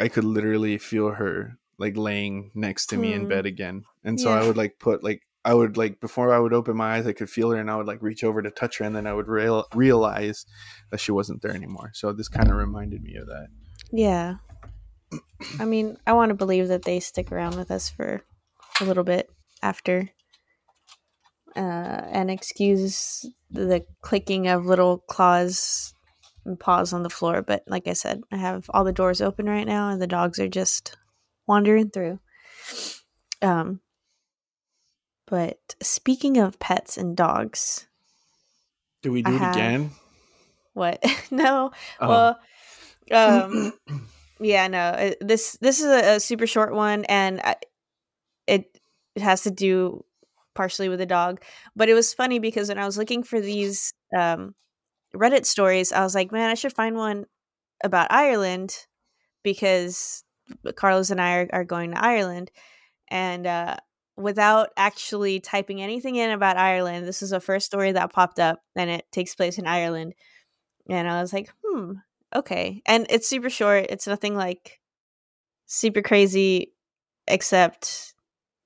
I 0.00 0.08
could 0.08 0.24
literally 0.24 0.78
feel 0.78 1.10
her 1.10 1.58
like 1.78 1.96
laying 1.96 2.50
next 2.54 2.86
to 2.86 2.96
me 2.96 3.12
mm. 3.12 3.14
in 3.14 3.28
bed 3.28 3.46
again. 3.46 3.84
And 4.02 4.20
so 4.20 4.30
yeah. 4.30 4.42
I 4.42 4.46
would 4.46 4.56
like 4.56 4.80
put 4.80 5.04
like 5.04 5.22
I 5.44 5.54
would 5.54 5.76
like 5.76 6.00
before 6.00 6.34
I 6.34 6.40
would 6.40 6.52
open 6.52 6.76
my 6.76 6.96
eyes, 6.96 7.06
I 7.06 7.12
could 7.12 7.30
feel 7.30 7.50
her, 7.50 7.58
and 7.58 7.70
I 7.70 7.76
would 7.76 7.86
like 7.86 8.02
reach 8.02 8.24
over 8.24 8.42
to 8.42 8.50
touch 8.50 8.78
her, 8.78 8.84
and 8.84 8.96
then 8.96 9.06
I 9.06 9.12
would 9.12 9.28
real- 9.28 9.66
realize 9.74 10.46
that 10.90 11.00
she 11.00 11.12
wasn't 11.12 11.42
there 11.42 11.54
anymore. 11.54 11.90
So 11.94 12.12
this 12.12 12.28
kind 12.28 12.50
of 12.50 12.56
reminded 12.56 13.02
me 13.02 13.14
of 13.16 13.26
that. 13.26 13.48
Yeah, 13.92 14.36
I 15.60 15.66
mean, 15.66 15.98
I 16.06 16.14
want 16.14 16.30
to 16.30 16.34
believe 16.34 16.68
that 16.68 16.82
they 16.82 16.98
stick 16.98 17.30
around 17.30 17.56
with 17.56 17.70
us 17.70 17.90
for 17.90 18.22
a 18.80 18.84
little 18.84 19.04
bit 19.04 19.30
after, 19.62 20.10
uh, 21.54 21.60
and 21.60 22.30
excuse 22.30 23.26
the 23.50 23.84
clicking 24.00 24.48
of 24.48 24.66
little 24.66 24.98
claws 24.98 25.93
paws 26.58 26.92
on 26.92 27.02
the 27.02 27.10
floor. 27.10 27.42
But 27.42 27.64
like 27.66 27.86
I 27.86 27.92
said, 27.92 28.22
I 28.30 28.36
have 28.36 28.70
all 28.72 28.84
the 28.84 28.92
doors 28.92 29.20
open 29.20 29.46
right 29.46 29.66
now, 29.66 29.90
and 29.90 30.00
the 30.00 30.06
dogs 30.06 30.38
are 30.38 30.48
just 30.48 30.96
wandering 31.46 31.90
through. 31.90 32.18
Um, 33.42 33.80
but 35.26 35.58
speaking 35.82 36.38
of 36.38 36.58
pets 36.58 36.96
and 36.96 37.16
dogs, 37.16 37.86
do 39.02 39.12
we 39.12 39.22
do 39.22 39.32
I 39.32 39.34
it 39.34 39.38
have... 39.38 39.56
again? 39.56 39.90
What? 40.72 41.04
no. 41.30 41.72
Oh. 42.00 42.36
Well, 43.10 43.40
um. 43.42 43.72
Yeah, 44.40 44.66
no. 44.66 45.14
This 45.20 45.56
this 45.60 45.78
is 45.78 45.86
a, 45.86 46.16
a 46.16 46.20
super 46.20 46.46
short 46.46 46.74
one, 46.74 47.04
and 47.04 47.40
I, 47.40 47.56
it 48.46 48.80
it 49.14 49.22
has 49.22 49.42
to 49.42 49.50
do 49.50 50.04
partially 50.54 50.88
with 50.88 51.00
a 51.00 51.06
dog. 51.06 51.40
But 51.76 51.88
it 51.88 51.94
was 51.94 52.12
funny 52.12 52.38
because 52.38 52.68
when 52.68 52.78
I 52.78 52.84
was 52.84 52.98
looking 52.98 53.22
for 53.22 53.40
these 53.40 53.92
um, 54.16 54.54
Reddit 55.14 55.46
stories, 55.46 55.92
I 55.92 56.02
was 56.02 56.14
like, 56.14 56.32
man, 56.32 56.50
I 56.50 56.54
should 56.54 56.72
find 56.72 56.96
one 56.96 57.26
about 57.82 58.12
Ireland 58.12 58.76
because 59.42 60.24
Carlos 60.76 61.10
and 61.10 61.20
I 61.20 61.36
are, 61.36 61.48
are 61.52 61.64
going 61.64 61.92
to 61.92 62.04
Ireland, 62.04 62.50
and 63.08 63.46
uh, 63.46 63.76
without 64.16 64.70
actually 64.76 65.40
typing 65.40 65.82
anything 65.82 66.16
in 66.16 66.30
about 66.30 66.56
Ireland, 66.56 67.06
this 67.06 67.22
is 67.22 67.30
the 67.30 67.40
first 67.40 67.66
story 67.66 67.92
that 67.92 68.12
popped 68.12 68.38
up, 68.38 68.60
and 68.76 68.90
it 68.90 69.06
takes 69.10 69.34
place 69.34 69.58
in 69.58 69.66
Ireland. 69.66 70.14
And 70.88 71.08
I 71.08 71.20
was 71.20 71.32
like, 71.32 71.50
hmm, 71.64 71.94
okay. 72.34 72.82
And 72.86 73.06
it's 73.10 73.28
super 73.28 73.50
short. 73.50 73.86
It's 73.88 74.06
nothing 74.06 74.34
like 74.34 74.80
super 75.66 76.02
crazy, 76.02 76.72
except 77.26 78.14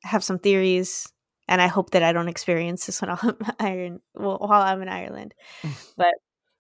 have 0.03 0.25
some 0.25 0.39
theories. 0.39 1.11
And 1.47 1.63
I 1.63 1.67
hope 1.67 1.91
that 1.91 2.03
I 2.03 2.13
don't 2.13 2.29
experience 2.29 2.87
this 2.87 3.01
when 3.01 3.11
I'm 3.23 3.37
Iron 3.59 4.01
well, 4.15 4.39
while 4.39 4.63
I'm 4.63 4.83
in 4.83 4.89
Ireland. 4.89 5.35
but 5.97 6.15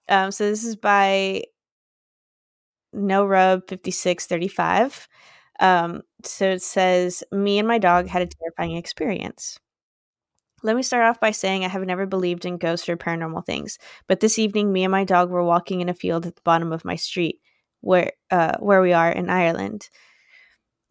um, 0.08 0.30
so 0.30 0.48
this 0.48 0.64
is 0.64 0.76
by 0.76 1.44
No 2.92 3.24
Rub 3.26 3.68
fifty 3.68 3.90
six 3.90 4.26
thirty 4.26 4.48
five. 4.48 5.08
Um, 5.60 6.02
so 6.24 6.50
it 6.50 6.62
says, 6.62 7.24
Me 7.32 7.58
and 7.58 7.68
my 7.68 7.78
dog 7.78 8.06
had 8.08 8.22
a 8.22 8.26
terrifying 8.26 8.76
experience. 8.76 9.58
Let 10.62 10.74
me 10.76 10.82
start 10.82 11.04
off 11.04 11.20
by 11.20 11.30
saying 11.30 11.64
I 11.64 11.68
have 11.68 11.82
never 11.84 12.04
believed 12.06 12.44
in 12.44 12.58
ghosts 12.58 12.88
or 12.88 12.96
paranormal 12.96 13.46
things, 13.46 13.78
but 14.08 14.20
this 14.20 14.38
evening, 14.38 14.72
me 14.72 14.84
and 14.84 14.90
my 14.90 15.04
dog 15.04 15.30
were 15.30 15.44
walking 15.44 15.80
in 15.80 15.88
a 15.88 15.94
field 15.94 16.26
at 16.26 16.34
the 16.34 16.42
bottom 16.42 16.72
of 16.72 16.84
my 16.84 16.96
street, 16.96 17.40
where 17.80 18.12
uh, 18.30 18.56
where 18.58 18.80
we 18.82 18.92
are 18.92 19.10
in 19.10 19.30
Ireland. 19.30 19.88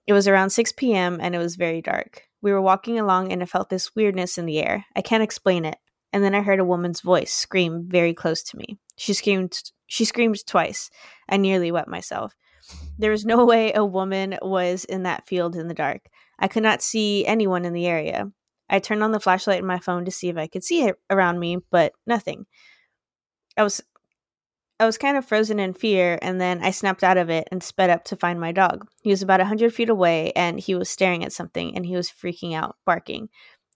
It 0.07 0.13
was 0.13 0.27
around 0.27 0.49
6 0.51 0.71
p.m. 0.71 1.19
and 1.21 1.35
it 1.35 1.39
was 1.39 1.55
very 1.55 1.81
dark. 1.81 2.23
We 2.41 2.51
were 2.51 2.61
walking 2.61 2.97
along 2.99 3.31
and 3.31 3.43
I 3.43 3.45
felt 3.45 3.69
this 3.69 3.95
weirdness 3.95 4.37
in 4.37 4.45
the 4.45 4.59
air. 4.59 4.85
I 4.95 5.01
can't 5.01 5.23
explain 5.23 5.65
it. 5.65 5.77
And 6.13 6.23
then 6.23 6.33
I 6.33 6.41
heard 6.41 6.59
a 6.59 6.65
woman's 6.65 7.01
voice 7.01 7.33
scream 7.33 7.85
very 7.87 8.13
close 8.13 8.43
to 8.43 8.57
me. 8.57 8.77
She 8.95 9.13
screamed 9.13 9.61
she 9.87 10.05
screamed 10.05 10.45
twice. 10.45 10.89
I 11.29 11.37
nearly 11.37 11.71
wet 11.71 11.87
myself. 11.87 12.35
There 12.97 13.11
was 13.11 13.25
no 13.25 13.45
way 13.51 13.71
a 13.73 13.85
woman 13.85 14.37
was 14.41 14.85
in 14.85 15.03
that 15.03 15.27
field 15.27 15.55
in 15.55 15.67
the 15.67 15.73
dark. 15.73 16.01
I 16.39 16.47
could 16.47 16.63
not 16.63 16.81
see 16.81 17.25
anyone 17.25 17.65
in 17.65 17.73
the 17.73 17.87
area. 17.87 18.31
I 18.69 18.79
turned 18.79 19.03
on 19.03 19.11
the 19.11 19.19
flashlight 19.19 19.59
in 19.59 19.65
my 19.65 19.79
phone 19.79 20.05
to 20.05 20.11
see 20.11 20.27
if 20.27 20.37
I 20.37 20.47
could 20.47 20.63
see 20.63 20.83
it 20.83 20.95
around 21.09 21.39
me, 21.39 21.57
but 21.71 21.93
nothing. 22.05 22.45
I 23.55 23.63
was 23.63 23.81
I 24.79 24.85
was 24.85 24.99
kind 24.99 25.17
of 25.17 25.25
frozen 25.25 25.59
in 25.59 25.73
fear, 25.73 26.19
and 26.21 26.39
then 26.39 26.61
I 26.61 26.69
snapped 26.69 27.03
out 27.03 27.17
of 27.17 27.31
it 27.31 27.47
and 27.51 27.63
sped 27.63 27.89
up 27.89 28.03
to 28.05 28.15
find 28.15 28.39
my 28.39 28.51
dog. 28.51 28.87
He 29.01 29.09
was 29.09 29.23
about 29.23 29.39
a 29.39 29.45
hundred 29.45 29.73
feet 29.73 29.89
away, 29.89 30.31
and 30.35 30.59
he 30.59 30.75
was 30.75 30.89
staring 30.89 31.23
at 31.23 31.33
something, 31.33 31.75
and 31.75 31.83
he 31.83 31.95
was 31.95 32.11
freaking 32.11 32.53
out, 32.53 32.75
barking. 32.85 33.29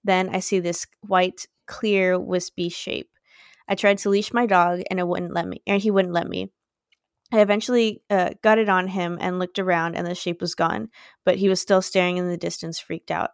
Then 0.04 0.30
I 0.30 0.40
see 0.40 0.60
this 0.60 0.86
white, 1.02 1.48
clear, 1.68 2.20
wispy 2.20 2.70
shape. 2.70 3.10
I 3.68 3.76
tried 3.76 4.00
to 4.00 4.10
leash 4.10 4.34
my 4.34 4.46
dog, 4.46 4.82
and 4.90 5.00
it 5.00 5.08
wouldn't 5.08 5.34
let 5.34 5.48
me, 5.48 5.62
and 5.66 5.82
he 5.82 5.92
wouldn't 5.92 6.14
let 6.14 6.28
me. 6.28 6.52
I 7.32 7.40
eventually 7.40 8.04
uh, 8.10 8.32
got 8.42 8.58
it 8.58 8.68
on 8.68 8.88
him 8.88 9.18
and 9.22 9.40
looked 9.40 9.60
around, 9.60 9.96
and 9.96 10.06
the 10.06 10.16
shape 10.16 10.42
was 10.42 10.56
gone, 10.56 10.90
but 11.26 11.38
he 11.38 11.48
was 11.48 11.62
still 11.62 11.82
staring 11.82 12.18
in 12.18 12.28
the 12.28 12.38
distance, 12.38 12.80
freaked 12.80 13.12
out. 13.12 13.32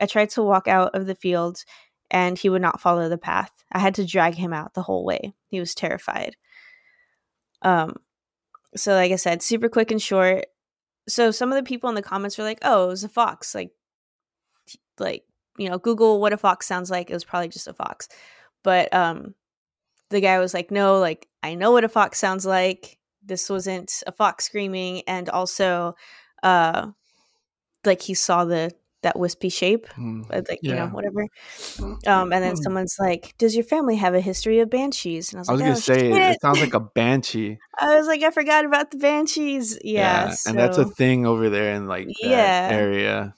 I 0.00 0.06
tried 0.06 0.30
to 0.30 0.42
walk 0.42 0.68
out 0.68 0.94
of 0.94 1.06
the 1.06 1.14
field 1.14 1.64
and 2.10 2.38
he 2.38 2.48
would 2.48 2.62
not 2.62 2.80
follow 2.80 3.08
the 3.08 3.18
path. 3.18 3.52
I 3.72 3.78
had 3.78 3.94
to 3.96 4.06
drag 4.06 4.34
him 4.34 4.52
out 4.52 4.74
the 4.74 4.82
whole 4.82 5.04
way. 5.04 5.34
He 5.48 5.60
was 5.60 5.74
terrified. 5.74 6.36
Um 7.62 7.96
so 8.76 8.92
like 8.92 9.12
I 9.12 9.16
said, 9.16 9.42
super 9.42 9.68
quick 9.68 9.90
and 9.90 10.00
short. 10.00 10.46
So 11.08 11.30
some 11.30 11.50
of 11.50 11.56
the 11.56 11.62
people 11.62 11.88
in 11.88 11.94
the 11.94 12.02
comments 12.02 12.36
were 12.36 12.44
like, 12.44 12.58
"Oh, 12.62 12.84
it 12.84 12.88
was 12.88 13.04
a 13.04 13.08
fox." 13.08 13.54
Like 13.54 13.70
like, 14.98 15.24
you 15.58 15.68
know, 15.68 15.78
Google 15.78 16.20
what 16.20 16.32
a 16.32 16.38
fox 16.38 16.66
sounds 16.66 16.90
like. 16.90 17.10
It 17.10 17.14
was 17.14 17.24
probably 17.24 17.48
just 17.48 17.68
a 17.68 17.72
fox. 17.72 18.08
But 18.62 18.92
um 18.94 19.34
the 20.10 20.20
guy 20.20 20.38
was 20.38 20.54
like, 20.54 20.70
"No, 20.70 20.98
like 20.98 21.28
I 21.42 21.54
know 21.54 21.72
what 21.72 21.84
a 21.84 21.88
fox 21.88 22.18
sounds 22.18 22.46
like. 22.46 22.98
This 23.24 23.50
wasn't 23.50 24.02
a 24.06 24.12
fox 24.12 24.46
screaming 24.46 25.02
and 25.06 25.28
also 25.28 25.94
uh 26.42 26.88
like 27.84 28.02
he 28.02 28.14
saw 28.14 28.44
the 28.44 28.72
that 29.02 29.18
wispy 29.18 29.48
shape, 29.48 29.86
mm. 29.96 30.28
like 30.30 30.58
yeah. 30.60 30.70
you 30.70 30.74
know 30.74 30.86
whatever. 30.88 31.26
Um, 32.06 32.32
and 32.32 32.42
then 32.42 32.54
mm. 32.54 32.62
someone's 32.62 32.96
like, 32.98 33.34
"Does 33.38 33.54
your 33.54 33.64
family 33.64 33.96
have 33.96 34.14
a 34.14 34.20
history 34.20 34.58
of 34.58 34.70
banshees?" 34.70 35.32
And 35.32 35.38
I 35.38 35.40
was, 35.40 35.48
like, 35.48 35.60
I 35.62 35.70
was 35.70 35.88
like, 35.88 35.96
gonna 35.96 35.98
oh, 35.98 36.12
say 36.12 36.12
shit. 36.12 36.32
it 36.34 36.40
sounds 36.40 36.60
like 36.60 36.74
a 36.74 36.80
banshee. 36.94 37.58
I 37.78 37.96
was 37.96 38.06
like, 38.06 38.22
I 38.22 38.30
forgot 38.30 38.64
about 38.64 38.90
the 38.90 38.96
banshees. 38.96 39.78
Yeah, 39.84 40.26
yeah 40.26 40.30
so, 40.30 40.50
and 40.50 40.58
that's 40.58 40.78
a 40.78 40.84
thing 40.84 41.26
over 41.26 41.48
there 41.48 41.74
in 41.74 41.86
like 41.86 42.08
yeah 42.20 42.68
area. 42.72 43.34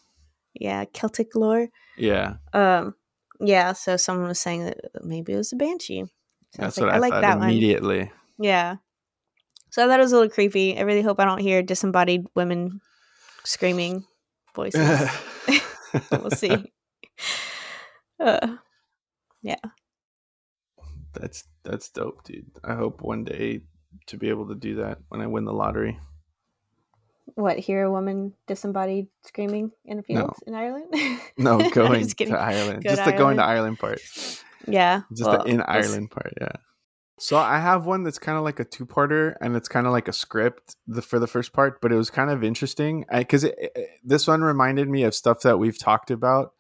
Yeah, 0.55 0.85
Celtic 0.93 1.35
lore. 1.35 1.69
Yeah. 1.97 2.35
Um. 2.53 2.95
Yeah. 3.41 3.73
So 3.73 3.97
someone 3.97 4.29
was 4.29 4.41
saying 4.41 4.65
that 4.65 4.79
maybe 5.03 5.33
it 5.33 5.37
was 5.37 5.53
a 5.53 5.57
banshee. 5.57 6.05
So 6.55 6.63
that's 6.63 6.79
I 6.79 6.83
what 6.83 6.91
I, 6.91 6.97
I 6.97 6.99
like 6.99 7.13
that 7.13 7.39
immediately. 7.39 7.99
One. 7.99 8.11
Yeah. 8.41 8.77
So 9.71 9.85
I 9.85 9.89
thought 9.89 10.01
it 10.01 10.03
was 10.03 10.13
a 10.13 10.17
little 10.17 10.31
creepy. 10.31 10.77
I 10.77 10.83
really 10.83 11.03
hope 11.03 11.21
I 11.21 11.25
don't 11.25 11.39
hear 11.39 11.63
disembodied 11.63 12.27
women 12.35 12.81
screaming 13.45 14.05
voices. 14.55 15.09
we'll 16.11 16.31
see. 16.31 16.57
Uh, 18.19 18.57
yeah. 19.43 19.57
That's 21.15 21.45
that's 21.65 21.89
dope, 21.91 22.25
dude. 22.25 22.51
I 22.65 22.75
hope 22.75 23.01
one 23.01 23.25
day 23.25 23.63
to 24.07 24.17
be 24.17 24.29
able 24.29 24.49
to 24.49 24.55
do 24.55 24.77
that 24.77 24.99
when 25.09 25.21
I 25.21 25.27
win 25.27 25.45
the 25.45 25.53
lottery. 25.53 25.99
What, 27.35 27.59
hear 27.59 27.85
a 27.85 27.91
woman 27.91 28.35
disembodied 28.47 29.09
screaming 29.25 29.73
in 29.85 29.99
a 29.99 30.03
field 30.03 30.35
in 30.47 30.55
Ireland? 30.55 30.95
No, 31.37 31.59
going 31.71 32.07
to 32.07 32.39
Ireland. 32.39 32.85
Go 32.85 32.91
Just 32.91 33.05
to 33.05 33.11
the 33.11 33.17
going 33.17 33.37
to 33.37 33.43
Ireland. 33.43 33.79
Ireland 33.79 33.79
part. 33.79 34.01
Yeah. 34.67 35.03
Just 35.13 35.31
well, 35.31 35.45
the 35.45 35.51
in 35.51 35.63
Ireland 35.63 36.11
part, 36.11 36.35
yeah. 36.41 36.53
So 37.19 37.37
I 37.37 37.59
have 37.59 37.85
one 37.85 38.03
that's 38.03 38.19
kind 38.19 38.39
of 38.39 38.45
like 38.45 38.61
a 38.61 38.65
two-parter, 38.65 39.35
and 39.43 39.55
it's 39.55 39.69
kind 39.69 39.87
of 39.87 39.93
like 39.93 40.09
a 40.09 40.13
script 40.13 40.77
the, 40.87 41.03
for 41.03 41.19
the 41.19 41.27
first 41.27 41.53
part, 41.53 41.83
but 41.83 41.93
it 41.93 41.97
was 41.97 42.09
kind 42.09 42.31
of 42.31 42.43
interesting 42.43 43.05
because 43.13 43.47
this 44.03 44.27
one 44.27 44.41
reminded 44.41 44.89
me 44.89 45.03
of 45.03 45.15
stuff 45.15 45.43
that 45.43 45.59
we've 45.59 45.79
talked 45.79 46.11
about, 46.11 46.55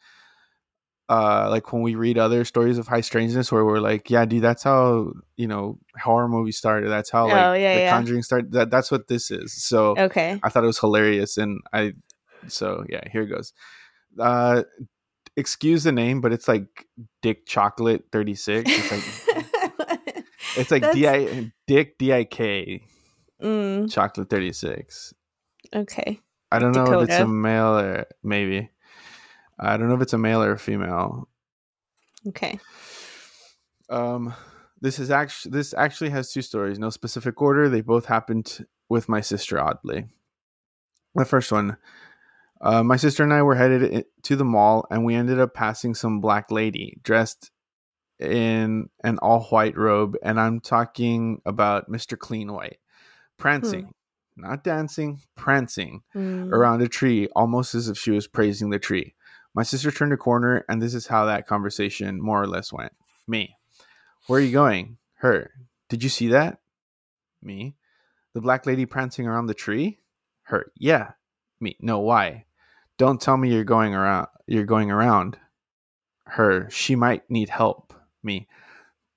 uh, 1.11 1.49
like 1.51 1.73
when 1.73 1.83
we 1.83 1.96
read 1.96 2.16
other 2.18 2.44
stories 2.44 2.79
of 2.79 2.87
high 2.87 3.01
strangeness, 3.01 3.51
where 3.51 3.64
we're 3.64 3.81
like, 3.81 4.09
yeah, 4.11 4.25
dude, 4.25 4.42
that's 4.42 4.62
how 4.62 5.12
you 5.37 5.49
know 5.49 5.77
horror 6.01 6.29
movies 6.29 6.57
started. 6.57 6.88
That's 6.88 7.11
how 7.11 7.27
like 7.27 7.44
Oh, 7.44 7.53
yeah, 7.53 7.75
the 7.75 7.81
yeah. 7.81 7.90
Conjuring 7.90 8.23
started. 8.23 8.53
That 8.53 8.70
that's 8.70 8.90
what 8.92 9.09
this 9.09 9.31
is. 9.31 9.53
So 9.53 9.96
Okay. 9.99 10.38
I 10.42 10.49
thought 10.49 10.62
it 10.62 10.68
was 10.68 10.79
hilarious, 10.79 11.37
and 11.37 11.61
I 11.73 11.94
so 12.46 12.85
yeah, 12.88 13.01
here 13.11 13.23
it 13.23 13.27
goes. 13.27 13.53
Uh, 14.18 14.62
excuse 15.37 15.83
the 15.85 15.92
name, 15.92 16.20
but 16.20 16.33
it's 16.33 16.46
like 16.49 16.87
Dick 17.23 17.44
Chocolate 17.46 18.05
Thirty 18.12 18.35
Six. 18.37 18.70
It's 18.70 18.90
like 18.92 20.25
it's 20.57 20.70
like 20.70 20.92
D 20.92 21.09
I 21.09 21.51
Dick 21.66 21.99
D 21.99 22.12
I 22.12 22.25
K 22.25 22.83
Mm, 23.42 23.90
Chocolate 23.90 24.29
Thirty 24.31 24.53
Six. 24.53 25.12
okay. 25.75 26.20
I 26.53 26.59
don't 26.59 26.73
know 26.75 27.01
if 27.01 27.09
it's 27.09 27.18
a 27.18 27.27
male 27.27 27.79
or 27.79 28.07
maybe. 28.23 28.70
I 29.62 29.77
don't 29.77 29.88
know 29.88 29.94
if 29.94 30.01
it's 30.01 30.14
a 30.14 30.18
male 30.18 30.42
or 30.42 30.53
a 30.53 30.59
female. 30.59 31.29
Okay. 32.29 32.59
Um, 33.90 34.33
this 34.81 34.99
is 34.99 35.11
actually 35.11 35.51
this 35.51 35.75
actually 35.75 36.11
has 36.11 36.33
two 36.33 36.40
stories, 36.40 36.79
no 36.79 36.88
specific 36.88 37.42
order. 37.42 37.68
They 37.68 37.83
both 37.83 38.07
happened 38.07 38.66
with 38.88 39.09
my 39.09 39.20
sister. 39.20 39.61
Oddly, 39.61 40.07
the 41.14 41.27
first 41.27 41.53
one, 41.53 41.77
uh, 42.62 42.83
my 42.83 42.96
sister 42.96 43.23
and 43.23 43.35
I 43.35 43.42
were 43.42 43.55
headed 43.55 44.07
to 44.23 44.37
the 44.37 44.44
mall, 44.44 44.87
and 44.90 45.05
we 45.05 45.14
ended 45.14 45.38
up 45.38 45.53
passing 45.53 45.94
some 45.94 46.20
black 46.20 46.51
lady 46.51 46.99
dressed 47.03 47.51
in 48.18 48.88
an 49.05 49.18
all 49.18 49.44
white 49.44 49.77
robe, 49.77 50.16
and 50.23 50.40
I'm 50.40 50.61
talking 50.61 51.42
about 51.44 51.88
Mister 51.88 52.16
Clean 52.16 52.51
White, 52.51 52.79
prancing, 53.37 53.92
not 54.37 54.64
dancing, 54.64 55.20
prancing 55.37 56.03
Mm, 56.14 56.51
around 56.51 56.83
a 56.83 56.88
tree, 56.88 57.29
almost 57.37 57.75
as 57.75 57.88
if 57.88 57.99
she 57.99 58.11
was 58.11 58.27
praising 58.27 58.70
the 58.70 58.79
tree. 58.79 59.14
My 59.55 59.63
sister 59.63 59.91
turned 59.91 60.13
a 60.13 60.17
corner, 60.17 60.65
and 60.69 60.81
this 60.81 60.95
is 60.95 61.07
how 61.07 61.25
that 61.27 61.47
conversation 61.47 62.21
more 62.21 62.43
or 62.43 62.47
less 62.47 62.73
went. 62.73 62.93
Me, 63.27 63.57
where 64.27 64.41
are 64.41 64.43
you 64.43 64.53
going? 64.53 64.99
Her, 65.15 65.51
did 65.89 66.03
you 66.03 66.09
see 66.09 66.29
that? 66.29 66.59
Me, 67.43 67.75
the 68.33 68.41
black 68.41 68.67
lady 68.67 68.87
prancing 68.87 69.27
around 69.27 69.47
the 69.47 69.55
tree? 69.55 69.99
Her, 70.45 70.73
yeah. 70.77 71.13
Me, 71.61 71.77
no, 71.81 71.99
why? 72.01 72.45
Don't 72.97 73.21
tell 73.21 73.37
me 73.37 73.53
you're 73.53 73.65
going 73.65 73.95
around. 73.95 74.29
You're 74.47 74.65
going 74.65 74.91
around. 74.91 75.39
Her, 76.27 76.69
she 76.71 76.95
might 76.95 77.29
need 77.31 77.49
help. 77.49 77.93
Me, 78.23 78.47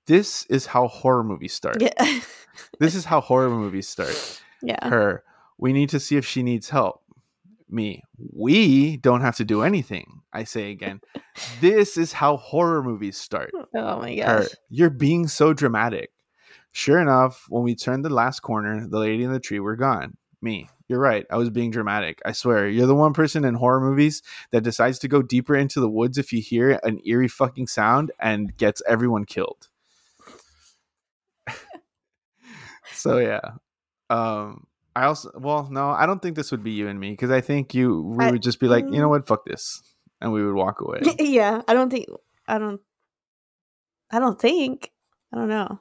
this 0.06 0.46
is 0.46 0.66
how 0.66 0.88
horror 0.88 1.24
movies 1.24 1.54
start. 1.54 1.80
Yeah. 1.80 2.20
This 2.78 2.94
is 2.94 3.04
how 3.04 3.20
horror 3.20 3.50
movies 3.50 3.88
start 3.88 4.40
yeah. 4.64 4.88
her 4.88 5.22
we 5.58 5.72
need 5.72 5.90
to 5.90 6.00
see 6.00 6.16
if 6.16 6.26
she 6.26 6.42
needs 6.42 6.70
help 6.70 7.02
me. 7.68 8.02
We 8.32 8.96
don't 8.98 9.20
have 9.22 9.36
to 9.36 9.44
do 9.44 9.62
anything. 9.62 10.20
I 10.32 10.44
say 10.44 10.70
again 10.70 11.00
this 11.60 11.96
is 11.96 12.12
how 12.12 12.36
horror 12.36 12.82
movies 12.82 13.16
start. 13.16 13.52
Oh 13.76 13.98
my 13.98 14.14
gosh. 14.16 14.46
you're 14.70 14.90
being 14.90 15.26
so 15.28 15.52
dramatic. 15.52 16.10
Sure 16.72 17.00
enough 17.00 17.44
when 17.48 17.62
we 17.64 17.74
turned 17.74 18.04
the 18.04 18.10
last 18.10 18.40
corner 18.40 18.86
the 18.86 18.98
lady 18.98 19.24
in 19.24 19.32
the 19.32 19.40
tree 19.40 19.60
were 19.60 19.76
gone. 19.76 20.16
Me 20.42 20.68
you're 20.86 21.00
right 21.00 21.24
i 21.30 21.36
was 21.38 21.48
being 21.48 21.70
dramatic 21.70 22.20
i 22.26 22.32
swear. 22.32 22.68
You're 22.68 22.86
the 22.86 22.94
one 22.94 23.14
person 23.14 23.44
in 23.44 23.54
horror 23.54 23.80
movies 23.80 24.22
that 24.52 24.62
decides 24.64 24.98
to 25.00 25.08
go 25.08 25.22
deeper 25.22 25.54
into 25.56 25.80
the 25.80 25.88
woods 25.88 26.18
if 26.18 26.32
you 26.32 26.42
hear 26.42 26.78
an 26.82 27.00
eerie 27.06 27.28
fucking 27.28 27.68
sound 27.68 28.12
and 28.20 28.54
gets 28.58 28.82
everyone 28.86 29.24
killed. 29.24 29.68
So 32.92 33.18
yeah. 33.18 33.40
Um 34.10 34.66
i 34.96 35.04
also 35.04 35.30
well 35.36 35.68
no 35.70 35.90
i 35.90 36.06
don't 36.06 36.22
think 36.22 36.36
this 36.36 36.50
would 36.50 36.62
be 36.62 36.70
you 36.72 36.88
and 36.88 36.98
me 37.00 37.10
because 37.10 37.30
i 37.30 37.40
think 37.40 37.74
you 37.74 38.02
we 38.02 38.24
I- 38.24 38.30
would 38.30 38.42
just 38.42 38.60
be 38.60 38.68
like 38.68 38.84
you 38.84 38.98
know 39.00 39.06
mm. 39.06 39.10
what 39.10 39.26
fuck 39.26 39.44
this 39.44 39.82
and 40.20 40.32
we 40.32 40.44
would 40.44 40.54
walk 40.54 40.80
away 40.80 41.00
yeah. 41.18 41.60
I 41.68 41.74
don't 41.74 41.90
think. 41.90 42.06
I 42.48 42.58
don't. 42.58 42.80
I 44.10 44.18
don't 44.18 44.40
think. 44.40 44.90
I 45.32 45.36
don't 45.36 45.48
know. 45.48 45.80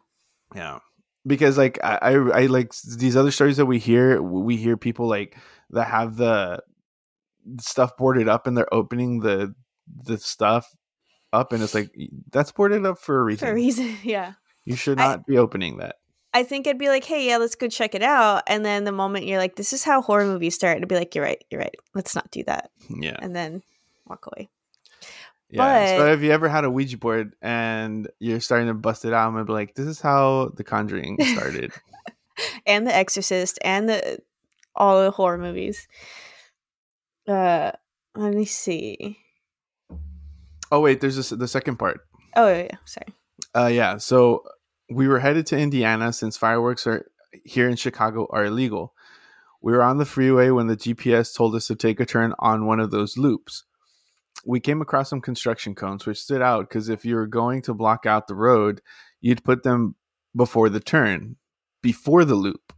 yeah 0.55 0.79
because 1.25 1.57
like 1.57 1.79
I, 1.83 1.97
I 2.01 2.11
i 2.41 2.45
like 2.47 2.73
these 2.97 3.15
other 3.15 3.31
stories 3.31 3.57
that 3.57 3.65
we 3.65 3.79
hear 3.79 4.21
we 4.21 4.57
hear 4.57 4.75
people 4.75 5.07
like 5.07 5.37
that 5.69 5.87
have 5.87 6.17
the 6.17 6.61
stuff 7.61 7.95
boarded 7.97 8.27
up 8.27 8.45
and 8.47 8.57
they're 8.57 8.73
opening 8.73 9.19
the 9.19 9.53
the 10.05 10.17
stuff 10.17 10.67
up 11.31 11.53
and 11.53 11.63
it's 11.63 11.73
like 11.73 11.91
that's 12.31 12.51
boarded 12.51 12.85
up 12.85 12.99
for 12.99 13.19
a 13.19 13.23
reason 13.23 13.45
For 13.47 13.51
a 13.51 13.55
reason. 13.55 13.95
Yeah. 14.03 14.33
you 14.65 14.75
should 14.75 14.99
I- 14.99 15.07
not 15.07 15.25
be 15.25 15.37
opening 15.37 15.77
that 15.77 15.95
I 16.33 16.43
think 16.43 16.65
it'd 16.65 16.79
be 16.79 16.89
like, 16.89 17.03
hey, 17.03 17.27
yeah, 17.27 17.37
let's 17.37 17.55
go 17.55 17.67
check 17.67 17.93
it 17.95 18.01
out. 18.03 18.43
And 18.47 18.65
then 18.65 18.83
the 18.85 18.91
moment 18.91 19.25
you're 19.27 19.37
like, 19.37 19.55
this 19.55 19.71
is 19.73 19.83
how 19.83 20.01
horror 20.01 20.25
movies 20.25 20.55
start, 20.55 20.77
it'd 20.77 20.89
be 20.89 20.95
like, 20.95 21.13
you're 21.13 21.23
right, 21.23 21.43
you're 21.51 21.61
right. 21.61 21.75
Let's 21.93 22.15
not 22.15 22.31
do 22.31 22.43
that. 22.45 22.71
yeah 22.89 23.17
And 23.21 23.35
then 23.35 23.61
walk 24.07 24.25
away. 24.27 24.49
Yeah. 25.49 25.85
so 25.87 25.97
But- 25.99 26.11
if 26.13 26.21
you 26.21 26.31
ever 26.31 26.49
had 26.49 26.63
a 26.65 26.71
Ouija 26.71 26.97
board 26.97 27.35
and 27.41 28.09
you're 28.19 28.39
starting 28.39 28.67
to 28.67 28.73
bust 28.73 29.05
it 29.05 29.13
out, 29.13 29.27
I'm 29.27 29.33
gonna 29.33 29.45
be 29.45 29.53
like, 29.53 29.75
this 29.75 29.85
is 29.85 30.01
how 30.01 30.51
the 30.55 30.63
Conjuring 30.63 31.17
started. 31.23 31.71
And 32.65 32.87
The 32.87 32.95
Exorcist 32.95 33.59
and 33.63 33.87
the 33.87 34.17
all 34.75 35.03
the 35.03 35.11
horror 35.11 35.37
movies. 35.37 35.87
Uh, 37.27 37.71
let 38.15 38.33
me 38.33 38.45
see. 38.45 39.19
oh 40.71 40.79
wait, 40.79 40.99
there's 40.99 41.15
this, 41.15 41.29
the 41.29 41.47
second 41.47 41.77
part. 41.77 42.01
Oh 42.35 42.47
yeah, 42.47 42.75
sorry. 42.85 43.13
Uh, 43.55 43.67
yeah. 43.67 43.97
So 43.97 44.43
we 44.89 45.07
were 45.07 45.19
headed 45.19 45.45
to 45.47 45.57
Indiana 45.57 46.13
since 46.13 46.37
fireworks 46.37 46.85
are 46.87 47.09
here 47.43 47.67
in 47.67 47.75
Chicago 47.75 48.27
are 48.29 48.45
illegal. 48.45 48.93
We 49.61 49.71
were 49.71 49.83
on 49.83 49.97
the 49.97 50.05
freeway 50.05 50.49
when 50.49 50.67
the 50.67 50.77
GPS 50.77 51.35
told 51.35 51.55
us 51.55 51.67
to 51.67 51.75
take 51.75 51.99
a 51.99 52.05
turn 52.05 52.33
on 52.39 52.65
one 52.65 52.79
of 52.79 52.91
those 52.91 53.17
loops. 53.17 53.63
We 54.45 54.59
came 54.59 54.81
across 54.81 55.09
some 55.09 55.21
construction 55.21 55.73
cones 55.73 56.05
which 56.05 56.21
stood 56.21 56.41
out 56.41 56.67
because 56.67 56.89
if 56.89 57.05
you 57.05 57.15
were 57.15 57.27
going 57.27 57.61
to 57.63 57.73
block 57.73 58.05
out 58.05 58.27
the 58.27 58.35
road, 58.35 58.81
you'd 59.21 59.43
put 59.43 59.63
them 59.63 59.95
before 60.35 60.69
the 60.69 60.81
turn, 60.81 61.37
before 61.81 62.25
the 62.25 62.35
loop. 62.35 62.73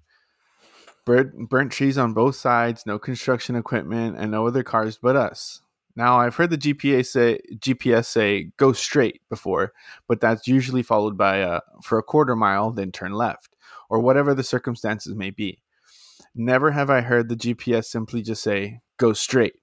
Burnt, 1.06 1.50
burnt 1.50 1.72
trees 1.72 1.98
on 1.98 2.14
both 2.14 2.36
sides, 2.36 2.86
no 2.86 2.98
construction 3.00 3.56
equipment, 3.56 4.18
and 4.18 4.32
no 4.32 4.48
other 4.48 4.64
cars 4.64 4.98
but 5.02 5.16
us. 5.16 5.62
Now 5.96 6.20
I've 6.20 6.36
heard 6.36 6.50
the 6.50 6.58
GPS 6.58 7.08
say 7.08 7.40
GPS 7.56 8.06
say 8.06 8.52
go 8.58 8.74
straight 8.74 9.22
before, 9.30 9.72
but 10.08 10.20
that's 10.20 10.48
usually 10.48 10.84
followed 10.84 11.18
by 11.18 11.38
a 11.38 11.62
for 11.82 11.98
a 11.98 12.04
quarter 12.04 12.36
mile, 12.36 12.72
then 12.72 12.92
turn 12.92 13.14
left, 13.14 13.56
or 13.90 14.00
whatever 14.00 14.34
the 14.34 14.44
circumstances 14.44 15.16
may 15.16 15.30
be. 15.30 15.62
Never 16.36 16.72
have 16.72 16.90
I 16.90 17.00
heard 17.02 17.30
the 17.30 17.36
GPS 17.36 17.86
simply 17.86 18.22
just 18.22 18.44
say 18.44 18.82
go 18.98 19.14
straight 19.14 19.56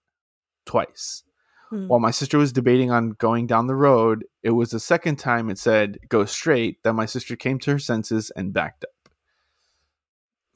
twice. 0.65 1.23
Hmm. 1.69 1.89
While 1.89 2.01
my 2.01 2.11
sister 2.11 2.39
was 2.39 2.53
debating 2.53 2.91
on 2.91 3.11
going 3.11 3.47
down 3.47 3.67
the 3.67 3.75
road, 3.75 4.25
it 4.43 4.51
was 4.51 4.71
the 4.71 4.81
second 4.81 5.17
time 5.17 5.51
it 5.51 5.59
said 5.59 5.99
go 6.09 6.25
straight 6.25 6.83
that 6.83 6.95
my 6.95 7.05
sister 7.05 7.37
came 7.37 7.59
to 7.61 7.73
her 7.73 7.79
senses 7.79 8.31
and 8.35 8.55
backed 8.55 8.85
up. 8.85 9.11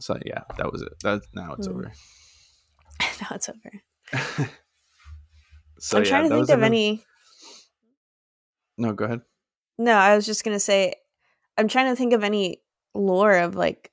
So 0.00 0.18
yeah, 0.24 0.42
that 0.56 0.72
was 0.72 0.80
it. 0.82 0.92
That 1.02 1.22
now 1.34 1.54
it's 1.54 1.66
Hmm. 1.66 1.72
over. 1.74 1.92
now 3.20 3.28
it's 3.32 3.50
over. 3.50 4.50
So 5.78 5.98
I'm 5.98 6.04
yeah, 6.04 6.10
trying 6.10 6.28
to 6.28 6.34
think 6.36 6.48
of 6.50 6.62
any. 6.62 7.04
No, 8.78 8.92
go 8.92 9.04
ahead. 9.04 9.20
No, 9.78 9.92
I 9.92 10.16
was 10.16 10.26
just 10.26 10.44
gonna 10.44 10.60
say, 10.60 10.94
I'm 11.58 11.68
trying 11.68 11.92
to 11.92 11.96
think 11.96 12.12
of 12.12 12.24
any 12.24 12.62
lore 12.94 13.36
of 13.36 13.54
like 13.54 13.90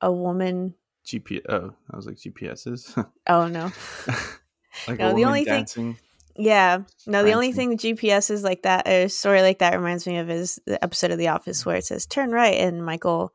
a 0.00 0.12
woman. 0.12 0.74
GPS. 1.06 1.42
Oh, 1.48 1.72
I 1.92 1.96
was 1.96 2.06
like 2.06 2.16
GPSs. 2.16 3.06
Oh 3.26 3.48
no, 3.48 3.72
like 4.88 4.98
No, 4.98 5.14
the 5.14 5.24
only 5.24 5.44
thing- 5.44 5.96
yeah, 6.36 6.82
no. 7.06 7.24
The 7.24 7.32
only 7.32 7.52
thing 7.52 7.70
the 7.70 7.76
GPS 7.76 8.30
is 8.30 8.44
like 8.44 8.62
that, 8.62 8.86
or 8.86 9.02
a 9.04 9.08
story 9.08 9.42
like 9.42 9.58
that 9.58 9.74
reminds 9.74 10.06
me 10.06 10.18
of 10.18 10.30
is 10.30 10.60
the 10.66 10.82
episode 10.82 11.10
of 11.10 11.18
The 11.18 11.28
Office 11.28 11.66
where 11.66 11.76
it 11.76 11.84
says 11.84 12.06
turn 12.06 12.30
right, 12.30 12.54
and 12.54 12.84
Michael 12.84 13.34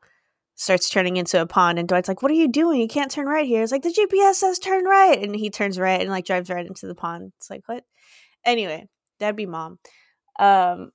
starts 0.56 0.88
turning 0.88 1.18
into 1.18 1.40
a 1.40 1.46
pond, 1.46 1.78
and 1.78 1.86
Dwight's 1.88 2.08
like, 2.08 2.22
"What 2.22 2.30
are 2.32 2.34
you 2.34 2.48
doing? 2.48 2.80
You 2.80 2.88
can't 2.88 3.10
turn 3.10 3.26
right 3.26 3.46
here." 3.46 3.62
It's 3.62 3.72
like 3.72 3.82
the 3.82 3.92
GPS 3.92 4.34
says 4.34 4.58
turn 4.58 4.84
right, 4.84 5.22
and 5.22 5.36
he 5.36 5.50
turns 5.50 5.78
right 5.78 6.00
and 6.00 6.10
like 6.10 6.24
drives 6.24 6.50
right 6.50 6.66
into 6.66 6.86
the 6.86 6.94
pond. 6.94 7.32
It's 7.36 7.50
like 7.50 7.62
what? 7.66 7.84
Anyway, 8.44 8.88
that'd 9.20 9.36
be 9.36 9.46
mom. 9.46 9.78
Um, 10.38 10.90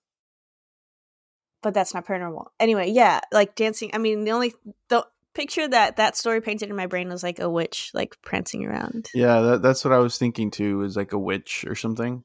but 1.62 1.74
that's 1.74 1.94
not 1.94 2.06
paranormal. 2.06 2.48
Anyway, 2.60 2.90
yeah, 2.90 3.22
like 3.32 3.56
dancing. 3.56 3.92
I 3.94 4.00
mean, 4.00 4.24
the 4.24 4.32
only 4.32 4.54
the 4.90 5.06
picture 5.34 5.68
that 5.68 5.98
that 5.98 6.18
story 6.18 6.42
painted 6.42 6.70
in 6.70 6.76
my 6.76 6.88
brain 6.88 7.10
was 7.10 7.24
like 7.24 7.40
a 7.40 7.50
witch 7.50 7.92
like 7.94 8.18
prancing 8.24 8.66
around. 8.66 9.10
Yeah, 9.14 9.42
that, 9.42 9.62
that's 9.62 9.86
what 9.86 9.94
I 9.94 10.00
was 10.00 10.18
thinking 10.18 10.52
too. 10.52 10.82
Is 10.82 10.98
like 10.98 11.14
a 11.14 11.20
witch 11.20 11.66
or 11.68 11.76
something. 11.76 12.24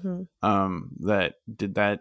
hmm 0.00 0.22
um, 0.42 0.90
that 1.00 1.34
did 1.54 1.76
that 1.76 2.00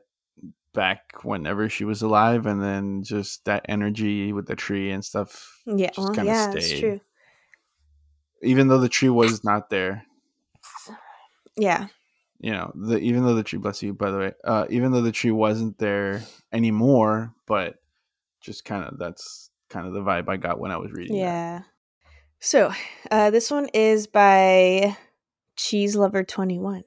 back 0.73 1.23
whenever 1.23 1.69
she 1.69 1.84
was 1.86 2.01
alive, 2.01 2.45
and 2.45 2.62
then 2.62 3.03
just 3.03 3.45
that 3.45 3.65
energy 3.69 4.34
with 4.34 4.47
the 4.47 4.55
tree 4.55 4.91
and 4.91 5.03
stuff. 5.03 5.60
Yeah, 5.65 5.91
Just 5.91 5.97
well, 5.97 6.13
kinda 6.13 6.34
yeah, 6.34 6.47
that's 6.47 6.67
stayed. 6.67 6.79
true. 6.79 7.01
Even 8.43 8.67
though 8.67 8.79
the 8.79 8.89
tree 8.89 9.10
was 9.10 9.43
not 9.43 9.69
there, 9.69 10.05
Yeah, 11.57 11.88
you 12.39 12.51
know, 12.51 12.71
the 12.75 12.97
even 12.97 13.23
though 13.23 13.36
the 13.36 13.43
tree, 13.43 13.60
bless 13.60 13.84
you, 13.84 13.93
by 13.93 14.10
the 14.10 14.17
way, 14.17 14.34
uh, 14.43 14.65
even 14.69 14.91
though 14.91 15.01
the 15.01 15.12
tree 15.12 15.31
wasn't 15.31 15.77
there 15.77 16.23
anymore, 16.51 17.34
but 17.45 17.75
just 18.41 18.65
kind 18.65 18.84
of 18.84 18.97
that's 18.97 19.51
kind 19.69 19.86
of 19.88 19.93
the 19.93 20.01
vibe 20.01 20.27
I 20.27 20.38
got 20.38 20.60
when 20.60 20.71
I 20.71 20.77
was 20.77 20.91
reading. 20.91 21.17
that. 21.19 21.25
yeah. 21.25 21.62
So, 22.39 22.71
uh, 23.12 23.29
this 23.29 23.51
one 23.51 23.69
is 23.73 24.07
by 24.07 24.97
Cheese 25.55 25.95
Lover 25.95 26.23
Twenty 26.23 26.57
One. 26.57 26.84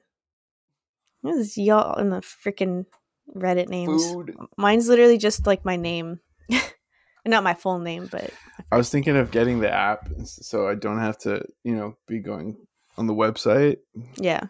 This 1.23 1.37
is 1.37 1.57
y'all 1.57 1.97
in 1.99 2.09
the 2.09 2.17
freaking 2.21 2.85
Reddit 3.33 3.67
names. 3.69 4.01
Food. 4.03 4.35
Mine's 4.57 4.87
literally 4.89 5.17
just 5.17 5.47
like 5.47 5.65
my 5.65 5.75
name, 5.75 6.19
not 7.25 7.43
my 7.43 7.53
full 7.53 7.79
name, 7.79 8.07
but 8.11 8.31
I 8.71 8.77
was 8.77 8.89
thinking 8.89 9.17
of 9.17 9.31
getting 9.31 9.59
the 9.59 9.71
app 9.71 10.09
so 10.25 10.67
I 10.67 10.75
don't 10.75 10.99
have 10.99 11.17
to, 11.19 11.45
you 11.63 11.75
know, 11.75 11.95
be 12.07 12.19
going 12.19 12.57
on 12.97 13.07
the 13.07 13.13
website 13.13 13.77
yeah, 14.17 14.43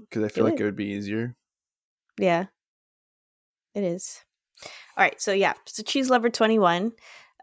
because 0.00 0.22
I 0.24 0.28
feel 0.28 0.44
Do 0.44 0.50
like 0.50 0.60
it. 0.60 0.62
it 0.62 0.64
would 0.64 0.76
be 0.76 0.86
easier. 0.86 1.36
yeah, 2.18 2.46
it 3.74 3.84
is. 3.84 4.22
All 4.96 5.04
right, 5.04 5.20
so 5.20 5.32
yeah, 5.32 5.54
so 5.66 5.82
Cheese 5.82 6.10
Lover 6.10 6.30
Twenty 6.30 6.58
One. 6.58 6.92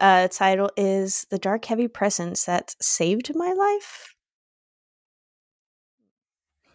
Uh, 0.02 0.28
title 0.28 0.70
is 0.76 1.26
"The 1.30 1.38
Dark 1.38 1.66
Heavy 1.66 1.88
Presence 1.88 2.46
That 2.46 2.76
Saved 2.82 3.32
My 3.36 3.54
Life." 3.54 4.16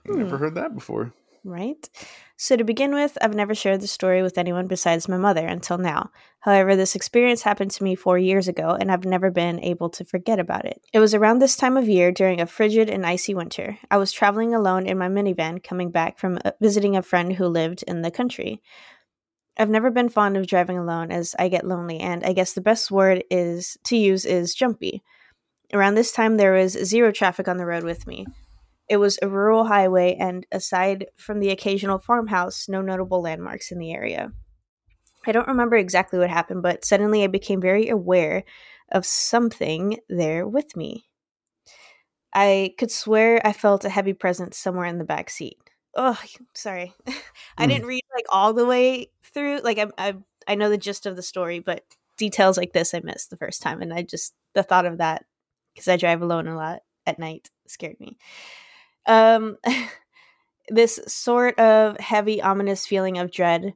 Never 0.06 0.36
Hmm. 0.38 0.42
heard 0.44 0.54
that 0.54 0.74
before. 0.74 1.12
Right? 1.48 1.88
So, 2.36 2.56
to 2.56 2.62
begin 2.62 2.92
with, 2.92 3.16
I've 3.20 3.34
never 3.34 3.54
shared 3.54 3.80
the 3.80 3.86
story 3.86 4.22
with 4.22 4.36
anyone 4.36 4.66
besides 4.66 5.08
my 5.08 5.16
mother 5.16 5.46
until 5.46 5.78
now. 5.78 6.10
However, 6.40 6.76
this 6.76 6.94
experience 6.94 7.42
happened 7.42 7.70
to 7.72 7.82
me 7.82 7.94
four 7.94 8.18
years 8.18 8.46
ago, 8.46 8.76
and 8.78 8.92
I've 8.92 9.04
never 9.04 9.30
been 9.30 9.58
able 9.60 9.88
to 9.90 10.04
forget 10.04 10.38
about 10.38 10.66
it. 10.66 10.80
It 10.92 11.00
was 11.00 11.14
around 11.14 11.38
this 11.38 11.56
time 11.56 11.76
of 11.76 11.88
year 11.88 12.12
during 12.12 12.40
a 12.40 12.46
frigid 12.46 12.90
and 12.90 13.06
icy 13.06 13.34
winter. 13.34 13.78
I 13.90 13.96
was 13.96 14.12
traveling 14.12 14.54
alone 14.54 14.86
in 14.86 14.98
my 14.98 15.08
minivan 15.08 15.64
coming 15.64 15.90
back 15.90 16.18
from 16.18 16.38
uh, 16.44 16.52
visiting 16.60 16.96
a 16.96 17.02
friend 17.02 17.32
who 17.32 17.46
lived 17.46 17.82
in 17.88 18.02
the 18.02 18.10
country. 18.10 18.62
I've 19.58 19.70
never 19.70 19.90
been 19.90 20.08
fond 20.08 20.36
of 20.36 20.46
driving 20.46 20.78
alone 20.78 21.10
as 21.10 21.34
I 21.38 21.48
get 21.48 21.66
lonely, 21.66 21.98
and 21.98 22.24
I 22.24 22.34
guess 22.34 22.52
the 22.52 22.60
best 22.60 22.90
word 22.90 23.24
is 23.30 23.76
to 23.84 23.96
use 23.96 24.24
is 24.24 24.54
jumpy. 24.54 25.02
Around 25.72 25.94
this 25.94 26.12
time, 26.12 26.36
there 26.36 26.52
was 26.52 26.72
zero 26.72 27.10
traffic 27.10 27.48
on 27.48 27.56
the 27.56 27.66
road 27.66 27.84
with 27.84 28.06
me. 28.06 28.26
It 28.88 28.96
was 28.98 29.18
a 29.22 29.28
rural 29.28 29.64
highway, 29.66 30.16
and 30.18 30.46
aside 30.52 31.06
from 31.16 31.40
the 31.40 31.50
occasional 31.50 31.98
farmhouse, 31.98 32.68
no 32.68 32.80
notable 32.82 33.20
landmarks 33.22 33.70
in 33.70 33.78
the 33.78 33.92
area. 33.92 34.32
I 35.26 35.32
don't 35.32 35.48
remember 35.48 35.76
exactly 35.76 36.18
what 36.18 36.30
happened, 36.30 36.62
but 36.62 36.84
suddenly 36.84 37.22
I 37.24 37.28
became 37.28 37.60
very 37.60 37.88
aware 37.88 38.44
of 38.90 39.06
something 39.06 39.98
there 40.08 40.46
with 40.46 40.76
me. 40.76 41.06
I 42.34 42.74
could 42.78 42.90
swear 42.90 43.40
I 43.46 43.52
felt 43.52 43.84
a 43.84 43.88
heavy 43.88 44.12
presence 44.12 44.58
somewhere 44.58 44.86
in 44.86 44.98
the 44.98 45.04
back 45.04 45.30
seat. 45.30 45.58
Oh, 45.96 46.20
sorry. 46.54 46.94
I 47.58 47.64
Hmm. 47.64 47.68
didn't 47.68 47.86
read 47.86 48.04
like 48.14 48.26
all 48.30 48.52
the 48.52 48.66
way 48.66 49.10
through. 49.24 49.60
Like 49.60 49.78
I, 49.78 49.86
I, 49.98 50.14
I 50.46 50.54
know 50.54 50.70
the 50.70 50.78
gist 50.78 51.06
of 51.06 51.16
the 51.16 51.22
story, 51.22 51.58
but 51.60 51.84
details 52.16 52.56
like 52.56 52.72
this 52.72 52.94
I 52.94 53.00
missed 53.00 53.30
the 53.30 53.36
first 53.36 53.62
time, 53.62 53.80
and 53.82 53.92
I 53.92 54.02
just 54.02 54.34
the 54.54 54.62
thought 54.62 54.86
of 54.86 54.98
that 54.98 55.24
because 55.74 55.88
I 55.88 55.96
drive 55.96 56.22
alone 56.22 56.46
a 56.48 56.56
lot 56.56 56.80
at 57.06 57.18
night 57.18 57.50
scared 57.66 57.98
me. 58.00 58.18
Um, 59.08 59.56
this 60.68 61.00
sort 61.06 61.58
of 61.58 61.98
heavy, 61.98 62.40
ominous 62.40 62.86
feeling 62.86 63.18
of 63.18 63.32
dread 63.32 63.74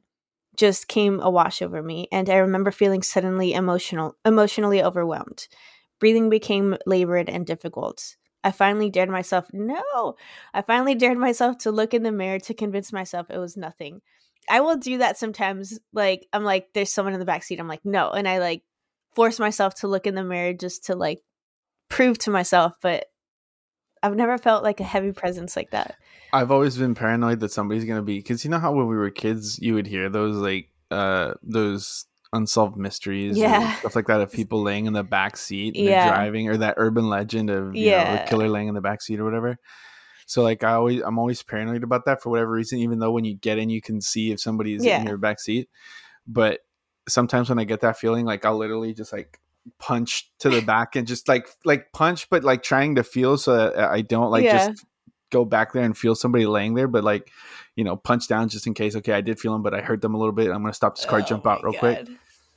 just 0.55 0.87
came 0.87 1.19
awash 1.19 1.61
over 1.61 1.81
me, 1.81 2.07
and 2.11 2.29
I 2.29 2.37
remember 2.37 2.71
feeling 2.71 3.01
suddenly 3.01 3.53
emotional, 3.53 4.15
emotionally 4.23 4.83
overwhelmed. 4.83 5.47
Breathing 5.99 6.29
became 6.29 6.77
labored 6.85 7.29
and 7.29 7.45
difficult. 7.45 8.15
I 8.43 8.51
finally 8.51 8.89
dared 8.89 9.09
myself. 9.09 9.47
No, 9.53 10.15
I 10.53 10.61
finally 10.61 10.95
dared 10.95 11.17
myself 11.17 11.57
to 11.59 11.71
look 11.71 11.93
in 11.93 12.03
the 12.03 12.11
mirror 12.11 12.39
to 12.39 12.53
convince 12.53 12.91
myself 12.93 13.27
it 13.29 13.37
was 13.37 13.57
nothing. 13.57 14.01
I 14.49 14.59
will 14.59 14.75
do 14.75 14.97
that 14.97 15.17
sometimes. 15.17 15.79
Like 15.93 16.27
I'm 16.33 16.43
like, 16.43 16.67
there's 16.73 16.91
someone 16.91 17.13
in 17.13 17.19
the 17.19 17.25
back 17.25 17.43
seat. 17.43 17.59
I'm 17.59 17.67
like, 17.67 17.85
no, 17.85 18.11
and 18.11 18.27
I 18.27 18.39
like 18.39 18.63
force 19.15 19.39
myself 19.39 19.75
to 19.75 19.87
look 19.87 20.05
in 20.05 20.15
the 20.15 20.23
mirror 20.23 20.53
just 20.53 20.85
to 20.85 20.95
like 20.95 21.21
prove 21.89 22.17
to 22.19 22.31
myself. 22.31 22.73
But 22.81 23.05
I've 24.03 24.15
never 24.15 24.37
felt 24.37 24.63
like 24.63 24.79
a 24.79 24.83
heavy 24.83 25.13
presence 25.13 25.55
like 25.55 25.71
that. 25.71 25.95
I've 26.33 26.51
always 26.51 26.77
been 26.77 26.93
paranoid 26.93 27.39
that 27.39 27.51
somebody's 27.51 27.85
gonna 27.85 28.01
be 28.03 28.19
because 28.19 28.43
you 28.43 28.51
know 28.51 28.59
how 28.59 28.73
when 28.73 28.87
we 28.87 28.95
were 28.97 29.09
kids 29.09 29.57
you 29.59 29.73
would 29.75 29.87
hear 29.87 30.09
those 30.09 30.35
like 30.35 30.69
uh 30.91 31.33
those 31.41 32.05
unsolved 32.33 32.75
mysteries, 32.75 33.37
Yeah. 33.37 33.71
stuff 33.79 33.95
like 33.95 34.07
that 34.07 34.19
of 34.21 34.31
people 34.39 34.61
laying 34.61 34.85
in 34.87 34.93
the 34.93 35.03
back 35.03 35.37
seat, 35.37 35.75
and 35.75 35.85
Yeah. 35.85 36.07
driving, 36.07 36.49
or 36.49 36.57
that 36.57 36.75
urban 36.77 37.07
legend 37.07 37.49
of 37.49 37.75
you 37.75 37.91
know 37.91 38.05
Yeah. 38.05 38.11
the 38.11 38.29
killer 38.29 38.49
laying 38.49 38.67
in 38.67 38.75
the 38.75 38.81
back 38.81 39.01
seat 39.01 39.19
or 39.19 39.23
whatever. 39.23 39.57
So 40.25 40.41
like 40.41 40.63
I 40.63 40.73
always 40.73 41.01
I'm 41.01 41.19
always 41.19 41.43
paranoid 41.43 41.83
about 41.83 42.05
that 42.05 42.21
for 42.21 42.29
whatever 42.29 42.51
reason, 42.51 42.79
even 42.79 42.99
though 42.99 43.11
when 43.11 43.25
you 43.25 43.35
get 43.35 43.57
in 43.57 43.69
you 43.69 43.81
can 43.81 44.01
see 44.01 44.31
if 44.31 44.39
somebody's 44.41 44.83
Yeah. 44.83 44.97
in 44.99 45.05
your 45.05 45.17
back 45.17 45.39
seat. 45.39 45.69
But 46.27 46.61
sometimes 47.07 47.49
when 47.49 47.59
I 47.59 47.63
get 47.65 47.81
that 47.81 47.97
feeling, 47.97 48.25
like 48.25 48.43
I'll 48.45 48.57
literally 48.57 48.93
just 48.93 49.13
like 49.13 49.39
punch 49.79 50.31
to 50.39 50.49
the 50.49 50.61
back 50.61 50.95
and 50.95 51.07
just 51.07 51.27
like 51.27 51.47
like 51.65 51.91
punch, 51.93 52.29
but 52.29 52.43
like 52.43 52.63
trying 52.63 52.95
to 52.95 53.03
feel 53.03 53.37
so 53.37 53.55
that 53.55 53.75
uh, 53.75 53.89
I 53.91 54.01
don't 54.01 54.31
like 54.31 54.43
Yeah. 54.43 54.69
just 54.69 54.85
go 55.31 55.45
back 55.45 55.73
there 55.73 55.83
and 55.83 55.97
feel 55.97 56.15
somebody 56.15 56.45
laying 56.45 56.75
there, 56.75 56.87
but 56.87 57.03
like 57.03 57.31
you 57.75 57.83
know 57.83 57.95
punch 57.95 58.27
down 58.27 58.49
just 58.49 58.67
in 58.67 58.73
case. 58.73 58.95
Okay, 58.95 59.13
I 59.13 59.21
did 59.21 59.39
feel 59.39 59.53
them, 59.53 59.63
but 59.63 59.73
I 59.73 59.81
hurt 59.81 60.01
them 60.01 60.13
a 60.13 60.17
little 60.17 60.33
bit. 60.33 60.49
I'm 60.51 60.61
gonna 60.61 60.73
stop 60.73 60.95
this 60.95 61.05
car, 61.05 61.19
Oh 61.19 61.23
jump 61.23 61.47
out 61.47 61.61
oh 61.63 61.69
real 61.69 61.79
quick. 61.79 62.07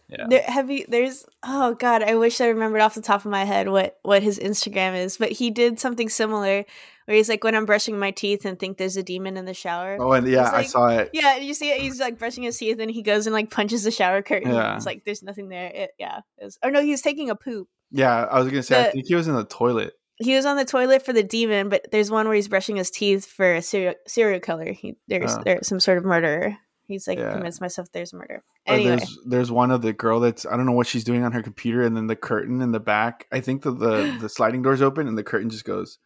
Yeah. 0.08 0.26
There, 0.28 0.42
have 0.42 0.70
you? 0.70 0.84
There's. 0.88 1.26
Oh 1.42 1.74
God, 1.74 2.02
I 2.02 2.14
wish 2.14 2.40
I 2.40 2.46
remembered 2.48 2.80
off 2.80 2.94
the 2.94 3.02
top 3.02 3.24
of 3.24 3.30
my 3.30 3.44
head 3.44 3.68
what 3.68 3.98
what 4.02 4.22
his 4.22 4.38
Instagram 4.38 4.96
is. 4.96 5.16
But 5.16 5.32
he 5.32 5.50
did 5.50 5.80
something 5.80 6.08
similar, 6.08 6.64
where 7.06 7.16
he's 7.16 7.28
like, 7.28 7.42
when 7.42 7.54
I'm 7.54 7.64
brushing 7.66 7.98
my 7.98 8.10
teeth 8.10 8.44
and 8.44 8.58
think 8.58 8.76
there's 8.78 8.96
a 8.96 9.02
demon 9.02 9.36
in 9.36 9.44
the 9.46 9.54
shower. 9.54 9.96
Oh, 9.98 10.12
and 10.12 10.26
yeah, 10.28 10.42
It's 10.42 10.52
I 10.52 10.62
saw 10.64 10.88
it. 10.88 11.10
Yeah, 11.12 11.36
you 11.38 11.54
see 11.54 11.70
it. 11.70 11.80
He's 11.80 11.98
like 11.98 12.18
brushing 12.18 12.42
his 12.44 12.58
teeth, 12.58 12.78
and 12.78 12.90
he 12.90 13.02
goes 13.02 13.26
and 13.26 13.32
like 13.34 13.50
punches 13.50 13.84
the 13.84 13.90
shower 13.90 14.22
curtain. 14.22 14.52
Yeah. 14.52 14.76
It's 14.76 14.86
like 14.86 15.04
there's 15.04 15.22
nothing 15.22 15.48
there. 15.48 15.70
It, 15.74 15.90
yeah. 15.98 16.20
It 16.38 16.44
was, 16.44 16.58
or 16.62 16.70
no, 16.70 16.82
he's 16.82 17.02
taking 17.02 17.30
a 17.30 17.34
poop. 17.36 17.68
Yeah, 17.90 18.24
I 18.24 18.40
was 18.40 18.48
gonna 18.48 18.62
say 18.62 18.86
I 18.86 18.90
think 18.90 19.06
he 19.06 19.14
was 19.14 19.28
in 19.28 19.34
the 19.34 19.44
toilet. 19.44 19.94
He 20.18 20.34
was 20.34 20.46
on 20.46 20.56
the 20.56 20.64
toilet 20.64 21.04
for 21.04 21.12
the 21.12 21.22
demon, 21.22 21.68
but 21.68 21.86
there's 21.92 22.10
one 22.10 22.26
where 22.26 22.34
he's 22.34 22.48
brushing 22.48 22.76
his 22.76 22.90
teeth 22.90 23.26
for 23.26 23.54
a 23.56 23.62
serial 23.62 23.94
serial 24.06 24.40
killer. 24.40 24.72
He 24.72 24.96
there's 25.08 25.34
Oh. 25.36 25.42
there's 25.44 25.68
some 25.68 25.78
sort 25.80 25.98
of 25.98 26.04
murderer. 26.04 26.56
He's 26.88 27.06
like 27.06 27.18
Yeah. 27.18 27.32
convinced 27.32 27.60
myself 27.60 27.88
there's 27.92 28.12
murder. 28.12 28.42
Or 28.66 28.74
Anyway, 28.74 28.96
there's 28.96 29.18
there's 29.26 29.52
one 29.52 29.70
of 29.70 29.82
the 29.82 29.92
girl 29.92 30.20
that's 30.20 30.46
I 30.46 30.56
don't 30.56 30.66
know 30.66 30.72
what 30.72 30.86
she's 30.86 31.04
doing 31.04 31.22
on 31.22 31.32
her 31.32 31.42
computer, 31.42 31.82
and 31.82 31.96
then 31.96 32.06
the 32.06 32.16
curtain 32.16 32.60
in 32.62 32.72
the 32.72 32.80
back. 32.80 33.26
I 33.30 33.40
think 33.40 33.62
the 33.62 33.70
the, 33.72 34.16
the 34.20 34.28
sliding 34.28 34.62
doors 34.62 34.82
open 34.82 35.06
and 35.06 35.16
the 35.18 35.22
curtain 35.24 35.50
just 35.50 35.64
goes. 35.64 35.98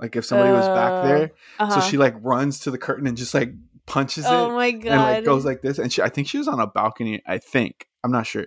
Like 0.00 0.16
if 0.16 0.24
somebody 0.24 0.52
was 0.52 0.66
back 0.68 0.92
Oh, 0.92 1.06
there, 1.08 1.30
uh-huh. 1.58 1.80
so 1.80 1.88
she 1.88 1.96
like 1.96 2.14
runs 2.20 2.60
to 2.60 2.70
the 2.70 2.78
curtain 2.78 3.06
and 3.06 3.16
just 3.16 3.32
like 3.34 3.52
punches 3.86 4.24
it. 4.24 4.30
oh 4.30 4.50
it 4.50 4.54
my 4.54 4.70
god, 4.72 4.92
and 4.92 5.00
like 5.00 5.24
goes 5.24 5.44
like 5.44 5.62
this. 5.62 5.78
And 5.78 5.92
she 5.92 6.02
I 6.02 6.08
think 6.08 6.28
she 6.28 6.38
was 6.38 6.48
on 6.48 6.60
a 6.60 6.66
balcony. 6.66 7.22
I 7.26 7.38
think 7.38 7.86
I'm 8.04 8.12
not 8.12 8.26
sure. 8.26 8.46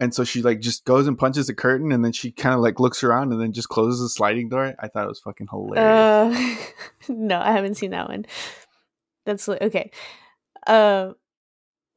And 0.00 0.14
so 0.14 0.24
she 0.24 0.40
like 0.42 0.60
just 0.60 0.84
goes 0.84 1.06
and 1.06 1.18
punches 1.18 1.46
the 1.46 1.54
curtain, 1.54 1.92
and 1.92 2.04
then 2.04 2.12
she 2.12 2.30
kind 2.32 2.54
of 2.54 2.60
like 2.60 2.80
looks 2.80 3.02
around 3.04 3.32
and 3.32 3.40
then 3.40 3.52
just 3.52 3.68
closes 3.68 4.00
the 4.00 4.08
sliding 4.08 4.48
door. 4.48 4.74
I 4.78 4.88
thought 4.88 5.04
it 5.04 5.08
was 5.08 5.20
fucking 5.20 5.48
hilarious. 5.50 5.78
Uh, 5.78 6.56
no, 7.08 7.38
I 7.38 7.52
haven't 7.52 7.74
seen 7.76 7.90
that 7.90 8.08
one. 8.08 8.24
That's 9.26 9.48
okay. 9.48 9.90
Um, 10.66 11.14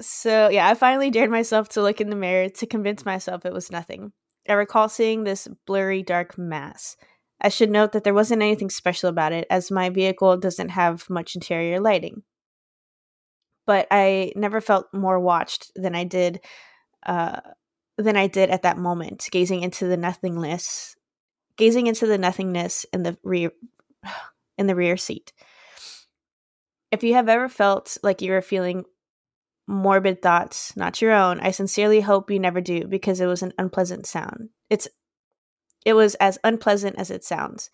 so 0.02 0.49
yeah, 0.49 0.67
I 0.67 0.73
finally 0.73 1.12
dared 1.12 1.31
myself 1.31 1.69
to 1.69 1.81
look 1.81 2.02
in 2.02 2.10
the 2.10 2.15
mirror 2.15 2.50
to 2.50 2.65
convince 2.65 3.06
myself 3.06 3.46
it 3.46 3.54
was 3.54 3.71
nothing. 3.71 4.12
I 4.50 4.54
recall 4.54 4.90
seeing 4.90 5.23
this 5.23 5.48
blurry, 5.65 6.04
dark 6.04 6.38
mass. 6.38 6.98
I 7.44 7.50
should 7.50 7.69
note 7.69 7.91
that 7.91 8.06
there 8.06 8.13
wasn't 8.13 8.41
anything 8.41 8.69
special 8.69 9.10
about 9.10 9.33
it, 9.33 9.46
as 9.50 9.69
my 9.69 9.89
vehicle 9.89 10.37
doesn't 10.37 10.69
have 10.69 11.10
much 11.10 11.35
interior 11.35 11.81
lighting. 11.81 12.23
But 13.65 13.87
I 13.91 14.31
never 14.35 14.62
felt 14.62 14.94
more 14.94 15.19
watched 15.19 15.71
than 15.75 15.94
I 15.94 16.06
did, 16.06 16.39
uh, 17.06 17.41
than 17.98 18.15
I 18.15 18.27
did 18.27 18.50
at 18.50 18.62
that 18.62 18.77
moment, 18.77 19.27
gazing 19.31 19.62
into 19.62 19.87
the 19.87 19.98
nothingness, 19.98 20.96
gazing 21.58 21.87
into 21.87 22.08
the 22.08 22.17
nothingness 22.17 22.85
in 22.94 23.04
the 23.04 23.17
rear, 23.23 23.52
in 24.58 24.67
the 24.67 24.75
rear 24.75 24.96
seat. 24.96 25.33
If 26.91 27.04
you 27.04 27.15
have 27.15 27.27
ever 27.27 27.50
felt 27.50 27.98
like 28.04 28.21
you 28.21 28.31
were 28.31 28.41
feeling 28.41 28.85
morbid 29.67 30.21
thoughts, 30.21 30.75
not 30.77 31.02
your 31.02 31.12
own, 31.12 31.39
I 31.39 31.52
sincerely 31.52 32.02
hope 32.02 32.31
you 32.31 32.39
never 32.39 32.62
do 32.62 32.85
because 32.85 33.19
it 33.19 33.25
was 33.25 33.41
an 33.41 33.54
unpleasant 33.58 34.06
sound. 34.06 34.50
It's 34.69 34.87
it 35.86 35.94
was 35.94 36.15
as 36.15 36.40
unpleasant 36.44 36.98
as 36.98 37.12
it 37.12 37.23
sounds. 37.23 37.69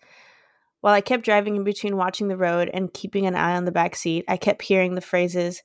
While 0.80 0.94
I 0.94 1.00
kept 1.00 1.24
driving 1.24 1.56
in 1.56 1.64
between 1.64 1.96
watching 1.96 2.28
the 2.28 2.36
road 2.36 2.70
and 2.72 2.92
keeping 2.92 3.26
an 3.26 3.34
eye 3.34 3.56
on 3.56 3.66
the 3.66 3.72
back 3.72 3.94
seat, 3.94 4.24
I 4.28 4.36
kept 4.36 4.62
hearing 4.62 4.94
the 4.94 5.00
phrases 5.00 5.62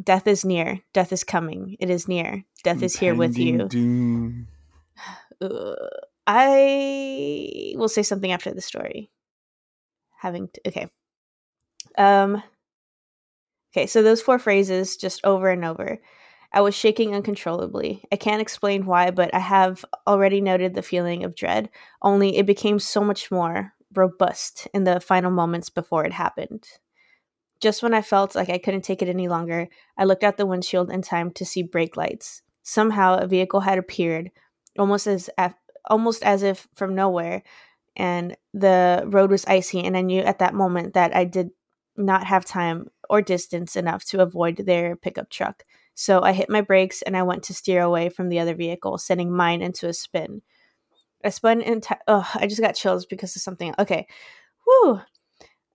Death 0.00 0.26
is 0.26 0.44
near, 0.44 0.80
death 0.92 1.12
is 1.12 1.24
coming, 1.24 1.76
it 1.80 1.90
is 1.90 2.06
near, 2.06 2.44
death 2.62 2.82
is 2.82 2.96
here 2.96 3.14
with 3.14 3.38
you. 3.38 3.68
Doom. 3.68 4.48
Uh, 5.40 5.76
I 6.26 7.74
will 7.76 7.88
say 7.88 8.02
something 8.02 8.32
after 8.32 8.52
the 8.52 8.60
story. 8.60 9.12
Having 10.18 10.48
to, 10.48 10.60
okay. 10.66 10.88
Um 11.96 12.42
Okay, 13.72 13.86
so 13.86 14.02
those 14.02 14.20
four 14.20 14.40
phrases 14.40 14.96
just 14.96 15.24
over 15.24 15.48
and 15.48 15.64
over. 15.64 16.00
I 16.52 16.62
was 16.62 16.74
shaking 16.74 17.14
uncontrollably. 17.14 18.04
I 18.10 18.16
can't 18.16 18.40
explain 18.40 18.86
why, 18.86 19.10
but 19.10 19.34
I 19.34 19.38
have 19.38 19.84
already 20.06 20.40
noted 20.40 20.74
the 20.74 20.82
feeling 20.82 21.24
of 21.24 21.34
dread, 21.34 21.68
only 22.00 22.36
it 22.38 22.46
became 22.46 22.78
so 22.78 23.02
much 23.02 23.30
more 23.30 23.74
robust 23.94 24.66
in 24.72 24.84
the 24.84 25.00
final 25.00 25.30
moments 25.30 25.68
before 25.68 26.04
it 26.04 26.12
happened. 26.12 26.66
Just 27.60 27.82
when 27.82 27.92
I 27.92 28.02
felt 28.02 28.34
like 28.34 28.48
I 28.48 28.58
couldn't 28.58 28.82
take 28.82 29.02
it 29.02 29.08
any 29.08 29.28
longer, 29.28 29.68
I 29.96 30.04
looked 30.04 30.24
out 30.24 30.36
the 30.36 30.46
windshield 30.46 30.90
in 30.90 31.02
time 31.02 31.30
to 31.32 31.44
see 31.44 31.62
brake 31.62 31.96
lights. 31.96 32.42
Somehow 32.62 33.18
a 33.18 33.26
vehicle 33.26 33.60
had 33.60 33.78
appeared, 33.78 34.30
almost 34.78 35.06
as 35.06 35.28
almost 35.86 36.22
as 36.22 36.42
if 36.42 36.68
from 36.74 36.94
nowhere, 36.94 37.42
and 37.96 38.36
the 38.54 39.02
road 39.06 39.30
was 39.30 39.44
icy 39.46 39.84
and 39.84 39.96
I 39.96 40.02
knew 40.02 40.20
at 40.20 40.38
that 40.38 40.54
moment 40.54 40.94
that 40.94 41.14
I 41.16 41.24
did 41.24 41.50
not 41.96 42.24
have 42.24 42.44
time 42.44 42.88
or 43.10 43.20
distance 43.20 43.74
enough 43.74 44.04
to 44.06 44.22
avoid 44.22 44.58
their 44.58 44.94
pickup 44.94 45.30
truck. 45.30 45.64
So 46.00 46.22
I 46.22 46.30
hit 46.30 46.48
my 46.48 46.60
brakes 46.60 47.02
and 47.02 47.16
I 47.16 47.24
went 47.24 47.42
to 47.44 47.54
steer 47.54 47.82
away 47.82 48.08
from 48.08 48.28
the 48.28 48.38
other 48.38 48.54
vehicle, 48.54 48.98
sending 48.98 49.32
mine 49.34 49.62
into 49.62 49.88
a 49.88 49.92
spin. 49.92 50.42
I 51.24 51.30
spun 51.30 51.60
into. 51.60 51.98
Oh, 52.06 52.24
I 52.36 52.46
just 52.46 52.60
got 52.60 52.76
chills 52.76 53.04
because 53.04 53.34
of 53.34 53.42
something. 53.42 53.74
Okay. 53.80 54.06
Whew. 54.64 55.00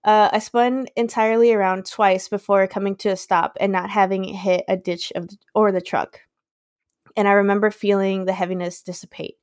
Uh, 0.02 0.30
I 0.32 0.38
spun 0.38 0.86
entirely 0.96 1.52
around 1.52 1.84
twice 1.84 2.30
before 2.30 2.66
coming 2.66 2.96
to 2.96 3.10
a 3.10 3.16
stop 3.18 3.58
and 3.60 3.70
not 3.70 3.90
having 3.90 4.24
hit 4.24 4.64
a 4.66 4.78
ditch 4.78 5.12
of 5.14 5.28
the, 5.28 5.36
or 5.54 5.72
the 5.72 5.82
truck. 5.82 6.20
And 7.18 7.28
I 7.28 7.32
remember 7.32 7.70
feeling 7.70 8.24
the 8.24 8.32
heaviness 8.32 8.80
dissipate. 8.80 9.36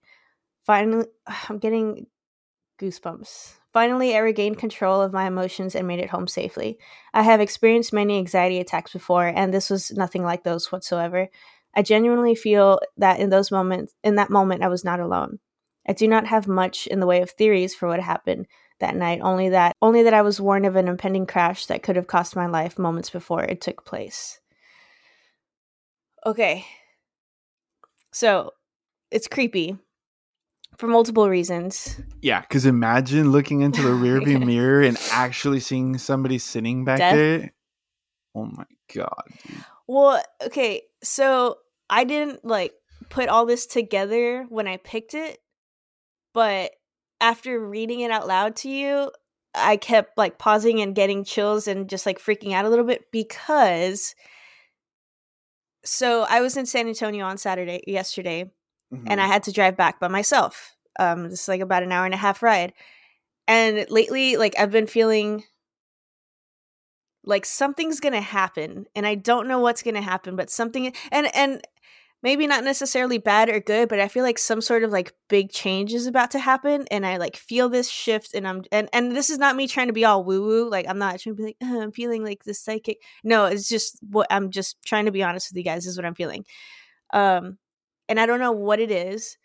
Finally, 0.65 1.05
I'm 1.47 1.59
getting 1.59 2.07
goosebumps. 2.81 3.53
Finally, 3.71 4.15
I 4.15 4.19
regained 4.19 4.57
control 4.57 5.01
of 5.01 5.13
my 5.13 5.27
emotions 5.27 5.75
and 5.75 5.87
made 5.87 5.99
it 5.99 6.09
home 6.09 6.27
safely. 6.27 6.77
I 7.13 7.21
have 7.21 7.39
experienced 7.39 7.93
many 7.93 8.17
anxiety 8.17 8.59
attacks 8.59 8.91
before, 8.91 9.27
and 9.27 9.53
this 9.53 9.69
was 9.69 9.91
nothing 9.91 10.23
like 10.23 10.43
those 10.43 10.71
whatsoever. 10.71 11.29
I 11.73 11.83
genuinely 11.83 12.35
feel 12.35 12.81
that 12.97 13.19
in 13.19 13.29
those 13.29 13.51
moments, 13.51 13.93
in 14.03 14.15
that 14.15 14.29
moment, 14.29 14.63
I 14.63 14.67
was 14.67 14.83
not 14.83 14.99
alone. 14.99 15.39
I 15.87 15.93
do 15.93 16.07
not 16.07 16.27
have 16.27 16.47
much 16.47 16.87
in 16.87 16.99
the 16.99 17.07
way 17.07 17.21
of 17.21 17.31
theories 17.31 17.73
for 17.73 17.87
what 17.87 18.01
happened 18.01 18.47
that 18.79 18.95
night, 18.95 19.21
only 19.21 19.49
that 19.49 19.75
only 19.81 20.03
that 20.03 20.13
I 20.13 20.21
was 20.21 20.41
warned 20.41 20.65
of 20.65 20.75
an 20.75 20.87
impending 20.87 21.25
crash 21.25 21.67
that 21.67 21.83
could 21.83 21.95
have 21.95 22.07
cost 22.07 22.35
my 22.35 22.47
life 22.47 22.77
moments 22.77 23.09
before 23.09 23.43
it 23.43 23.61
took 23.61 23.85
place. 23.85 24.39
Okay. 26.25 26.65
So, 28.11 28.51
it's 29.11 29.27
creepy 29.27 29.77
for 30.77 30.87
multiple 30.87 31.29
reasons. 31.29 31.99
Yeah, 32.21 32.41
because 32.41 32.65
imagine 32.65 33.31
looking 33.31 33.61
into 33.61 33.81
the 33.81 33.89
rearview 33.89 34.43
mirror 34.45 34.81
and 34.81 34.97
actually 35.11 35.59
seeing 35.59 35.97
somebody 35.97 36.37
sitting 36.37 36.85
back 36.85 36.99
Death? 36.99 37.15
there. 37.15 37.53
Oh 38.35 38.45
my 38.45 38.65
god. 38.93 39.23
Dude. 39.47 39.57
Well, 39.87 40.23
okay, 40.45 40.83
so 41.03 41.57
I 41.89 42.03
didn't 42.03 42.45
like 42.45 42.73
put 43.09 43.29
all 43.29 43.45
this 43.45 43.65
together 43.65 44.45
when 44.49 44.67
I 44.67 44.77
picked 44.77 45.13
it, 45.13 45.39
but 46.33 46.71
after 47.19 47.59
reading 47.59 47.99
it 47.99 48.11
out 48.11 48.27
loud 48.27 48.55
to 48.57 48.69
you, 48.69 49.11
I 49.53 49.77
kept 49.77 50.17
like 50.17 50.37
pausing 50.37 50.81
and 50.81 50.95
getting 50.95 51.23
chills 51.23 51.67
and 51.67 51.89
just 51.89 52.05
like 52.05 52.19
freaking 52.19 52.53
out 52.53 52.65
a 52.65 52.69
little 52.69 52.85
bit 52.85 53.05
because 53.11 54.15
so 55.83 56.25
I 56.29 56.41
was 56.41 56.57
in 56.57 56.65
San 56.65 56.87
Antonio 56.87 57.25
on 57.25 57.37
Saturday 57.37 57.83
yesterday 57.87 58.49
mm-hmm. 58.93 59.05
and 59.07 59.21
I 59.21 59.27
had 59.27 59.43
to 59.43 59.51
drive 59.51 59.77
back 59.77 59.99
by 59.99 60.07
myself. 60.07 60.75
Um, 60.99 61.25
it's 61.25 61.47
like 61.47 61.61
about 61.61 61.83
an 61.83 61.91
hour 61.91 62.05
and 62.05 62.13
a 62.13 62.17
half 62.17 62.43
ride. 62.43 62.73
And 63.47 63.85
lately, 63.89 64.37
like 64.37 64.57
I've 64.57 64.71
been 64.71 64.87
feeling 64.87 65.43
like 67.23 67.45
something's 67.45 67.99
gonna 67.99 68.21
happen, 68.21 68.85
and 68.95 69.05
I 69.05 69.15
don't 69.15 69.47
know 69.47 69.59
what's 69.59 69.83
gonna 69.83 70.01
happen, 70.01 70.35
but 70.35 70.49
something 70.49 70.93
and 71.11 71.35
and 71.35 71.61
maybe 72.23 72.45
not 72.45 72.63
necessarily 72.63 73.17
bad 73.17 73.49
or 73.49 73.59
good, 73.59 73.89
but 73.89 73.99
I 73.99 74.07
feel 74.07 74.23
like 74.23 74.37
some 74.37 74.61
sort 74.61 74.83
of 74.83 74.91
like 74.91 75.13
big 75.27 75.51
change 75.51 75.93
is 75.93 76.07
about 76.07 76.31
to 76.31 76.39
happen, 76.39 76.85
and 76.91 77.05
I 77.05 77.17
like 77.17 77.35
feel 77.35 77.69
this 77.69 77.89
shift, 77.89 78.33
and 78.33 78.47
I'm 78.47 78.63
and 78.71 78.89
and 78.93 79.15
this 79.15 79.29
is 79.29 79.37
not 79.37 79.55
me 79.55 79.67
trying 79.67 79.87
to 79.87 79.93
be 79.93 80.05
all 80.05 80.23
woo 80.23 80.45
woo. 80.45 80.69
Like 80.69 80.87
I'm 80.87 80.99
not 80.99 81.19
trying 81.19 81.35
to 81.35 81.41
be 81.41 81.43
like 81.43 81.57
I'm 81.61 81.91
feeling 81.91 82.23
like 82.23 82.43
this 82.43 82.59
psychic. 82.59 83.01
No, 83.23 83.45
it's 83.45 83.67
just 83.67 83.99
what 84.01 84.27
I'm 84.29 84.51
just 84.51 84.77
trying 84.85 85.05
to 85.05 85.11
be 85.11 85.23
honest 85.23 85.51
with 85.51 85.57
you 85.57 85.63
guys. 85.63 85.83
This 85.83 85.91
is 85.91 85.97
what 85.97 86.05
I'm 86.05 86.15
feeling. 86.15 86.45
Um, 87.13 87.57
and 88.11 88.19
I 88.19 88.25
don't 88.25 88.41
know 88.41 88.51
what 88.51 88.81
it 88.81 88.91
is, 88.91 89.37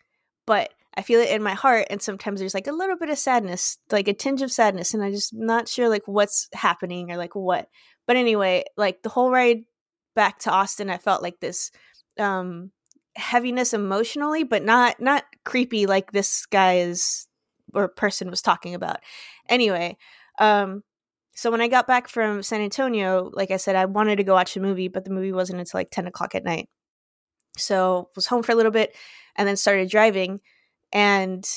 but 0.45 0.73
I 0.93 1.01
feel 1.01 1.21
it 1.21 1.29
in 1.29 1.41
my 1.41 1.53
heart. 1.53 1.87
And 1.89 2.01
sometimes 2.01 2.41
there's 2.41 2.53
like 2.53 2.67
a 2.67 2.73
little 2.73 2.97
bit 2.97 3.09
of 3.09 3.17
sadness, 3.17 3.77
like 3.91 4.09
a 4.09 4.13
tinge 4.13 4.41
of 4.41 4.51
sadness, 4.51 4.93
and 4.93 5.01
I'm 5.01 5.13
just 5.13 5.33
not 5.33 5.69
sure 5.69 5.87
like 5.87 6.05
what's 6.05 6.49
happening 6.53 7.09
or 7.09 7.15
like 7.15 7.33
what. 7.33 7.69
But 8.07 8.17
anyway, 8.17 8.65
like 8.75 9.03
the 9.03 9.09
whole 9.09 9.31
ride 9.31 9.63
back 10.15 10.39
to 10.39 10.51
Austin, 10.51 10.89
I 10.89 10.97
felt 10.97 11.23
like 11.23 11.39
this 11.39 11.71
um 12.19 12.71
heaviness 13.15 13.73
emotionally, 13.73 14.43
but 14.43 14.65
not 14.65 14.99
not 14.99 15.23
creepy 15.45 15.85
like 15.85 16.11
this 16.11 16.45
guy 16.47 16.79
is 16.79 17.25
or 17.73 17.87
person 17.87 18.29
was 18.29 18.41
talking 18.41 18.75
about. 18.75 18.97
Anyway, 19.47 19.95
um 20.39 20.83
so 21.35 21.51
when 21.51 21.61
I 21.61 21.69
got 21.69 21.87
back 21.87 22.09
from 22.09 22.43
San 22.43 22.59
Antonio, 22.59 23.29
like 23.33 23.51
I 23.51 23.57
said, 23.57 23.77
I 23.77 23.85
wanted 23.85 24.17
to 24.17 24.25
go 24.25 24.33
watch 24.33 24.57
a 24.57 24.59
movie, 24.59 24.89
but 24.89 25.05
the 25.05 25.11
movie 25.11 25.31
wasn't 25.31 25.59
until 25.59 25.79
like 25.79 25.91
10 25.91 26.07
o'clock 26.07 26.35
at 26.35 26.43
night. 26.43 26.67
So 27.55 28.09
was 28.15 28.27
home 28.27 28.43
for 28.43 28.51
a 28.51 28.55
little 28.55 28.71
bit 28.71 28.95
and 29.35 29.47
then 29.47 29.57
started 29.57 29.89
driving 29.89 30.41
and 30.91 31.47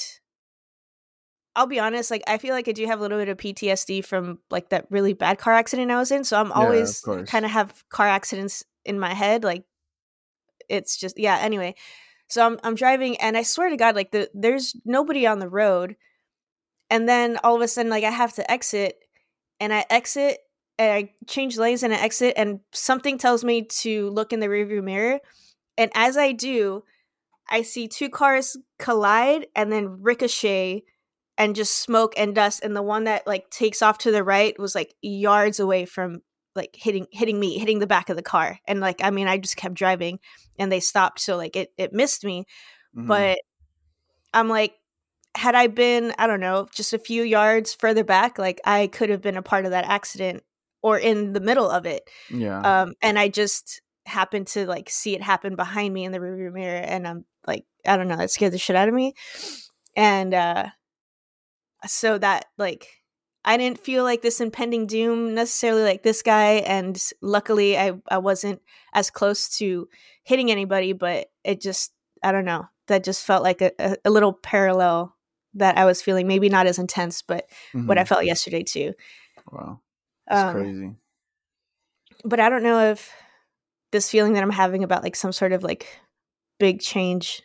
I'll 1.56 1.66
be 1.66 1.80
honest, 1.80 2.10
like 2.10 2.22
I 2.26 2.38
feel 2.38 2.54
like 2.54 2.68
I 2.68 2.72
do 2.72 2.86
have 2.86 3.00
a 3.00 3.02
little 3.02 3.18
bit 3.18 3.28
of 3.28 3.36
PTSD 3.36 4.04
from 4.04 4.38
like 4.50 4.70
that 4.70 4.86
really 4.88 5.14
bad 5.14 5.38
car 5.38 5.52
accident 5.52 5.90
I 5.90 5.98
was 5.98 6.10
in. 6.10 6.24
So 6.24 6.38
I'm 6.38 6.52
always 6.52 7.02
yeah, 7.06 7.22
kind 7.24 7.44
of 7.44 7.50
have 7.50 7.84
car 7.88 8.06
accidents 8.06 8.64
in 8.84 9.00
my 9.00 9.14
head. 9.14 9.42
Like 9.42 9.64
it's 10.68 10.96
just 10.96 11.18
yeah, 11.18 11.38
anyway. 11.40 11.74
So 12.28 12.46
I'm 12.46 12.58
I'm 12.62 12.76
driving 12.76 13.20
and 13.20 13.36
I 13.36 13.42
swear 13.42 13.68
to 13.68 13.76
God, 13.76 13.96
like 13.96 14.12
the 14.12 14.30
there's 14.32 14.76
nobody 14.84 15.26
on 15.26 15.40
the 15.40 15.48
road. 15.48 15.96
And 16.88 17.08
then 17.08 17.38
all 17.42 17.56
of 17.56 17.62
a 17.62 17.68
sudden, 17.68 17.90
like 17.90 18.04
I 18.04 18.10
have 18.10 18.34
to 18.34 18.50
exit 18.50 18.96
and 19.58 19.72
I 19.74 19.84
exit 19.90 20.38
and 20.78 20.92
I 20.92 21.12
change 21.26 21.58
lanes 21.58 21.82
and 21.82 21.92
I 21.92 21.96
exit 21.96 22.34
and 22.36 22.60
something 22.72 23.18
tells 23.18 23.44
me 23.44 23.62
to 23.80 24.08
look 24.10 24.32
in 24.32 24.40
the 24.40 24.46
rearview 24.46 24.82
mirror 24.82 25.20
and 25.80 25.90
as 25.94 26.18
I 26.18 26.32
do, 26.32 26.84
I 27.48 27.62
see 27.62 27.88
two 27.88 28.10
cars 28.10 28.54
collide 28.78 29.46
and 29.56 29.72
then 29.72 30.02
ricochet 30.02 30.84
and 31.38 31.56
just 31.56 31.78
smoke 31.78 32.12
and 32.18 32.34
dust. 32.34 32.60
And 32.62 32.76
the 32.76 32.82
one 32.82 33.04
that 33.04 33.26
like 33.26 33.48
takes 33.48 33.80
off 33.80 33.96
to 33.98 34.10
the 34.10 34.22
right 34.22 34.58
was 34.58 34.74
like 34.74 34.94
yards 35.00 35.58
away 35.58 35.86
from 35.86 36.20
like 36.54 36.68
hitting 36.74 37.06
hitting 37.12 37.40
me, 37.40 37.56
hitting 37.56 37.78
the 37.78 37.86
back 37.86 38.10
of 38.10 38.16
the 38.16 38.22
car. 38.22 38.58
And 38.68 38.80
like 38.80 39.00
I 39.02 39.10
mean, 39.10 39.26
I 39.26 39.38
just 39.38 39.56
kept 39.56 39.74
driving 39.74 40.18
and 40.58 40.70
they 40.70 40.80
stopped, 40.80 41.18
so 41.18 41.38
like 41.38 41.56
it 41.56 41.70
it 41.78 41.94
missed 41.94 42.26
me. 42.26 42.44
Mm-hmm. 42.94 43.06
But 43.06 43.38
I'm 44.34 44.50
like, 44.50 44.74
had 45.34 45.54
I 45.54 45.68
been, 45.68 46.12
I 46.18 46.26
don't 46.26 46.40
know, 46.40 46.68
just 46.74 46.92
a 46.92 46.98
few 46.98 47.22
yards 47.22 47.72
further 47.72 48.04
back, 48.04 48.38
like 48.38 48.60
I 48.66 48.88
could 48.88 49.08
have 49.08 49.22
been 49.22 49.38
a 49.38 49.42
part 49.42 49.64
of 49.64 49.70
that 49.70 49.86
accident 49.86 50.42
or 50.82 50.98
in 50.98 51.32
the 51.32 51.40
middle 51.40 51.70
of 51.70 51.86
it. 51.86 52.02
Yeah. 52.28 52.60
Um, 52.60 52.92
and 53.00 53.18
I 53.18 53.28
just 53.28 53.80
happened 54.10 54.46
to 54.48 54.66
like 54.66 54.90
see 54.90 55.14
it 55.14 55.22
happen 55.22 55.56
behind 55.56 55.94
me 55.94 56.04
in 56.04 56.12
the 56.12 56.18
rearview 56.18 56.52
mirror 56.52 56.80
and 56.80 57.06
I'm 57.06 57.24
like 57.46 57.64
I 57.86 57.96
don't 57.96 58.08
know, 58.08 58.18
it 58.18 58.30
scared 58.30 58.52
the 58.52 58.58
shit 58.58 58.76
out 58.76 58.88
of 58.88 58.94
me. 58.94 59.14
And 59.96 60.34
uh 60.34 60.66
so 61.86 62.18
that 62.18 62.46
like 62.58 62.88
I 63.44 63.56
didn't 63.56 63.80
feel 63.80 64.04
like 64.04 64.20
this 64.20 64.40
impending 64.40 64.86
doom 64.86 65.34
necessarily 65.34 65.82
like 65.82 66.02
this 66.02 66.22
guy 66.22 66.54
and 66.66 67.00
luckily 67.22 67.78
I 67.78 67.92
I 68.08 68.18
wasn't 68.18 68.60
as 68.92 69.10
close 69.10 69.48
to 69.58 69.88
hitting 70.24 70.50
anybody 70.50 70.92
but 70.92 71.28
it 71.44 71.60
just 71.60 71.92
I 72.22 72.32
don't 72.32 72.44
know, 72.44 72.66
that 72.88 73.02
just 73.02 73.24
felt 73.24 73.42
like 73.42 73.62
a, 73.62 73.72
a, 73.78 73.96
a 74.04 74.10
little 74.10 74.34
parallel 74.34 75.16
that 75.54 75.78
I 75.78 75.86
was 75.86 76.02
feeling 76.02 76.28
maybe 76.28 76.48
not 76.48 76.66
as 76.66 76.78
intense 76.78 77.22
but 77.22 77.46
mm-hmm. 77.72 77.86
what 77.86 77.96
I 77.96 78.02
mm-hmm. 78.02 78.08
felt 78.08 78.24
yesterday 78.24 78.62
too. 78.62 78.92
Wow. 79.50 79.80
That's 80.28 80.42
um, 80.42 80.54
crazy. 80.54 80.90
But 82.24 82.40
I 82.40 82.50
don't 82.50 82.62
know 82.62 82.90
if 82.90 83.10
this 83.92 84.10
feeling 84.10 84.34
that 84.34 84.42
I'm 84.42 84.50
having 84.50 84.84
about 84.84 85.02
like 85.02 85.16
some 85.16 85.32
sort 85.32 85.52
of 85.52 85.62
like 85.62 86.00
big 86.58 86.80
change 86.80 87.42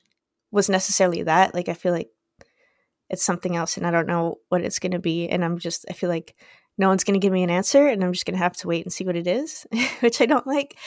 was 0.51 0.69
necessarily 0.69 1.23
that. 1.23 1.53
Like 1.53 1.69
I 1.69 1.73
feel 1.73 1.91
like 1.91 2.09
it's 3.09 3.23
something 3.23 3.55
else 3.55 3.77
and 3.77 3.85
I 3.85 3.91
don't 3.91 4.07
know 4.07 4.39
what 4.49 4.61
it's 4.61 4.79
going 4.79 4.91
to 4.93 4.99
be 4.99 5.29
and 5.29 5.43
I'm 5.43 5.59
just 5.59 5.85
I 5.89 5.93
feel 5.93 6.09
like 6.09 6.35
no 6.77 6.89
one's 6.89 7.03
going 7.03 7.19
to 7.19 7.25
give 7.25 7.33
me 7.33 7.43
an 7.43 7.49
answer 7.49 7.87
and 7.87 8.03
I'm 8.03 8.13
just 8.13 8.25
going 8.25 8.35
to 8.35 8.43
have 8.43 8.57
to 8.57 8.67
wait 8.67 8.85
and 8.85 8.91
see 8.91 9.05
what 9.05 9.15
it 9.15 9.27
is, 9.27 9.65
which 10.01 10.21
I 10.21 10.25
don't 10.25 10.47
like. 10.47 10.77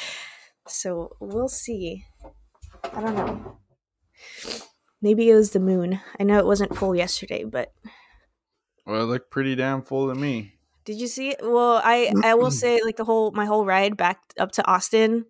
So, 0.66 1.16
we'll 1.18 1.48
see. 1.48 2.04
I 2.92 3.00
don't 3.00 3.14
know. 3.14 3.59
Maybe 5.00 5.30
it 5.30 5.34
was 5.34 5.52
the 5.52 5.61
moon. 5.61 6.00
I 6.20 6.24
know 6.24 6.38
it 6.38 6.44
wasn't 6.44 6.76
full 6.76 6.94
yesterday, 6.94 7.44
but 7.44 7.72
well, 8.84 9.02
it 9.02 9.06
looked 9.06 9.30
pretty 9.30 9.54
damn 9.54 9.82
full 9.82 10.09
to 10.09 10.14
me. 10.14 10.54
Did 10.84 11.00
you 11.00 11.06
see 11.06 11.30
it? 11.30 11.40
Well, 11.42 11.80
I 11.82 12.12
I 12.24 12.34
will 12.34 12.46
mm-hmm. 12.46 12.52
say 12.52 12.82
like 12.82 12.96
the 12.96 13.04
whole 13.04 13.30
my 13.30 13.44
whole 13.44 13.64
ride 13.64 13.96
back 13.96 14.18
up 14.38 14.52
to 14.52 14.66
Austin 14.66 15.26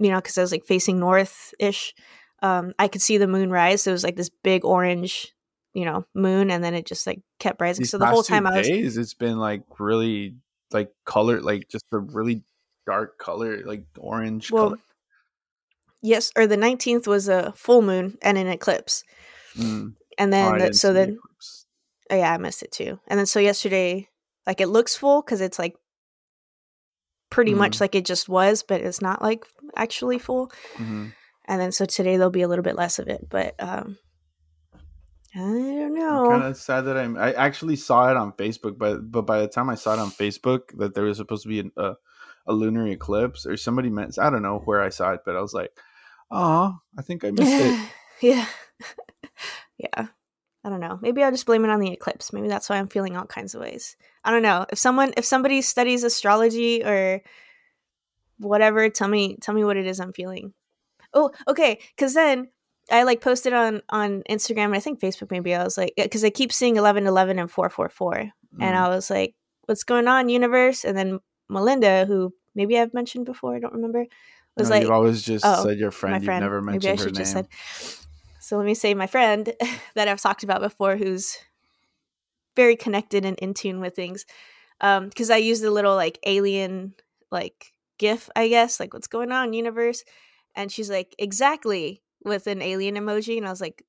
you 0.00 0.10
know, 0.10 0.16
because 0.18 0.36
I 0.38 0.42
was 0.42 0.50
like 0.52 0.64
facing 0.64 0.98
north 0.98 1.54
ish. 1.60 1.94
Um, 2.42 2.72
I 2.78 2.88
could 2.88 3.02
see 3.02 3.18
the 3.18 3.28
moon 3.28 3.50
rise. 3.50 3.82
So 3.82 3.90
it 3.90 3.92
was 3.92 4.02
like 4.04 4.16
this 4.16 4.30
big 4.42 4.64
orange, 4.64 5.32
you 5.74 5.84
know, 5.84 6.04
moon, 6.14 6.50
and 6.50 6.64
then 6.64 6.74
it 6.74 6.86
just 6.86 7.06
like 7.06 7.20
kept 7.38 7.60
rising. 7.60 7.82
These 7.84 7.90
so 7.90 7.98
the 7.98 8.06
whole 8.06 8.22
time 8.24 8.46
I 8.46 8.58
was 8.58 8.66
days, 8.68 8.96
it's 8.96 9.14
been 9.14 9.38
like 9.38 9.62
really 9.78 10.34
like 10.72 10.90
colored, 11.04 11.42
like 11.42 11.68
just 11.68 11.84
a 11.92 11.98
really 11.98 12.42
dark 12.86 13.18
color, 13.18 13.62
like 13.64 13.84
orange 13.98 14.50
Well, 14.50 14.70
color. 14.70 14.78
yes, 16.02 16.32
or 16.36 16.46
the 16.46 16.56
19th 16.56 17.06
was 17.06 17.28
a 17.28 17.52
full 17.52 17.82
moon 17.82 18.16
and 18.22 18.38
an 18.38 18.48
eclipse. 18.48 19.04
Mm. 19.56 19.94
And 20.18 20.32
Oh, 20.32 20.36
then 20.36 20.54
I 20.54 20.58
the, 20.68 20.74
so 20.74 20.88
see 20.88 20.94
the 20.94 21.00
then 21.06 21.18
oh 22.10 22.16
yeah, 22.16 22.32
I 22.32 22.38
missed 22.38 22.62
it 22.62 22.72
too. 22.72 22.98
And 23.06 23.18
then 23.18 23.26
so 23.26 23.38
yesterday 23.38 24.08
like 24.46 24.60
it 24.60 24.68
looks 24.68 24.96
full 24.96 25.22
cuz 25.22 25.40
it's 25.40 25.58
like 25.58 25.76
pretty 27.30 27.54
much 27.54 27.76
Mhm. 27.76 27.80
like 27.80 27.94
it 27.94 28.04
just 28.04 28.28
was, 28.28 28.62
but 28.62 28.80
it's 28.80 29.00
not 29.00 29.22
like 29.22 29.44
actually 29.76 30.18
full. 30.18 30.52
Mhm. 30.76 31.12
And 31.46 31.60
then 31.60 31.72
so 31.72 31.84
today 31.84 32.16
there'll 32.16 32.30
be 32.30 32.42
a 32.42 32.48
little 32.48 32.62
bit 32.62 32.76
less 32.76 32.98
of 32.98 33.08
it, 33.08 33.28
but 33.28 33.54
um 33.58 33.98
I 35.34 35.38
don't 35.38 35.94
know. 35.94 36.26
kind 36.28 36.42
of 36.44 36.56
sad 36.56 36.82
that 36.86 36.98
I'm. 36.98 37.16
I 37.16 37.32
actually 37.32 37.76
saw 37.76 38.10
it 38.10 38.16
on 38.16 38.32
Facebook, 38.32 38.78
but 38.78 39.10
but 39.12 39.22
by 39.22 39.40
the 39.40 39.46
time 39.48 39.70
I 39.70 39.76
saw 39.76 39.94
it 39.94 40.00
on 40.00 40.10
Facebook, 40.10 40.76
that 40.78 40.94
there 40.94 41.04
was 41.04 41.18
supposed 41.18 41.44
to 41.44 41.48
be 41.48 41.60
an, 41.60 41.70
a 41.76 41.94
a 42.46 42.52
lunar 42.52 42.86
eclipse, 42.88 43.46
or 43.46 43.56
somebody 43.56 43.90
meant. 43.90 44.18
I 44.18 44.28
don't 44.30 44.42
know 44.42 44.58
where 44.64 44.80
I 44.82 44.88
saw 44.88 45.12
it, 45.12 45.20
but 45.24 45.36
I 45.36 45.40
was 45.40 45.54
like, 45.54 45.70
oh, 46.32 46.76
I 46.98 47.02
think 47.02 47.24
I 47.24 47.30
missed 47.32 47.48
it. 47.48 47.90
yeah. 48.20 48.46
yeah. 49.78 50.06
I 50.64 50.68
don't 50.68 50.80
know. 50.80 50.98
Maybe 51.00 51.22
I'll 51.22 51.30
just 51.30 51.46
blame 51.46 51.64
it 51.64 51.70
on 51.70 51.80
the 51.80 51.92
eclipse. 51.92 52.32
Maybe 52.32 52.48
that's 52.48 52.68
why 52.68 52.76
I'm 52.76 52.88
feeling 52.88 53.16
all 53.16 53.24
kinds 53.24 53.54
of 53.54 53.60
ways. 53.62 53.96
I 54.24 54.30
don't 54.32 54.42
know. 54.42 54.66
If 54.70 54.78
someone 54.78 55.14
if 55.16 55.24
somebody 55.24 55.62
studies 55.62 56.02
astrology 56.02 56.82
or 56.84 57.22
whatever, 58.40 58.88
tell 58.88 59.08
me 59.08 59.36
tell 59.40 59.54
me 59.54 59.64
what 59.64 59.76
it 59.76 59.86
is 59.86 60.00
I'm 60.00 60.12
feeling. 60.12 60.52
Oh, 61.14 61.30
okay. 61.48 61.80
Cause 61.96 62.14
then 62.14 62.48
I 62.90 63.04
like 63.04 63.20
posted 63.20 63.52
on 63.52 63.82
on 63.88 64.22
Instagram 64.28 64.66
and 64.66 64.74
I 64.74 64.80
think 64.80 65.00
Facebook 65.00 65.30
maybe 65.30 65.54
I 65.54 65.62
was 65.64 65.78
like 65.78 65.92
because 65.96 66.24
I 66.24 66.30
keep 66.30 66.52
seeing 66.52 66.76
eleven 66.76 67.06
eleven 67.06 67.38
and 67.38 67.50
four 67.50 67.68
four 67.70 67.88
four. 67.88 68.16
And 68.18 68.30
Mm. 68.58 68.74
I 68.74 68.88
was 68.88 69.10
like, 69.10 69.34
what's 69.66 69.84
going 69.84 70.08
on, 70.08 70.28
universe? 70.28 70.84
And 70.84 70.96
then 70.98 71.20
Melinda, 71.48 72.04
who 72.06 72.34
maybe 72.56 72.76
I've 72.78 72.92
mentioned 72.92 73.26
before, 73.26 73.54
I 73.54 73.60
don't 73.60 73.74
remember, 73.74 74.06
was 74.56 74.68
No, 74.68 74.74
like 74.74 74.82
you've 74.82 74.90
always 74.90 75.22
just 75.22 75.44
oh, 75.46 75.64
said 75.64 75.78
your 75.78 75.92
friend. 75.92 76.12
my 76.14 76.16
You've 76.18 76.24
friend. 76.24 76.42
never 76.42 76.60
Maybe 76.60 76.88
I 76.88 76.90
mentioned 76.96 76.98
her 76.98 77.04
should 77.06 77.16
name. 77.16 77.24
said. 77.26 77.48
So 78.40 78.56
let 78.56 78.66
me 78.66 78.74
say 78.74 78.94
my 78.94 79.06
friend 79.06 79.52
that 79.94 80.08
I've 80.08 80.20
talked 80.20 80.42
about 80.42 80.60
before, 80.60 80.96
who's 80.96 81.36
very 82.56 82.74
connected 82.76 83.24
and 83.24 83.38
in 83.38 83.54
tune 83.54 83.80
with 83.80 83.94
things. 83.94 84.26
Um, 84.80 85.08
because 85.08 85.30
I 85.30 85.36
use 85.36 85.60
the 85.60 85.70
little 85.70 85.94
like 85.94 86.18
alien 86.26 86.94
like 87.30 87.72
GIF, 88.00 88.30
I 88.34 88.48
guess, 88.48 88.80
like 88.80 88.94
what's 88.94 89.06
going 89.06 89.30
on, 89.30 89.52
universe, 89.52 90.04
and 90.56 90.72
she's 90.72 90.88
like 90.90 91.14
exactly 91.18 92.02
with 92.24 92.46
an 92.46 92.62
alien 92.62 92.96
emoji, 92.96 93.36
and 93.36 93.46
I 93.46 93.50
was 93.50 93.60
like, 93.60 93.84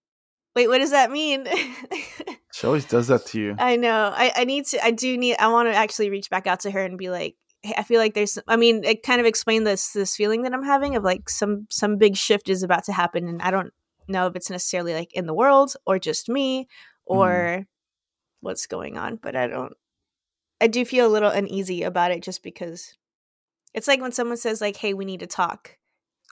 wait, 0.53 0.67
what 0.67 0.79
does 0.79 0.91
that 0.91 1.11
mean? 1.11 1.47
She 2.53 2.67
always 2.67 2.85
does 2.85 3.07
that 3.07 3.25
to 3.27 3.39
you. 3.39 3.55
I 3.57 3.77
know. 3.77 4.11
I, 4.13 4.31
I 4.35 4.43
need 4.43 4.65
to. 4.67 4.85
I 4.85 4.91
do 4.91 5.17
need. 5.17 5.37
I 5.39 5.47
want 5.47 5.69
to 5.69 5.75
actually 5.75 6.09
reach 6.09 6.29
back 6.29 6.47
out 6.47 6.59
to 6.61 6.71
her 6.71 6.83
and 6.83 6.97
be 6.97 7.09
like, 7.09 7.35
hey, 7.63 7.73
I 7.77 7.83
feel 7.83 7.99
like 7.99 8.13
there's. 8.13 8.37
I 8.47 8.57
mean, 8.57 8.83
it 8.83 9.03
kind 9.03 9.21
of 9.21 9.25
explained 9.25 9.65
this 9.65 9.93
this 9.93 10.15
feeling 10.15 10.43
that 10.43 10.53
I'm 10.53 10.63
having 10.63 10.95
of 10.95 11.03
like 11.03 11.29
some 11.29 11.67
some 11.69 11.97
big 11.97 12.17
shift 12.17 12.49
is 12.49 12.61
about 12.61 12.83
to 12.85 12.93
happen, 12.93 13.27
and 13.27 13.41
I 13.41 13.51
don't 13.51 13.73
know 14.07 14.27
if 14.27 14.35
it's 14.35 14.49
necessarily 14.49 14.93
like 14.93 15.13
in 15.13 15.27
the 15.27 15.33
world 15.33 15.73
or 15.85 15.97
just 15.97 16.27
me 16.27 16.63
mm-hmm. 16.63 17.17
or 17.17 17.65
what's 18.41 18.67
going 18.67 18.97
on. 18.97 19.15
But 19.15 19.35
I 19.35 19.47
don't. 19.47 19.73
I 20.59 20.67
do 20.67 20.83
feel 20.83 21.07
a 21.07 21.09
little 21.09 21.31
uneasy 21.31 21.83
about 21.83 22.11
it 22.11 22.21
just 22.21 22.43
because 22.43 22.97
it's 23.73 23.87
like 23.87 24.01
when 24.01 24.11
someone 24.11 24.37
says 24.37 24.61
like, 24.61 24.77
"Hey, 24.77 24.93
we 24.93 25.05
need 25.05 25.21
to 25.21 25.27
talk." 25.27 25.77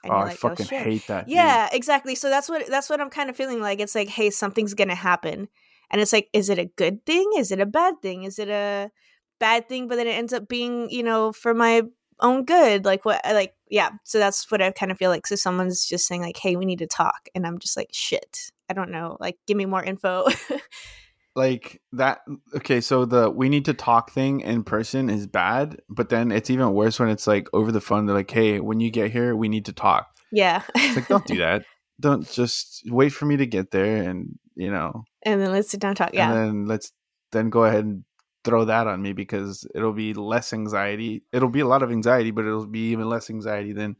And 0.02 0.12
oh, 0.12 0.16
you're 0.16 0.24
I 0.24 0.28
like, 0.28 0.44
oh, 0.44 0.48
fucking 0.48 0.66
shit." 0.66 0.82
hate 0.82 1.06
that. 1.08 1.26
dude. 1.26 1.34
Yeah, 1.34 1.68
exactly. 1.72 2.14
So 2.14 2.28
that's 2.28 2.48
what 2.48 2.66
that's 2.66 2.90
what 2.90 3.00
I'm 3.00 3.10
kind 3.10 3.30
of 3.30 3.36
feeling 3.36 3.60
like. 3.60 3.80
It's 3.80 3.94
like, 3.94 4.08
hey, 4.08 4.30
something's 4.30 4.74
gonna 4.74 4.94
happen, 4.94 5.48
and 5.90 6.00
it's 6.00 6.12
like, 6.12 6.28
is 6.32 6.48
it 6.48 6.58
a 6.58 6.66
good 6.66 7.04
thing? 7.06 7.30
Is 7.36 7.50
it 7.50 7.60
a 7.60 7.66
bad 7.66 7.94
thing? 8.02 8.24
Is 8.24 8.38
it 8.38 8.48
a 8.48 8.90
bad 9.38 9.68
thing? 9.68 9.88
But 9.88 9.96
then 9.96 10.06
it 10.06 10.12
ends 10.12 10.32
up 10.32 10.48
being, 10.48 10.90
you 10.90 11.02
know, 11.02 11.32
for 11.32 11.54
my 11.54 11.82
own 12.20 12.44
good. 12.44 12.84
Like 12.84 13.04
what? 13.04 13.20
Like 13.24 13.54
yeah. 13.68 13.90
So 14.04 14.18
that's 14.18 14.50
what 14.50 14.62
I 14.62 14.70
kind 14.70 14.92
of 14.92 14.98
feel 14.98 15.10
like. 15.10 15.26
So 15.26 15.36
someone's 15.36 15.86
just 15.86 16.06
saying 16.06 16.22
like, 16.22 16.36
hey, 16.36 16.56
we 16.56 16.64
need 16.64 16.80
to 16.80 16.86
talk, 16.86 17.28
and 17.34 17.46
I'm 17.46 17.58
just 17.58 17.76
like, 17.76 17.90
shit. 17.92 18.50
I 18.68 18.72
don't 18.72 18.92
know. 18.92 19.16
Like, 19.18 19.36
give 19.48 19.56
me 19.56 19.66
more 19.66 19.82
info. 19.82 20.28
like 21.36 21.80
that 21.92 22.20
okay 22.54 22.80
so 22.80 23.04
the 23.04 23.30
we 23.30 23.48
need 23.48 23.64
to 23.64 23.74
talk 23.74 24.10
thing 24.10 24.40
in 24.40 24.64
person 24.64 25.08
is 25.08 25.26
bad 25.26 25.80
but 25.88 26.08
then 26.08 26.32
it's 26.32 26.50
even 26.50 26.72
worse 26.72 26.98
when 26.98 27.08
it's 27.08 27.26
like 27.26 27.46
over 27.52 27.70
the 27.70 27.80
phone 27.80 28.06
they're 28.06 28.16
like 28.16 28.30
hey 28.30 28.58
when 28.58 28.80
you 28.80 28.90
get 28.90 29.10
here 29.10 29.36
we 29.36 29.48
need 29.48 29.64
to 29.64 29.72
talk 29.72 30.08
yeah. 30.32 30.62
it's 30.74 30.96
like 30.96 31.08
don't 31.08 31.26
do 31.26 31.36
that 31.38 31.64
don't 32.00 32.28
just 32.30 32.82
wait 32.86 33.10
for 33.10 33.26
me 33.26 33.36
to 33.36 33.46
get 33.46 33.70
there 33.70 34.08
and 34.08 34.38
you 34.56 34.70
know 34.70 35.04
and 35.22 35.40
then 35.40 35.52
let's 35.52 35.70
sit 35.70 35.80
down 35.80 35.90
and 35.90 35.96
talk. 35.96 36.10
Yeah. 36.12 36.30
and 36.32 36.38
then 36.38 36.66
let's 36.66 36.92
then 37.30 37.50
go 37.50 37.64
ahead 37.64 37.84
and 37.84 38.04
throw 38.42 38.64
that 38.64 38.86
on 38.86 39.02
me 39.02 39.12
because 39.12 39.66
it'll 39.74 39.92
be 39.92 40.14
less 40.14 40.52
anxiety 40.52 41.22
it'll 41.32 41.48
be 41.48 41.60
a 41.60 41.66
lot 41.66 41.82
of 41.82 41.92
anxiety 41.92 42.30
but 42.30 42.44
it'll 42.44 42.66
be 42.66 42.90
even 42.90 43.08
less 43.08 43.30
anxiety 43.30 43.72
than 43.72 43.94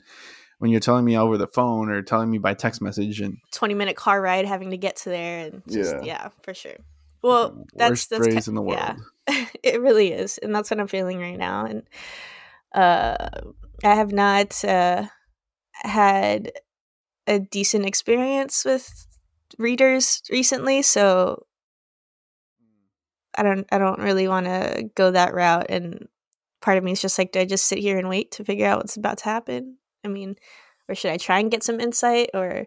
when 0.58 0.70
you're 0.70 0.80
telling 0.80 1.04
me 1.04 1.16
over 1.16 1.38
the 1.38 1.46
phone 1.46 1.90
or 1.90 2.02
telling 2.02 2.30
me 2.30 2.38
by 2.38 2.54
text 2.54 2.82
message 2.82 3.20
and 3.20 3.36
20 3.52 3.74
minute 3.74 3.96
car 3.96 4.20
ride 4.20 4.46
having 4.46 4.70
to 4.70 4.76
get 4.76 4.96
to 4.96 5.10
there 5.10 5.46
and 5.46 5.62
just 5.68 5.94
Yeah. 5.96 6.02
yeah, 6.02 6.28
for 6.42 6.54
sure. 6.54 6.76
Well, 7.22 7.66
that's 7.74 7.90
worst 7.90 8.10
that's 8.10 8.26
phrase 8.26 8.48
in 8.48 8.54
the 8.54 8.62
world. 8.62 8.78
Yeah. 8.78 8.96
it 9.62 9.80
really 9.80 10.12
is 10.12 10.38
and 10.38 10.54
that's 10.54 10.70
what 10.70 10.80
i'm 10.80 10.86
feeling 10.86 11.18
right 11.18 11.38
now 11.38 11.64
and 11.64 11.82
uh 12.74 13.28
i 13.84 13.94
have 13.94 14.12
not 14.12 14.64
uh 14.64 15.04
had 15.74 16.52
a 17.26 17.38
decent 17.38 17.86
experience 17.86 18.64
with 18.64 19.06
readers 19.58 20.22
recently 20.30 20.82
so 20.82 21.44
i 23.36 23.42
don't 23.42 23.66
i 23.72 23.78
don't 23.78 24.00
really 24.00 24.28
want 24.28 24.46
to 24.46 24.88
go 24.94 25.10
that 25.10 25.34
route 25.34 25.66
and 25.68 26.08
part 26.60 26.78
of 26.78 26.84
me 26.84 26.92
is 26.92 27.02
just 27.02 27.18
like 27.18 27.32
do 27.32 27.40
i 27.40 27.44
just 27.44 27.66
sit 27.66 27.78
here 27.78 27.98
and 27.98 28.08
wait 28.08 28.30
to 28.30 28.44
figure 28.44 28.66
out 28.66 28.78
what's 28.78 28.96
about 28.96 29.18
to 29.18 29.24
happen? 29.24 29.76
I 30.04 30.08
mean 30.08 30.36
or 30.88 30.94
should 30.94 31.10
i 31.10 31.16
try 31.16 31.38
and 31.38 31.50
get 31.50 31.62
some 31.62 31.80
insight 31.80 32.30
or 32.34 32.66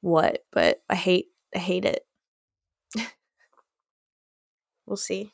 what? 0.00 0.44
But 0.52 0.82
i 0.88 0.94
hate 0.94 1.26
i 1.54 1.58
hate 1.58 1.84
it 1.84 2.07
we'll 4.88 4.96
see 4.96 5.30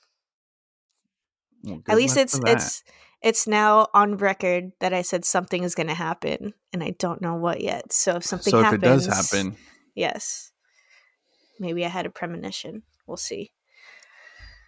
Well, 1.64 1.80
at 1.88 1.96
least 1.96 2.16
it's 2.16 2.38
it's 2.46 2.82
it's 3.22 3.46
now 3.46 3.88
on 3.94 4.16
record 4.18 4.72
that 4.80 4.92
I 4.92 5.02
said 5.02 5.24
something 5.24 5.62
is 5.62 5.74
going 5.74 5.86
to 5.86 5.94
happen, 5.94 6.52
and 6.72 6.82
I 6.82 6.90
don't 6.90 7.22
know 7.22 7.36
what 7.36 7.61
yet. 7.62 7.92
So 7.92 8.16
if 8.16 8.24
something 8.24 8.50
so 8.50 8.59
if 8.59 8.64
happens, 8.64 8.82
it 8.82 8.86
does 8.86 9.07
happen 9.07 9.57
yes, 9.94 10.52
maybe 11.59 11.84
I 11.84 11.88
had 11.88 12.07
a 12.07 12.11
premonition. 12.11 12.82
We'll 13.07 13.16
see. 13.16 13.52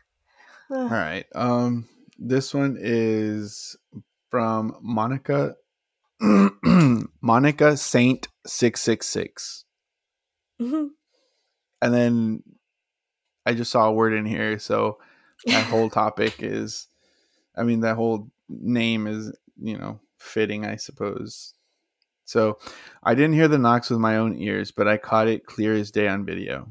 All 0.70 0.88
right. 0.88 1.26
Um, 1.34 1.88
this 2.18 2.54
one 2.54 2.76
is 2.80 3.76
from 4.30 4.76
Monica. 4.80 5.54
Monica 7.20 7.76
Saint 7.76 8.28
six 8.46 8.80
six 8.80 9.06
six, 9.06 9.64
Mhm. 10.60 10.90
and 11.82 11.92
then 11.94 12.42
I 13.46 13.54
just 13.54 13.70
saw 13.70 13.86
a 13.86 13.92
word 13.92 14.12
in 14.12 14.26
here, 14.26 14.58
so 14.58 14.98
that 15.46 15.66
whole 15.66 15.88
topic 15.88 16.36
is, 16.40 16.88
I 17.56 17.62
mean, 17.62 17.80
that 17.80 17.96
whole 17.96 18.28
name 18.48 19.06
is, 19.06 19.32
you 19.60 19.78
know, 19.78 20.00
fitting, 20.18 20.66
I 20.66 20.76
suppose. 20.76 21.54
So, 22.24 22.58
I 23.04 23.14
didn't 23.14 23.34
hear 23.34 23.46
the 23.46 23.58
knocks 23.58 23.88
with 23.88 24.00
my 24.00 24.16
own 24.16 24.36
ears, 24.36 24.72
but 24.72 24.88
I 24.88 24.96
caught 24.96 25.28
it 25.28 25.46
clear 25.46 25.74
as 25.74 25.92
day 25.92 26.08
on 26.08 26.26
video. 26.26 26.68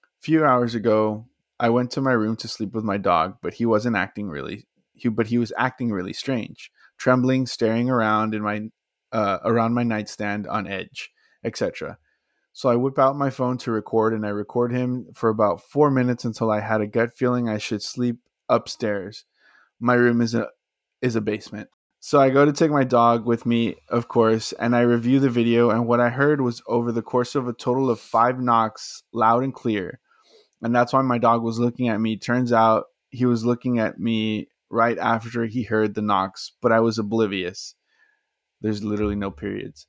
A 0.00 0.22
few 0.22 0.44
hours 0.44 0.76
ago, 0.76 1.26
I 1.58 1.70
went 1.70 1.90
to 1.92 2.00
my 2.00 2.12
room 2.12 2.36
to 2.36 2.48
sleep 2.48 2.72
with 2.72 2.84
my 2.84 2.96
dog, 2.96 3.38
but 3.42 3.54
he 3.54 3.66
wasn't 3.66 3.96
acting 3.96 4.28
really. 4.28 4.66
He, 4.94 5.08
but 5.08 5.26
he 5.26 5.38
was 5.38 5.52
acting 5.58 5.90
really 5.90 6.12
strange, 6.12 6.70
trembling, 6.96 7.46
staring 7.46 7.90
around 7.90 8.34
in 8.34 8.42
my 8.42 8.70
uh, 9.12 9.38
around 9.44 9.74
my 9.74 9.82
nightstand 9.82 10.46
on 10.46 10.66
edge, 10.66 11.10
etc. 11.44 11.98
So 12.58 12.68
I 12.68 12.74
whip 12.74 12.98
out 12.98 13.14
my 13.14 13.30
phone 13.30 13.56
to 13.58 13.70
record, 13.70 14.14
and 14.14 14.26
I 14.26 14.30
record 14.30 14.72
him 14.72 15.06
for 15.14 15.28
about 15.28 15.62
four 15.62 15.92
minutes 15.92 16.24
until 16.24 16.50
I 16.50 16.58
had 16.58 16.80
a 16.80 16.88
gut 16.88 17.16
feeling 17.16 17.48
I 17.48 17.58
should 17.58 17.82
sleep 17.82 18.16
upstairs. 18.48 19.24
My 19.78 19.94
room 19.94 20.20
is 20.20 20.34
a 20.34 20.48
is 21.00 21.14
a 21.14 21.20
basement. 21.20 21.68
So 22.00 22.20
I 22.20 22.30
go 22.30 22.44
to 22.44 22.52
take 22.52 22.72
my 22.72 22.82
dog 22.82 23.26
with 23.26 23.46
me, 23.46 23.76
of 23.88 24.08
course, 24.08 24.52
and 24.52 24.74
I 24.74 24.80
review 24.80 25.20
the 25.20 25.30
video. 25.30 25.70
And 25.70 25.86
what 25.86 26.00
I 26.00 26.08
heard 26.08 26.40
was 26.40 26.60
over 26.66 26.90
the 26.90 27.02
course 27.02 27.36
of 27.36 27.46
a 27.46 27.52
total 27.52 27.90
of 27.90 28.00
five 28.00 28.40
knocks, 28.40 29.04
loud 29.12 29.44
and 29.44 29.54
clear 29.54 30.00
and 30.62 30.74
that's 30.74 30.92
why 30.92 31.02
my 31.02 31.18
dog 31.18 31.42
was 31.42 31.58
looking 31.58 31.88
at 31.88 32.00
me. 32.00 32.16
Turns 32.16 32.52
out 32.52 32.86
he 33.10 33.26
was 33.26 33.44
looking 33.44 33.78
at 33.78 33.98
me 33.98 34.48
right 34.70 34.98
after 34.98 35.46
he 35.46 35.62
heard 35.62 35.94
the 35.94 36.02
knocks, 36.02 36.52
but 36.60 36.72
I 36.72 36.80
was 36.80 36.98
oblivious. 36.98 37.74
There's 38.60 38.82
literally 38.82 39.14
no 39.14 39.30
periods. 39.30 39.86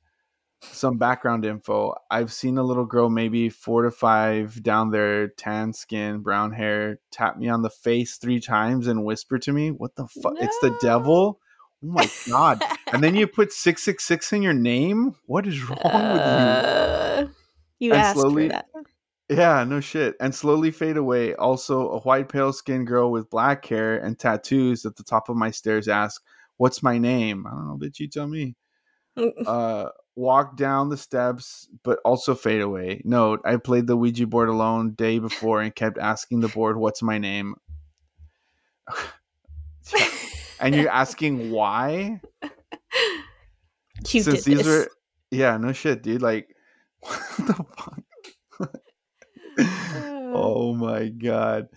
Some 0.62 0.98
background 0.98 1.44
info. 1.44 1.94
I've 2.10 2.32
seen 2.32 2.58
a 2.58 2.62
little 2.62 2.84
girl, 2.84 3.08
maybe 3.08 3.48
four 3.48 3.82
to 3.82 3.90
five, 3.90 4.62
down 4.62 4.90
there, 4.90 5.28
tan 5.28 5.72
skin, 5.72 6.18
brown 6.20 6.52
hair, 6.52 6.98
tap 7.10 7.38
me 7.38 7.48
on 7.48 7.62
the 7.62 7.70
face 7.70 8.16
three 8.18 8.40
times 8.40 8.86
and 8.86 9.04
whisper 9.04 9.38
to 9.38 9.52
me, 9.52 9.70
What 9.70 9.96
the 9.96 10.06
fuck? 10.06 10.34
It's 10.38 10.58
the 10.60 10.76
devil? 10.82 11.40
Oh 11.82 11.86
my 11.86 12.10
God. 12.28 12.62
and 12.92 13.02
then 13.02 13.14
you 13.14 13.26
put 13.26 13.52
666 13.52 14.32
in 14.34 14.42
your 14.42 14.52
name? 14.52 15.14
What 15.26 15.46
is 15.46 15.62
wrong 15.66 15.78
with 15.82 15.92
Uh, 15.92 17.26
you 17.78 17.92
And 17.92 18.00
asked 18.02 18.18
slowly- 18.20 18.48
for 18.48 18.52
that. 18.54 18.66
Yeah, 19.30 19.62
no 19.64 19.80
shit. 19.80 20.16
And 20.20 20.34
slowly 20.34 20.72
fade 20.72 20.96
away. 20.96 21.34
Also, 21.36 21.88
a 21.92 22.00
white 22.00 22.28
pale 22.28 22.52
skinned 22.52 22.88
girl 22.88 23.12
with 23.12 23.30
black 23.30 23.64
hair 23.64 23.96
and 23.96 24.18
tattoos 24.18 24.84
at 24.84 24.96
the 24.96 25.04
top 25.04 25.28
of 25.28 25.36
my 25.36 25.50
stairs 25.52 25.86
ask, 25.88 26.20
What's 26.56 26.82
my 26.82 26.98
name? 26.98 27.46
I 27.46 27.50
don't 27.50 27.66
know, 27.68 27.78
bitch. 27.78 27.98
You 28.00 28.08
tell 28.08 28.26
me. 28.26 28.56
Uh, 29.46 29.88
walk 30.16 30.56
down 30.56 30.88
the 30.88 30.96
steps, 30.96 31.68
but 31.82 31.98
also 32.04 32.34
fade 32.34 32.60
away. 32.60 33.02
Note: 33.04 33.40
I 33.44 33.56
played 33.56 33.86
the 33.86 33.96
Ouija 33.96 34.26
board 34.26 34.48
alone 34.48 34.92
day 34.92 35.18
before 35.18 35.60
and 35.60 35.74
kept 35.74 35.98
asking 35.98 36.40
the 36.40 36.48
board, 36.48 36.76
"What's 36.76 37.02
my 37.02 37.18
name?" 37.18 37.54
and 40.60 40.74
you're 40.74 40.90
asking 40.90 41.50
why? 41.50 42.20
You 44.08 44.22
Since 44.22 44.44
these 44.44 44.58
this. 44.58 44.66
were, 44.66 44.88
yeah, 45.30 45.58
no 45.58 45.74
shit, 45.74 46.02
dude. 46.02 46.22
Like, 46.22 46.56
what 47.00 47.20
the 47.36 47.64
fuck? 47.76 48.72
oh 50.34 50.74
my 50.74 51.08
god! 51.08 51.68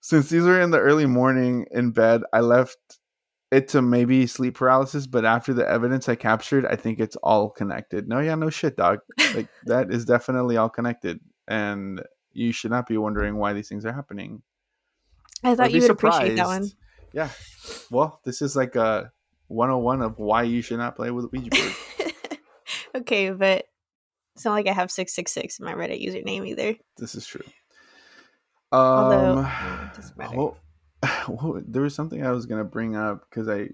Since 0.00 0.28
these 0.28 0.42
were 0.42 0.60
in 0.60 0.70
the 0.72 0.78
early 0.78 1.06
morning 1.06 1.66
in 1.70 1.92
bed, 1.92 2.20
I 2.34 2.40
left 2.40 2.99
it 3.50 3.68
to 3.68 3.82
maybe 3.82 4.26
sleep 4.26 4.54
paralysis. 4.54 5.06
But 5.06 5.24
after 5.24 5.52
the 5.52 5.68
evidence 5.68 6.08
I 6.08 6.14
captured, 6.14 6.66
I 6.66 6.76
think 6.76 7.00
it's 7.00 7.16
all 7.16 7.50
connected. 7.50 8.08
No, 8.08 8.20
yeah, 8.20 8.34
no 8.34 8.50
shit, 8.50 8.76
dog. 8.76 9.00
Like 9.34 9.48
that 9.66 9.90
is 9.92 10.04
definitely 10.04 10.56
all 10.56 10.68
connected, 10.68 11.20
and 11.48 12.02
you 12.32 12.52
should 12.52 12.70
not 12.70 12.86
be 12.86 12.96
wondering 12.96 13.36
why 13.36 13.52
these 13.52 13.68
things 13.68 13.84
are 13.84 13.92
happening. 13.92 14.42
I 15.42 15.54
thought 15.54 15.72
you 15.72 15.80
would 15.80 15.90
appreciate 15.90 16.36
that 16.36 16.46
one. 16.46 16.70
Yeah. 17.12 17.30
Well, 17.90 18.20
this 18.24 18.40
is 18.42 18.54
like 18.54 18.76
a 18.76 19.10
101 19.48 20.02
of 20.02 20.18
why 20.18 20.44
you 20.44 20.62
should 20.62 20.78
not 20.78 20.94
play 20.94 21.10
with 21.10 21.24
a 21.24 21.28
Ouija 21.28 21.50
board. 21.50 22.14
okay, 22.98 23.30
but 23.30 23.66
it's 24.36 24.44
not 24.44 24.52
like 24.52 24.68
I 24.68 24.72
have 24.72 24.90
six 24.90 25.12
six 25.12 25.32
six 25.32 25.58
in 25.58 25.64
my 25.64 25.74
Reddit 25.74 26.04
username 26.06 26.46
either. 26.46 26.76
this 26.98 27.14
is 27.14 27.26
true. 27.26 27.44
Although 28.72 29.38
Um, 29.38 29.44
mm, 29.44 29.90
it 29.90 29.96
doesn't 29.96 30.16
matter. 30.16 30.36
well, 30.36 30.56
there 31.66 31.82
was 31.82 31.94
something 31.94 32.24
I 32.24 32.32
was 32.32 32.46
gonna 32.46 32.64
bring 32.64 32.96
up 32.96 33.28
because 33.28 33.48
I, 33.48 33.68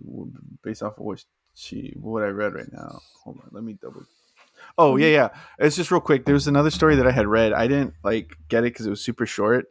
based 0.62 0.83
off 0.83 0.99
of 0.99 1.05
what 1.05 1.24
she, 1.55 1.95
what 2.01 2.22
I 2.22 2.29
read 2.29 2.55
right 2.55 2.72
now. 2.72 3.01
Hold 3.24 3.39
on, 3.39 3.49
let 3.53 3.64
me 3.64 3.77
double. 3.81 4.05
Oh 4.79 4.97
yeah, 4.97 5.09
yeah. 5.09 5.29
It's 5.59 5.77
just 5.77 5.91
real 5.91 6.01
quick. 6.01 6.24
There 6.24 6.35
was 6.35 6.47
another 6.47 6.70
story 6.70 6.97
that 6.97 7.07
I 7.07 7.11
had 7.11 7.27
read. 7.27 7.53
I 7.53 7.66
didn't 7.66 7.95
like 8.05 8.37
get 8.49 8.64
it 8.64 8.72
because 8.72 8.87
it 8.87 8.91
was 8.91 9.01
super 9.01 9.27
short, 9.27 9.66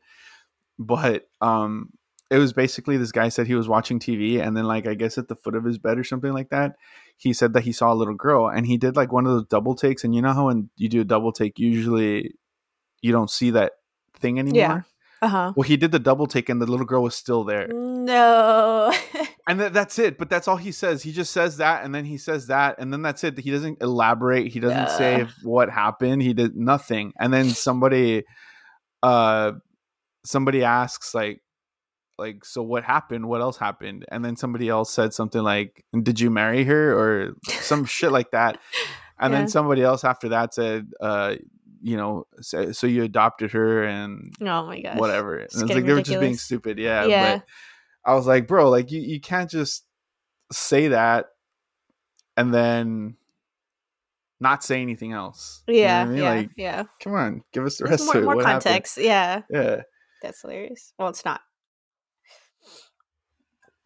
but 0.80 1.28
um, 1.42 1.92
it 2.32 2.38
was 2.38 2.54
basically 2.54 2.98
this 2.98 3.12
guy 3.12 3.30
said 3.30 3.48
he 3.48 3.56
was 3.56 3.68
watching 3.68 4.00
TV 4.00 4.42
and 4.46 4.58
then 4.58 4.66
like 4.66 4.88
I 4.88 4.96
guess 4.96 5.18
at 5.18 5.28
the 5.28 5.36
foot 5.36 5.56
of 5.56 5.64
his 5.64 5.78
bed 5.78 5.98
or 5.98 6.04
something 6.04 6.34
like 6.34 6.50
that, 6.50 6.76
he 7.18 7.34
said 7.34 7.54
that 7.54 7.64
he 7.64 7.72
saw 7.72 7.94
a 7.94 7.96
little 7.96 8.16
girl 8.16 8.48
and 8.48 8.66
he 8.66 8.78
did 8.78 8.96
like 8.96 9.12
one 9.12 9.26
of 9.26 9.32
those 9.32 9.46
double 9.46 9.76
takes. 9.76 10.04
And 10.04 10.16
you 10.16 10.22
know 10.22 10.34
how 10.34 10.48
when 10.48 10.70
you 10.76 10.90
do 10.90 11.02
a 11.02 11.06
double 11.06 11.32
take, 11.32 11.60
usually 11.60 12.34
you 13.02 13.12
don't 13.12 13.30
see 13.30 13.52
that 13.52 13.74
thing 14.20 14.40
anymore. 14.40 14.60
Uh 14.80 14.95
huh. 15.28 15.54
Well, 15.56 15.64
he 15.68 15.78
did 15.78 15.92
the 15.92 16.00
double 16.00 16.28
take, 16.28 16.50
and 16.50 16.62
the 16.62 16.66
little 16.66 16.86
girl 16.86 17.04
was 17.04 17.16
still 17.16 17.44
there, 17.44 17.68
No. 17.70 18.94
and 19.48 19.60
th- 19.60 19.72
that's 19.74 19.98
it. 20.00 20.18
But 20.18 20.30
that's 20.30 20.48
all 20.48 20.58
he 20.58 20.72
says. 20.72 21.02
He 21.04 21.12
just 21.12 21.32
says 21.32 21.58
that, 21.58 21.84
and 21.84 21.94
then 21.94 22.06
he 22.06 22.18
says 22.18 22.48
that, 22.48 22.76
and 22.80 22.92
then 22.92 23.02
that's 23.02 23.24
it. 23.24 23.38
He 23.38 23.52
doesn't 23.52 23.82
elaborate. 23.82 24.52
He 24.52 24.60
doesn't 24.60 24.90
say 24.90 25.26
what 25.44 25.70
happened. 25.70 26.22
He 26.22 26.34
did 26.34 26.56
nothing, 26.56 27.14
and 27.20 27.34
then 27.34 27.50
somebody, 27.50 28.24
uh, 29.04 29.54
somebody 30.26 30.64
asks 30.64 31.14
like, 31.14 31.42
like, 32.18 32.46
so 32.46 32.62
what 32.64 32.84
happened? 32.86 33.28
What 33.28 33.42
else 33.42 33.58
happened? 33.58 34.06
And 34.10 34.24
then 34.24 34.36
somebody 34.38 34.70
else 34.70 34.92
said 34.94 35.14
something 35.14 35.42
like, 35.44 35.84
"Did 36.02 36.20
you 36.20 36.30
marry 36.30 36.64
her?" 36.64 36.98
or 36.98 37.34
some 37.48 37.86
shit 37.86 38.12
like 38.12 38.32
that. 38.32 38.58
And 39.18 39.32
Yeah. 39.32 39.40
then 39.40 39.48
somebody 39.48 39.82
else 39.82 40.04
after 40.04 40.28
that 40.28 40.54
said, 40.54 40.88
uh, 41.00 41.36
you 41.86 41.98
know, 41.98 42.26
so, 42.42 42.72
so 42.72 42.88
you 42.88 43.04
adopted 43.04 43.52
her 43.52 43.84
and 43.84 44.34
oh 44.42 44.66
my 44.66 44.82
gosh. 44.82 44.98
whatever. 44.98 45.38
It's 45.38 45.54
it's 45.54 45.62
like 45.62 45.68
getting 45.68 45.86
they 45.86 45.94
were 45.94 46.02
just 46.02 46.20
being 46.20 46.36
stupid. 46.36 46.80
Yeah, 46.80 47.06
Yeah. 47.06 47.36
But 47.36 47.46
I 48.12 48.16
was 48.16 48.26
like, 48.26 48.48
bro, 48.48 48.72
like 48.72 48.92
you, 48.92 49.02
you 49.02 49.22
can't 49.22 49.52
just 49.52 49.86
say 50.52 50.88
that 50.88 51.28
and 52.36 52.52
then 52.52 53.18
not 54.40 54.64
say 54.64 54.82
anything 54.82 55.12
else. 55.12 55.62
You 55.68 55.76
know 55.76 55.80
Yeah. 55.82 56.02
I 56.02 56.06
mean? 56.06 56.18
yeah. 56.18 56.34
Like, 56.34 56.50
yeah. 56.58 56.84
come 57.04 57.14
on, 57.14 57.44
give 57.54 57.64
us 57.64 57.78
the 57.78 57.86
rest 57.86 58.06
more, 58.06 58.16
of 58.16 58.22
it. 58.24 58.26
more 58.26 58.36
What 58.38 58.46
happened? 58.46 58.64
context. 58.64 58.98
Yeah. 58.98 59.42
Yeah. 59.52 59.84
That's 60.24 60.42
hilarious. 60.42 60.92
Well, 60.98 61.10
it's 61.10 61.24
not. 61.24 61.42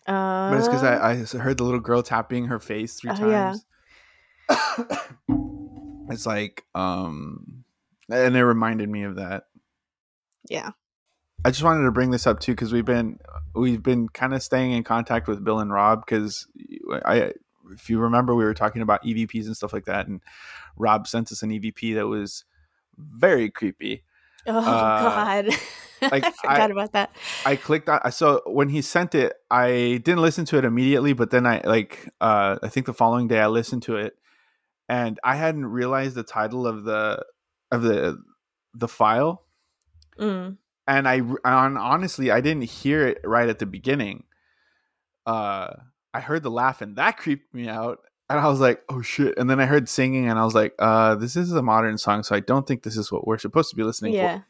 Um 0.07 0.51
But 0.51 0.57
it's 0.59 0.67
because 0.69 0.83
I, 0.85 0.95
I, 0.95 1.11
I 1.11 1.43
heard 1.43 1.57
the 1.57 1.65
little 1.65 1.81
girl 1.81 2.01
tapping 2.01 2.45
her 2.45 2.61
face 2.61 2.93
three 2.93 3.11
yeah. 3.11 3.55
times. 4.47 4.95
it's 6.09 6.25
like, 6.25 6.63
um, 6.73 7.59
and 8.10 8.36
it 8.36 8.43
reminded 8.45 8.89
me 8.89 9.03
of 9.03 9.16
that. 9.18 9.43
yeah. 10.49 10.72
I 11.45 11.51
just 11.51 11.64
wanted 11.64 11.84
to 11.86 11.91
bring 11.91 12.12
this 12.12 12.28
up 12.28 12.41
too 12.41 12.51
because 12.51 12.74
we've 12.74 12.84
been 12.84 13.18
we've 13.55 13.82
been 13.82 14.10
kind 14.10 14.34
of 14.34 14.43
staying 14.43 14.74
in 14.74 14.84
contact 14.84 15.26
with 15.30 15.41
Bill 15.41 15.60
and 15.60 15.72
Rob 15.72 16.03
because 16.05 16.45
I 17.05 17.32
if 17.72 17.89
you 17.89 17.99
remember 17.99 18.36
we 18.36 18.43
were 18.43 18.53
talking 18.53 18.82
about 18.82 19.01
EVPs 19.03 19.45
and 19.45 19.55
stuff 19.55 19.72
like 19.72 19.86
that 19.86 20.07
and 20.07 20.20
Rob 20.76 21.07
sent 21.07 21.32
us 21.32 21.41
an 21.41 21.49
EVP 21.51 21.95
that 21.95 22.07
was 22.07 22.43
very 22.97 23.49
creepy. 23.49 24.03
Oh 24.47 24.57
Uh, 24.57 25.01
God. 25.01 25.45
like, 26.12 26.26
I 26.26 26.32
forgot 26.32 26.60
I- 26.72 26.74
about 26.74 26.91
that. 26.91 27.16
I 27.45 27.55
clicked 27.55 27.88
on 27.88 28.01
I 28.03 28.10
so 28.10 28.41
when 28.45 28.68
he 28.68 28.82
sent 28.82 29.16
it 29.16 29.32
I 29.49 30.01
didn't 30.03 30.22
listen 30.22 30.43
to 30.45 30.57
it 30.57 30.66
immediately 30.66 31.14
but 31.14 31.32
then 31.32 31.45
I 31.47 31.62
like 31.64 32.10
uh 32.20 32.57
I 32.62 32.68
think 32.68 32.86
the 32.86 32.93
following 32.93 33.30
day 33.30 33.39
I 33.39 33.47
listened 33.47 33.84
to 33.84 33.95
it 33.95 34.14
and 34.89 35.18
I 35.24 35.36
hadn't 35.38 35.68
realized 35.68 36.16
the 36.16 36.24
title 36.24 36.68
of 36.68 36.84
the 36.84 37.24
of 37.72 37.82
the 37.84 38.22
the 38.74 38.88
file 38.88 39.45
Mm. 40.20 40.57
and 40.88 41.07
I 41.07 41.15
and 41.15 41.78
honestly 41.78 42.30
I 42.32 42.41
didn't 42.41 42.63
hear 42.63 43.07
it 43.07 43.20
right 43.24 43.47
at 43.47 43.59
the 43.59 43.65
beginning. 43.65 44.26
Uh, 45.26 45.74
I 46.13 46.20
heard 46.20 46.43
the 46.43 46.51
laugh 46.51 46.82
and 46.82 46.95
that 46.97 47.17
creeped 47.17 47.53
me 47.53 47.70
out, 47.70 47.99
and 48.30 48.39
I 48.39 48.47
was 48.47 48.59
like, 48.59 48.84
"Oh 48.89 49.01
shit!" 49.01 49.38
And 49.38 49.49
then 49.49 49.59
I 49.59 49.65
heard 49.65 49.88
singing, 49.88 50.28
and 50.30 50.38
I 50.39 50.43
was 50.43 50.55
like, 50.55 50.74
"Uh, 50.80 51.15
this 51.15 51.36
is 51.36 51.51
a 51.53 51.61
modern 51.61 51.97
song, 51.97 52.24
so 52.24 52.36
I 52.36 52.39
don't 52.41 52.67
think 52.67 52.84
this 52.84 52.97
is 52.97 53.11
what 53.11 53.26
we're 53.28 53.38
supposed 53.38 53.70
to 53.70 53.76
be 53.76 53.84
listening 53.84 54.13
Yeah. 54.13 54.39
for." 54.39 54.45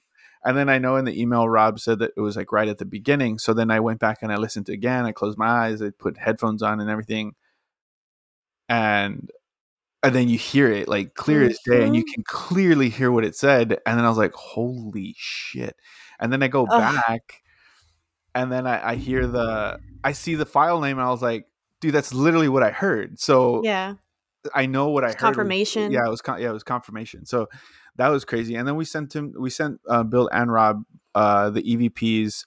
And 0.45 0.57
then 0.57 0.69
I 0.69 0.77
know 0.77 0.95
in 0.95 1.03
the 1.05 1.19
email 1.21 1.49
Rob 1.49 1.79
said 1.81 1.99
that 1.99 2.13
it 2.15 2.21
was 2.21 2.37
like 2.37 2.51
right 2.53 2.69
at 2.69 2.77
the 2.77 2.85
beginning, 2.85 3.37
so 3.39 3.53
then 3.53 3.69
I 3.69 3.81
went 3.81 3.99
back 3.99 4.19
and 4.21 4.31
I 4.31 4.37
listened 4.37 4.69
again. 4.69 5.05
I 5.05 5.11
closed 5.11 5.37
my 5.37 5.47
eyes, 5.47 5.81
I 5.81 5.89
put 5.91 6.17
headphones 6.17 6.63
on 6.63 6.79
and 6.79 6.89
everything, 6.89 7.35
and 8.69 9.29
and 10.03 10.15
then 10.15 10.29
you 10.29 10.37
hear 10.37 10.71
it 10.71 10.87
like 10.87 11.13
clear 11.13 11.43
as 11.43 11.59
day, 11.65 11.83
and 11.85 11.95
you 11.95 12.03
Mhm. 12.03 12.13
can 12.13 12.23
clearly 12.23 12.89
hear 12.89 13.11
what 13.11 13.25
it 13.25 13.35
said. 13.35 13.79
And 13.85 13.97
then 13.97 14.05
I 14.05 14.09
was 14.09 14.17
like, 14.17 14.33
"Holy 14.33 15.13
shit!" 15.17 15.75
And 16.19 16.31
then 16.31 16.41
I 16.43 16.47
go 16.47 16.65
Ugh. 16.69 16.95
back, 17.07 17.41
and 18.35 18.51
then 18.51 18.65
I, 18.67 18.91
I 18.91 18.95
hear 18.95 19.27
the, 19.27 19.79
I 20.03 20.11
see 20.13 20.35
the 20.35 20.45
file 20.45 20.79
name, 20.81 20.97
and 20.99 21.05
I 21.07 21.11
was 21.11 21.21
like, 21.21 21.45
"Dude, 21.81 21.93
that's 21.93 22.13
literally 22.13 22.49
what 22.49 22.63
I 22.63 22.71
heard." 22.71 23.19
So 23.19 23.61
Yeah. 23.63 23.95
I 24.55 24.65
know 24.67 24.89
what 24.89 25.03
I 25.03 25.07
It's 25.07 25.15
heard. 25.15 25.29
was- 25.29 25.35
confirmation. 25.35 25.91
yeah, 25.91 26.05
it 26.05 26.09
was 26.09 26.21
con- 26.21 26.41
yeah, 26.41 26.49
it 26.49 26.53
was 26.53 26.63
confirmation. 26.63 27.25
So 27.25 27.49
that 27.97 28.07
was 28.07 28.23
crazy. 28.23 28.55
And 28.55 28.65
then 28.67 28.77
we 28.77 28.85
sent 28.85 29.13
him, 29.13 29.33
we 29.37 29.49
sent 29.49 29.81
uh, 29.89 30.03
Bill 30.03 30.29
and 30.31 30.51
Rob 30.51 30.83
uh, 31.15 31.49
the 31.49 31.61
EVPs. 31.61 32.45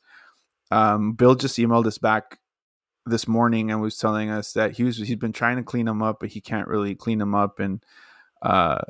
Um, 0.70 1.12
Bill 1.12 1.34
just 1.34 1.58
emailed 1.58 1.84
us 1.86 1.98
back 1.98 2.38
this 3.06 3.26
morning 3.26 3.70
and 3.70 3.80
was 3.80 3.96
telling 3.96 4.30
us 4.30 4.52
that 4.52 4.72
he 4.72 4.84
was 4.84 4.96
he's 4.96 5.16
been 5.16 5.32
trying 5.32 5.56
to 5.56 5.62
clean 5.62 5.86
them 5.86 6.02
up, 6.02 6.20
but 6.20 6.30
he 6.30 6.40
can't 6.40 6.68
really 6.68 6.94
clean 6.94 7.18
them 7.18 7.34
up. 7.34 7.58
And 7.58 7.82
uh, 8.42 8.80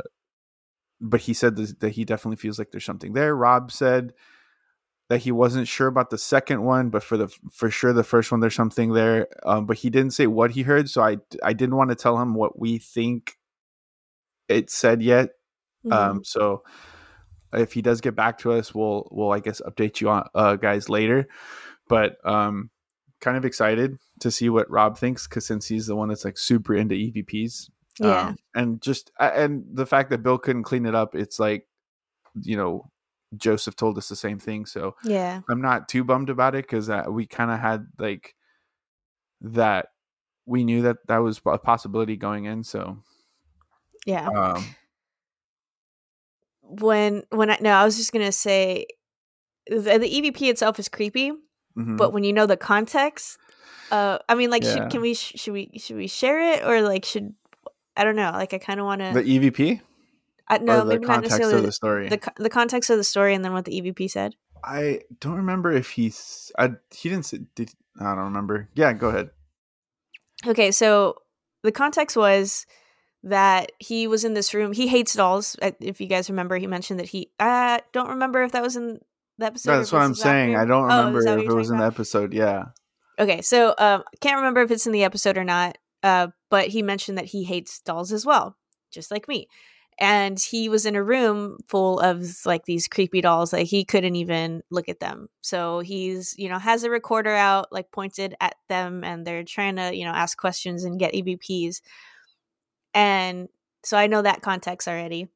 but 1.01 1.21
he 1.21 1.35
said 1.35 1.57
this, 1.57 1.75
that 1.81 1.91
he 1.91 2.05
definitely 2.05 2.37
feels 2.37 2.59
like 2.59 2.71
there's 2.71 2.85
something 2.85 3.13
there. 3.13 3.35
Rob 3.35 3.73
said 3.73 4.13
that 5.09 5.19
he 5.19 5.33
wasn't 5.33 5.69
sure 5.69 5.89
about 5.89 6.11
the 6.11 6.19
second 6.19 6.63
one, 6.63 6.91
but 6.91 7.03
for 7.03 7.17
the 7.17 7.29
for 7.53 7.71
sure 7.71 7.93
the 7.93 8.05
first 8.05 8.31
one 8.31 8.41
there's 8.41 8.55
something 8.55 8.93
there. 8.93 9.29
Um, 9.45 9.67
but 9.67 9.79
he 9.79 9.91
didn't 9.91 10.13
say 10.13 10.27
what 10.27 10.53
he 10.53 10.63
heard, 10.63 10.89
so 10.89 11.03
I 11.03 11.19
I 11.43 11.53
didn't 11.53 11.77
want 11.77 11.91
to 11.91 11.97
tell 11.97 12.19
him 12.19 12.35
what 12.35 12.59
we 12.59 12.79
think 12.79 13.37
it 14.49 14.71
said 14.71 15.03
yet. 15.03 15.31
Mhm. 15.85 15.93
Um, 15.93 16.25
so 16.25 16.63
if 17.53 17.73
he 17.73 17.83
does 17.83 18.01
get 18.01 18.15
back 18.15 18.39
to 18.39 18.53
us, 18.53 18.75
we'll 18.75 19.09
we'll 19.11 19.33
I 19.33 19.41
guess 19.41 19.61
update 19.61 20.01
you 20.01 20.09
on 20.09 20.29
uh, 20.35 20.57
guys 20.57 20.89
later. 20.89 21.29
But 21.89 22.17
um, 22.27 22.71
kind 23.23 23.39
of 23.39 23.47
excited 23.47 23.97
to 24.21 24.31
see 24.31 24.51
what 24.51 24.71
Rob 24.71 24.99
thinks 24.99 25.27
because 25.27 25.47
since 25.47 25.67
he's 25.67 25.87
the 25.87 25.97
one 25.97 26.11
that's 26.11 26.25
like 26.27 26.37
super 26.37 26.75
into 26.75 26.95
EVPs, 26.95 27.71
yeah. 27.99 28.29
um, 28.29 28.37
and 28.55 28.83
just 28.83 29.11
and 29.19 29.65
the 29.73 29.87
fact 29.87 30.11
that 30.11 30.23
Bill 30.23 30.37
couldn't 30.37 30.65
clean 30.65 30.85
it 30.85 30.95
up, 30.95 31.15
it's 31.15 31.39
like 31.39 31.67
you 32.43 32.57
know 32.57 32.91
Joseph 33.37 33.77
told 33.77 33.97
us 33.97 34.09
the 34.09 34.17
same 34.17 34.39
thing. 34.39 34.67
So 34.67 34.97
yeah. 35.05 35.41
I'm 35.49 35.63
not 35.63 35.89
too 35.89 36.05
bummed 36.05 36.31
about 36.31 36.55
it 36.55 36.65
because 36.65 36.91
uh, 36.91 37.05
we 37.09 37.27
kind 37.27 37.51
of 37.51 37.59
had 37.59 37.87
like 37.99 38.35
that. 39.41 39.87
We 40.45 40.65
knew 40.65 40.83
that 40.83 40.99
that 41.09 41.19
was 41.19 41.41
a 41.47 41.59
possibility 41.59 42.17
going 42.17 42.45
in. 42.45 42.65
So 42.65 42.99
Yeah. 44.05 44.29
um, 44.29 44.65
when 46.61 47.23
when 47.31 47.51
I 47.51 47.59
no, 47.61 47.71
I 47.71 47.85
was 47.85 47.97
just 47.97 48.13
gonna 48.13 48.33
say 48.33 48.87
the, 49.69 49.99
the 49.99 50.09
EVP 50.09 50.43
itself 50.51 50.79
is 50.79 50.89
creepy, 50.89 51.33
mhm. 51.77 51.97
but 51.97 52.13
when 52.13 52.25
you 52.25 52.33
know 52.33 52.47
the 52.47 52.57
context, 52.57 53.39
uh, 53.91 54.19
I 54.29 54.35
mean, 54.35 54.51
like, 54.51 54.65
Yeah. 54.65 54.75
should, 54.75 54.91
can 54.91 55.01
we 55.01 55.15
sh- 55.15 55.33
should 55.37 55.53
we 55.53 55.71
should 55.79 55.97
we 55.97 56.07
share 56.07 56.41
it 56.55 56.65
or 56.65 56.83
like 56.83 57.05
should 57.05 57.35
I 57.97 58.05
don't 58.05 58.17
know, 58.17 58.31
like 58.33 58.55
I 58.55 58.59
kind 58.59 58.81
of 58.81 58.87
want 58.87 59.01
to 59.03 59.13
the. 59.15 59.23
EVP 59.23 59.81
I, 60.49 60.59
no, 60.59 60.79
the 60.81 60.85
maybe 60.87 61.07
not 61.07 61.15
context 61.15 61.39
necessarily 61.39 61.59
of 61.61 61.67
the 61.67 61.73
story. 61.73 62.09
the 62.09 62.33
the 62.37 62.51
context 62.51 62.91
of 62.91 62.97
the 62.97 63.05
story 63.05 63.35
and 63.35 63.45
then 63.45 63.53
what 63.53 63.65
the 63.65 63.81
EVP 63.81 64.11
said. 64.11 64.35
I 64.65 65.01
don't 65.21 65.37
remember 65.37 65.71
if 65.73 65.91
he 65.91 66.13
I 66.59 66.73
he 66.91 67.09
didn't 67.09 67.27
say, 67.27 67.41
did 67.55 67.73
I 68.01 68.15
don't 68.15 68.25
remember. 68.25 68.69
Yeah, 68.75 68.93
go 68.93 69.09
ahead. 69.09 69.31
Okay, 70.47 70.71
so 70.71 71.17
the 71.63 71.73
context 71.73 72.17
was 72.17 72.67
that 73.25 73.73
he 73.79 74.07
was 74.07 74.25
in 74.25 74.35
this 74.35 74.53
room. 74.55 74.73
He 74.73 74.89
hates 74.89 75.15
dolls. 75.15 75.57
uh, 75.63 75.71
If 75.81 76.01
you 76.01 76.07
guys 76.09 76.29
remember, 76.29 76.57
he 76.57 76.67
mentioned 76.67 76.99
that 76.99 77.09
he. 77.09 77.31
I 77.39 77.81
don't 77.93 78.09
remember 78.09 78.43
if 78.43 78.53
that 78.53 78.63
was 78.63 78.77
in 78.77 79.01
the 79.39 79.47
episode. 79.47 79.79
That's 79.79 79.93
what 79.93 80.03
I'm 80.03 80.15
saying. 80.15 80.55
after. 80.55 80.63
I 80.63 80.67
don't 80.67 80.91
Oh, 80.91 80.97
remember 80.99 81.23
that 81.25 81.37
what 81.37 81.45
if 81.45 81.51
it 81.51 81.55
was 81.55 81.71
in 81.71 81.79
the 81.79 81.87
episode. 81.87 82.33
Yeah. 82.33 82.65
Okay, 83.19 83.43
so 83.43 83.75
um, 83.79 84.03
can't 84.21 84.37
remember 84.37 84.63
if 84.63 84.71
it's 84.71 84.87
in 84.87 84.93
the 84.93 85.05
episode 85.05 85.37
or 85.39 85.45
not. 85.45 85.79
Uh, 86.03 86.29
but 86.51 86.69
he 86.69 86.83
mentioned 86.83 87.17
that 87.19 87.27
he 87.27 87.45
hates 87.45 87.81
dolls 87.81 88.13
as 88.13 88.27
well, 88.27 88.57
just 88.91 89.11
like 89.11 89.29
me. 89.29 89.47
And 90.01 90.39
he 90.41 90.69
was 90.69 90.87
in 90.87 90.97
a 90.97 91.03
room 91.03 91.59
full 91.69 92.01
of 92.01 92.25
like 92.47 92.65
these 92.65 92.89
creepy 92.89 93.21
dolls, 93.21 93.53
like 93.53 93.67
he 93.67 93.85
couldn't 93.85 94.17
even 94.17 94.63
look 94.71 94.89
at 94.89 94.99
them. 95.01 95.29
So 95.43 95.81
he's, 95.81 96.35
you 96.39 96.49
know, 96.49 96.59
has 96.59 96.83
a 96.83 96.91
recorder 96.91 97.35
out, 97.35 97.71
like 97.71 97.93
pointed 97.93 98.35
at 98.41 98.55
them, 98.69 99.05
and 99.05 99.25
they're 99.27 99.45
trying 99.45 99.77
to, 99.77 99.95
you 99.95 100.05
know, 100.05 100.11
ask 100.11 100.37
questions 100.39 100.83
and 100.85 100.99
get 100.99 101.13
EVPs. 101.15 101.83
And 102.95 103.49
so 103.85 103.97
I 103.97 104.07
know 104.07 104.23
that 104.23 104.43
context 104.43 104.89
already. 104.89 105.29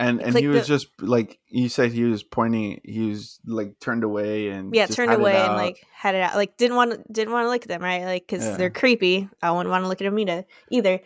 And 0.00 0.20
and 0.22 0.32
Click 0.32 0.42
he 0.42 0.48
was 0.48 0.62
the- 0.62 0.66
just 0.78 0.88
like 1.00 1.38
you 1.48 1.68
said. 1.68 1.92
He 1.92 2.04
was 2.04 2.22
pointing. 2.22 2.80
He 2.82 3.10
was 3.10 3.38
like 3.44 3.78
turned 3.80 4.02
away 4.02 4.48
and 4.48 4.74
Yeah, 4.74 4.86
just 4.86 4.96
turned 4.96 5.12
away 5.12 5.36
and 5.36 5.56
like 5.56 5.84
had 5.92 6.14
it 6.14 6.22
out. 6.22 6.36
Like 6.36 6.56
didn't 6.56 6.76
want 6.76 6.92
to 6.92 7.12
didn't 7.12 7.34
want 7.34 7.44
to 7.44 7.50
look 7.50 7.62
at 7.62 7.68
them, 7.68 7.82
right? 7.82 8.04
Like 8.04 8.26
because 8.26 8.44
Yeah. 8.44 8.56
they're 8.56 8.70
creepy. 8.70 9.28
I 9.42 9.50
wouldn't 9.50 9.68
want 9.68 9.84
to 9.84 9.88
look 9.88 10.00
at 10.00 10.10
either. 10.18 10.44
Either. 10.70 11.00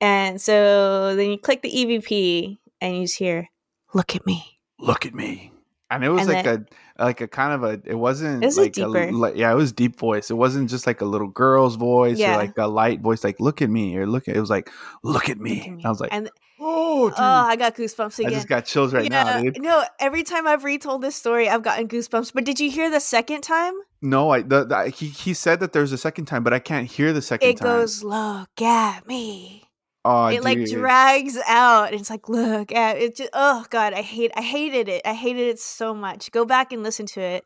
And 0.00 0.40
so 0.40 1.16
then 1.16 1.30
you 1.30 1.38
click 1.38 1.62
the 1.62 1.70
EVP 1.70 2.58
and 2.80 2.96
you 2.96 3.02
just 3.02 3.18
hear, 3.18 3.48
"Look 3.92 4.14
at 4.14 4.24
me." 4.26 4.60
look 4.78 5.04
at 5.04 5.12
me. 5.12 5.50
And 5.90 6.04
it 6.04 6.10
was 6.10 6.22
And 6.28 6.32
like 6.32 6.46
a 6.46 6.64
like 6.98 7.20
a 7.22 7.28
kind 7.28 7.52
of 7.54 7.64
a. 7.64 7.80
It 7.90 7.94
wasn't 7.94 8.42
It 8.42 8.46
was 8.46 8.58
a 8.58 8.62
like 8.62 8.72
deeper- 8.74 9.12
like, 9.12 9.36
yeah, 9.36 9.50
it 9.50 9.54
was 9.54 9.72
deep 9.72 9.98
voice. 9.98 10.30
It 10.30 10.34
wasn't 10.34 10.68
just 10.68 10.86
like 10.86 11.00
a 11.00 11.06
little 11.06 11.28
girl's 11.28 11.76
voice 11.76 12.18
Yeah. 12.18 12.34
or 12.34 12.36
like 12.38 12.58
a 12.58 12.66
light 12.66 13.00
voice. 13.00 13.24
Like 13.24 13.40
look 13.40 13.62
at 13.62 13.70
me 13.70 13.96
or 13.96 14.06
look 14.06 14.28
at. 14.28 14.36
It 14.36 14.40
was 14.40 14.50
like 14.50 14.70
look 15.02 15.30
at 15.30 15.38
me. 15.38 15.54
Look 15.60 15.66
at 15.66 15.72
me. 15.76 15.84
I 15.84 15.88
was 15.88 16.00
like, 16.00 16.12
and 16.12 16.28
oh, 16.60 17.04
oh, 17.04 17.08
dude. 17.08 17.18
oh, 17.18 17.22
I 17.22 17.56
got 17.56 17.74
goosebumps 17.74 18.18
again 18.18 18.32
I 18.32 18.34
just 18.34 18.48
got 18.48 18.66
chills 18.66 18.92
right 18.92 19.10
now, 19.10 19.40
dude. 19.40 19.62
No, 19.62 19.82
every 19.98 20.24
time 20.24 20.46
I've 20.46 20.64
retold 20.64 21.00
this 21.00 21.16
story, 21.16 21.48
I've 21.48 21.62
gotten 21.62 21.88
goosebumps. 21.88 22.32
But 22.34 22.44
did 22.44 22.60
you 22.60 22.70
hear 22.70 22.90
the 22.90 23.00
second 23.00 23.40
time? 23.40 23.72
No, 24.02 24.30
I 24.30 24.42
the, 24.42 24.64
the, 24.64 24.90
he 24.90 25.06
he 25.06 25.32
said 25.32 25.60
that 25.60 25.72
there's 25.72 25.92
a 25.92 25.98
second 25.98 26.26
time, 26.26 26.42
but 26.44 26.52
I 26.52 26.58
can't 26.58 26.86
hear 26.86 27.12
the 27.14 27.22
second 27.22 27.48
it 27.48 27.56
time. 27.58 27.66
goes, 27.66 28.04
"Look 28.04 28.60
at 28.60 29.06
me." 29.06 29.67
Oh, 30.04 30.26
it 30.26 30.42
like 30.44 30.58
drags 30.68 31.36
out 31.46 31.92
it's 31.92 32.10
like 32.10 32.28
look 32.28 32.72
at 32.72 32.96
it 32.98 33.16
just 33.16 33.30
oh 33.32 33.64
god 33.70 33.92
i 33.92 34.02
hate 34.02 34.30
i 34.36 34.42
hated 34.42 34.88
it 34.88 35.02
i 35.04 35.14
hated 35.14 35.48
it 35.48 35.58
so 35.58 35.94
much 35.94 36.30
go 36.30 36.44
back 36.44 36.72
and 36.72 36.82
listen 36.82 37.06
to 37.06 37.20
it 37.20 37.44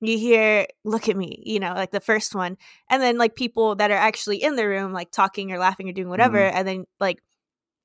you 0.00 0.18
hear 0.18 0.66
look 0.84 1.08
at 1.08 1.16
me 1.16 1.42
you 1.46 1.58
know 1.60 1.72
like 1.74 1.90
the 1.92 2.00
first 2.00 2.34
one 2.34 2.56
and 2.90 3.00
then 3.02 3.16
like 3.16 3.34
people 3.36 3.74
that 3.76 3.90
are 3.90 3.96
actually 3.96 4.42
in 4.42 4.56
the 4.56 4.66
room 4.66 4.92
like 4.92 5.10
talking 5.10 5.52
or 5.52 5.58
laughing 5.58 5.88
or 5.88 5.92
doing 5.92 6.08
whatever 6.08 6.36
Mhm. 6.38 6.52
and 6.54 6.68
then 6.68 6.84
like 7.00 7.20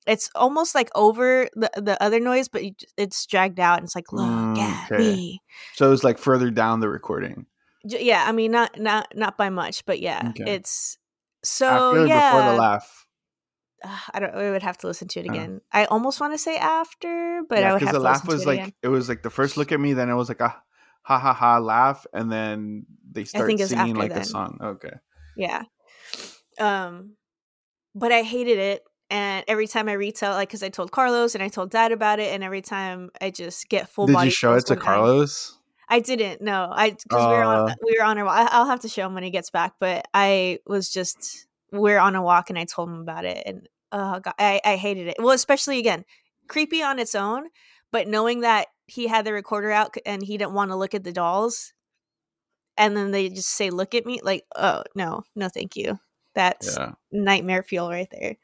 it's 0.07 0.29
almost 0.33 0.73
like 0.75 0.89
over 0.95 1.47
the 1.53 1.69
the 1.75 2.01
other 2.01 2.19
noise 2.19 2.47
but 2.47 2.63
it's 2.97 3.25
dragged 3.25 3.59
out 3.59 3.77
and 3.77 3.85
it's 3.85 3.95
like 3.95 4.11
look 4.11 4.25
Mm, 4.57 4.57
at 4.57 4.97
me 4.97 5.41
So 5.75 5.87
it 5.87 5.91
was 5.91 6.03
like 6.03 6.17
further 6.17 6.49
down 6.49 6.79
the 6.79 6.89
recording. 6.89 7.45
J- 7.87 8.03
yeah 8.03 8.25
i 8.27 8.31
mean 8.31 8.51
not 8.51 8.77
not 8.79 9.07
not 9.15 9.37
by 9.37 9.49
much 9.49 9.85
but 9.85 9.99
yeah 9.99 10.29
Okay. 10.31 10.51
it's 10.51 10.97
so 11.43 11.93
yeah 12.05 12.31
before 12.31 12.51
the 12.53 12.57
laugh. 12.59 13.05
Ugh, 13.83 13.99
I 14.13 14.19
don't. 14.19 14.33
I 14.35 14.51
would 14.51 14.63
have 14.63 14.77
to 14.79 14.87
listen 14.87 15.07
to 15.09 15.19
it 15.21 15.27
Uh. 15.29 15.31
again. 15.33 15.61
I 15.71 15.85
almost 15.85 16.19
want 16.19 16.33
to 16.33 16.37
say 16.37 16.57
after, 16.57 17.41
but 17.49 17.63
I 17.63 17.73
would 17.73 17.81
have 17.81 17.93
the 17.93 17.99
to 17.99 18.03
laugh 18.03 18.23
listen 18.25 18.27
was 18.27 18.43
to 18.43 18.49
it 18.49 18.51
like 18.51 18.59
again. 18.59 18.73
it 18.83 18.87
was 18.89 19.09
like 19.09 19.23
the 19.23 19.29
first 19.29 19.57
look 19.57 19.71
at 19.75 19.79
me, 19.79 19.93
then 19.93 20.09
it 20.09 20.15
was 20.15 20.29
like 20.29 20.41
a 20.41 20.49
ha 21.03 21.17
ha 21.19 21.33
ha 21.33 21.57
laugh, 21.59 22.05
and 22.13 22.31
then 22.31 22.85
they 23.11 23.23
start 23.25 23.49
singing 23.59 23.95
like 23.95 24.11
then. 24.11 24.21
a 24.21 24.25
song. 24.25 24.57
Okay. 24.61 24.93
Yeah. 25.37 25.63
Um, 26.59 27.13
but 27.95 28.11
I 28.11 28.21
hated 28.23 28.59
it, 28.59 28.83
and 29.09 29.43
every 29.47 29.67
time 29.67 29.87
I 29.89 29.93
retell, 29.93 30.33
like, 30.33 30.49
because 30.49 30.63
I 30.63 30.69
told 30.69 30.91
Carlos 30.91 31.33
and 31.35 31.43
I 31.43 31.47
told 31.47 31.71
Dad 31.71 31.91
about 31.91 32.19
it, 32.19 32.33
and 32.33 32.43
every 32.43 32.61
time 32.61 33.09
I 33.21 33.31
just 33.31 33.69
get 33.69 33.89
full 33.89 34.05
body. 34.05 34.11
Did 34.11 34.17
body. 34.17 34.27
you 34.27 34.31
show 34.31 34.53
it 34.55 34.65
to 34.67 34.75
Carlos? 34.75 35.57
I 35.91 35.99
didn't. 36.01 36.41
No, 36.41 36.69
I 36.71 36.91
because 36.91 37.25
we 37.25 37.33
were 37.33 37.43
on 37.43 37.69
Uh. 37.71 37.75
we 37.83 37.97
were 37.97 38.05
on 38.05 38.19
I- 38.19 38.49
I'll 38.51 38.67
have 38.67 38.81
to 38.81 38.87
show 38.89 39.07
him 39.07 39.15
when 39.15 39.23
he 39.23 39.31
gets 39.31 39.49
back. 39.49 39.73
But 39.79 40.07
I 40.13 40.59
was 40.67 40.89
just 40.89 41.47
we're 41.71 41.99
on 41.99 42.15
a 42.15 42.21
walk, 42.21 42.49
and 42.49 42.59
I 42.59 42.65
told 42.65 42.89
him 42.89 42.99
about 43.01 43.25
it, 43.25 43.43
and 43.45 43.67
oh 43.91 44.19
god, 44.19 44.33
I 44.39 44.61
I 44.63 44.75
hated 44.75 45.07
it. 45.07 45.17
Well, 45.19 45.31
especially 45.31 45.79
again, 45.79 46.05
creepy 46.47 46.81
on 46.83 46.99
its 46.99 47.15
own, 47.15 47.47
but 47.91 48.07
knowing 48.07 48.41
that 48.41 48.67
he 48.87 49.07
had 49.07 49.25
the 49.25 49.33
recorder 49.33 49.71
out 49.71 49.95
and 50.05 50.23
he 50.23 50.37
didn't 50.37 50.53
want 50.53 50.71
to 50.71 50.77
look 50.77 50.93
at 50.93 51.03
the 51.03 51.11
dolls, 51.11 51.73
and 52.77 52.95
then 52.95 53.11
they 53.11 53.29
just 53.29 53.49
say, 53.49 53.69
"Look 53.69 53.93
at 53.95 54.05
me," 54.05 54.19
like, 54.23 54.45
oh 54.55 54.83
no, 54.95 55.23
no, 55.35 55.49
thank 55.49 55.75
you. 55.75 55.99
That's 56.35 56.77
Yeah. 56.77 56.93
nightmare 57.11 57.63
fuel 57.63 57.89
right 57.89 58.09
there. 58.11 58.37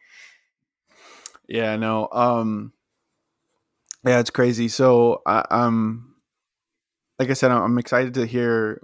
Yeah. 1.47 1.75
No. 1.77 2.07
Um. 2.11 2.73
Yeah, 4.03 4.19
it's 4.19 4.29
crazy. 4.29 4.67
So, 4.67 5.21
I 5.25 5.45
um, 5.49 6.15
like 7.17 7.29
I 7.29 7.33
said, 7.33 7.49
I'm, 7.51 7.63
I'm 7.63 7.77
excited 7.79 8.13
to 8.15 8.25
hear 8.25 8.81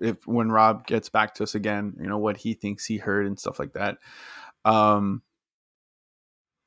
if 0.00 0.26
when 0.26 0.50
Rob 0.50 0.86
gets 0.86 1.08
back 1.08 1.34
to 1.34 1.42
us 1.44 1.54
again, 1.54 1.94
you 2.00 2.06
know 2.08 2.18
what 2.18 2.36
he 2.36 2.54
thinks 2.54 2.84
he 2.84 2.98
heard 2.98 3.26
and 3.26 3.38
stuff 3.38 3.58
like 3.58 3.74
that. 3.74 3.98
Um. 4.64 5.22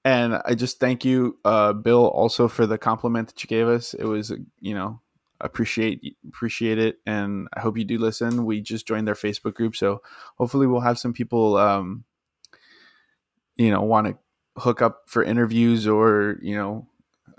And 0.04 0.40
I 0.46 0.54
just 0.54 0.80
thank 0.80 1.04
you, 1.04 1.40
uh, 1.44 1.74
Bill, 1.74 2.06
also 2.06 2.48
for 2.48 2.68
the 2.68 2.78
compliment 2.78 3.30
that 3.30 3.44
you 3.44 3.48
gave 3.48 3.68
us. 3.68 3.96
It 3.96 4.04
was, 4.04 4.32
you 4.60 4.76
know, 4.76 5.02
appreciate 5.42 6.16
appreciate 6.28 6.78
it, 6.78 7.00
and 7.08 7.48
I 7.56 7.62
hope 7.62 7.76
you 7.76 7.86
do 7.86 7.98
listen. 7.98 8.46
We 8.46 8.62
just 8.62 8.88
joined 8.88 9.08
their 9.08 9.16
Facebook 9.16 9.56
group, 9.56 9.76
so 9.76 10.04
hopefully 10.38 10.68
we'll 10.68 10.82
have 10.82 11.00
some 11.00 11.12
people, 11.12 11.58
um, 11.58 12.04
you 13.56 13.72
know, 13.72 13.82
want 13.82 14.06
to 14.06 14.18
hook 14.62 14.80
up 14.84 15.04
for 15.08 15.24
interviews 15.24 15.88
or 15.88 16.38
you 16.40 16.56
know 16.56 16.88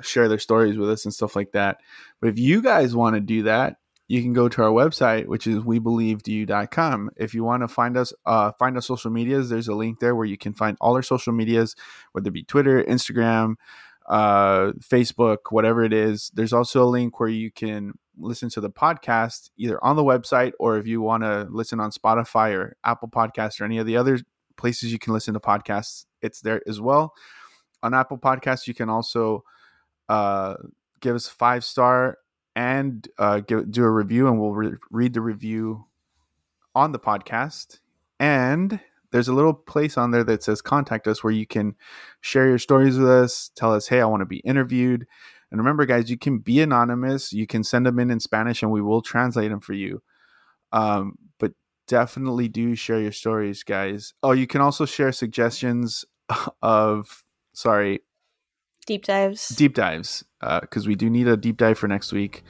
share 0.02 0.28
their 0.28 0.40
stories 0.40 0.76
with 0.76 0.90
us 0.90 1.04
and 1.04 1.14
stuff 1.14 1.36
like 1.36 1.52
that. 1.52 1.78
But 2.20 2.30
if 2.30 2.38
you 2.38 2.62
guys 2.62 2.96
want 2.96 3.14
to 3.14 3.20
do 3.20 3.44
that, 3.44 3.76
you 4.08 4.22
can 4.22 4.32
go 4.32 4.48
to 4.48 4.62
our 4.62 4.70
website, 4.70 5.26
which 5.26 5.46
is 5.46 5.58
webelievedu.com. 5.58 7.10
If 7.16 7.34
you 7.34 7.42
want 7.42 7.62
to 7.62 7.68
find 7.68 7.96
us, 7.96 8.12
uh, 8.24 8.52
find 8.52 8.76
our 8.76 8.82
social 8.82 9.10
medias, 9.10 9.48
there's 9.48 9.68
a 9.68 9.74
link 9.74 9.98
there 9.98 10.14
where 10.14 10.26
you 10.26 10.38
can 10.38 10.52
find 10.52 10.76
all 10.80 10.94
our 10.94 11.02
social 11.02 11.32
medias, 11.32 11.74
whether 12.12 12.28
it 12.28 12.32
be 12.32 12.44
Twitter, 12.44 12.82
Instagram, 12.84 13.56
uh, 14.08 14.72
Facebook, 14.78 15.38
whatever 15.50 15.82
it 15.82 15.92
is. 15.92 16.30
There's 16.34 16.52
also 16.52 16.84
a 16.84 16.86
link 16.86 17.18
where 17.18 17.28
you 17.28 17.50
can 17.50 17.94
listen 18.18 18.48
to 18.50 18.60
the 18.60 18.70
podcast 18.70 19.50
either 19.56 19.82
on 19.84 19.96
the 19.96 20.04
website 20.04 20.52
or 20.58 20.78
if 20.78 20.86
you 20.86 21.00
want 21.00 21.22
to 21.24 21.48
listen 21.50 21.80
on 21.80 21.90
Spotify 21.90 22.54
or 22.54 22.76
Apple 22.84 23.08
Podcasts 23.08 23.60
or 23.60 23.64
any 23.64 23.78
of 23.78 23.86
the 23.86 23.96
other 23.96 24.20
places 24.56 24.92
you 24.92 24.98
can 24.98 25.12
listen 25.12 25.34
to 25.34 25.40
podcasts, 25.40 26.06
it's 26.22 26.40
there 26.40 26.62
as 26.68 26.80
well. 26.80 27.12
On 27.82 27.92
Apple 27.92 28.18
Podcasts, 28.18 28.66
you 28.66 28.74
can 28.74 28.88
also 28.88 29.44
uh, 30.08 30.54
give 31.00 31.16
us 31.16 31.28
five 31.28 31.64
star 31.64 32.18
and 32.56 33.06
uh, 33.18 33.40
give, 33.40 33.70
do 33.70 33.84
a 33.84 33.90
review, 33.90 34.26
and 34.26 34.40
we'll 34.40 34.54
re- 34.54 34.78
read 34.90 35.12
the 35.12 35.20
review 35.20 35.84
on 36.74 36.92
the 36.92 36.98
podcast. 36.98 37.80
And 38.18 38.80
there's 39.12 39.28
a 39.28 39.34
little 39.34 39.52
place 39.52 39.98
on 39.98 40.10
there 40.10 40.24
that 40.24 40.42
says 40.42 40.62
contact 40.62 41.06
us 41.06 41.22
where 41.22 41.34
you 41.34 41.46
can 41.46 41.74
share 42.22 42.48
your 42.48 42.58
stories 42.58 42.98
with 42.98 43.08
us, 43.08 43.50
tell 43.54 43.74
us, 43.74 43.88
hey, 43.88 44.00
I 44.00 44.06
want 44.06 44.22
to 44.22 44.26
be 44.26 44.38
interviewed. 44.38 45.06
And 45.50 45.60
remember, 45.60 45.84
guys, 45.84 46.10
you 46.10 46.16
can 46.18 46.38
be 46.38 46.60
anonymous. 46.60 47.32
You 47.32 47.46
can 47.46 47.62
send 47.62 47.84
them 47.86 47.98
in 47.98 48.10
in 48.10 48.20
Spanish, 48.20 48.62
and 48.62 48.72
we 48.72 48.80
will 48.80 49.02
translate 49.02 49.50
them 49.50 49.60
for 49.60 49.74
you. 49.74 50.02
Um, 50.72 51.18
but 51.38 51.52
definitely 51.86 52.48
do 52.48 52.74
share 52.74 53.00
your 53.00 53.12
stories, 53.12 53.62
guys. 53.64 54.14
Oh, 54.22 54.32
you 54.32 54.46
can 54.46 54.62
also 54.62 54.86
share 54.86 55.12
suggestions 55.12 56.06
of, 56.62 57.22
sorry, 57.52 58.00
Deep 58.86 59.04
dives. 59.04 59.48
deep 59.48 59.74
dives 59.74 60.24
Uh, 60.40 60.60
because 60.60 60.86
we 60.86 60.94
do 60.94 61.08
need 61.08 61.28
a 61.28 61.36
deep 61.36 61.56
dive 61.56 61.78
for 61.78 61.88
next 61.88 62.12
week. 62.12 62.44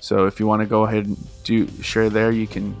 So 0.00 0.26
if 0.26 0.40
you 0.40 0.46
want 0.46 0.60
to 0.60 0.66
go 0.66 0.84
ahead 0.84 1.06
and 1.06 1.16
do 1.44 1.68
share 1.82 2.10
there, 2.10 2.30
you 2.30 2.46
can 2.46 2.76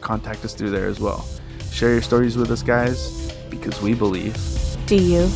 contact 0.00 0.44
us 0.44 0.54
through 0.54 0.70
there 0.70 0.86
as 0.86 1.00
well. 1.00 1.26
Share 1.70 1.92
your 1.92 2.02
stories 2.02 2.36
with 2.36 2.50
us, 2.50 2.62
guys, 2.62 3.32
because 3.48 3.80
we 3.80 3.94
believe. 3.94 4.36
Do 4.86 4.96
you? 4.96 5.28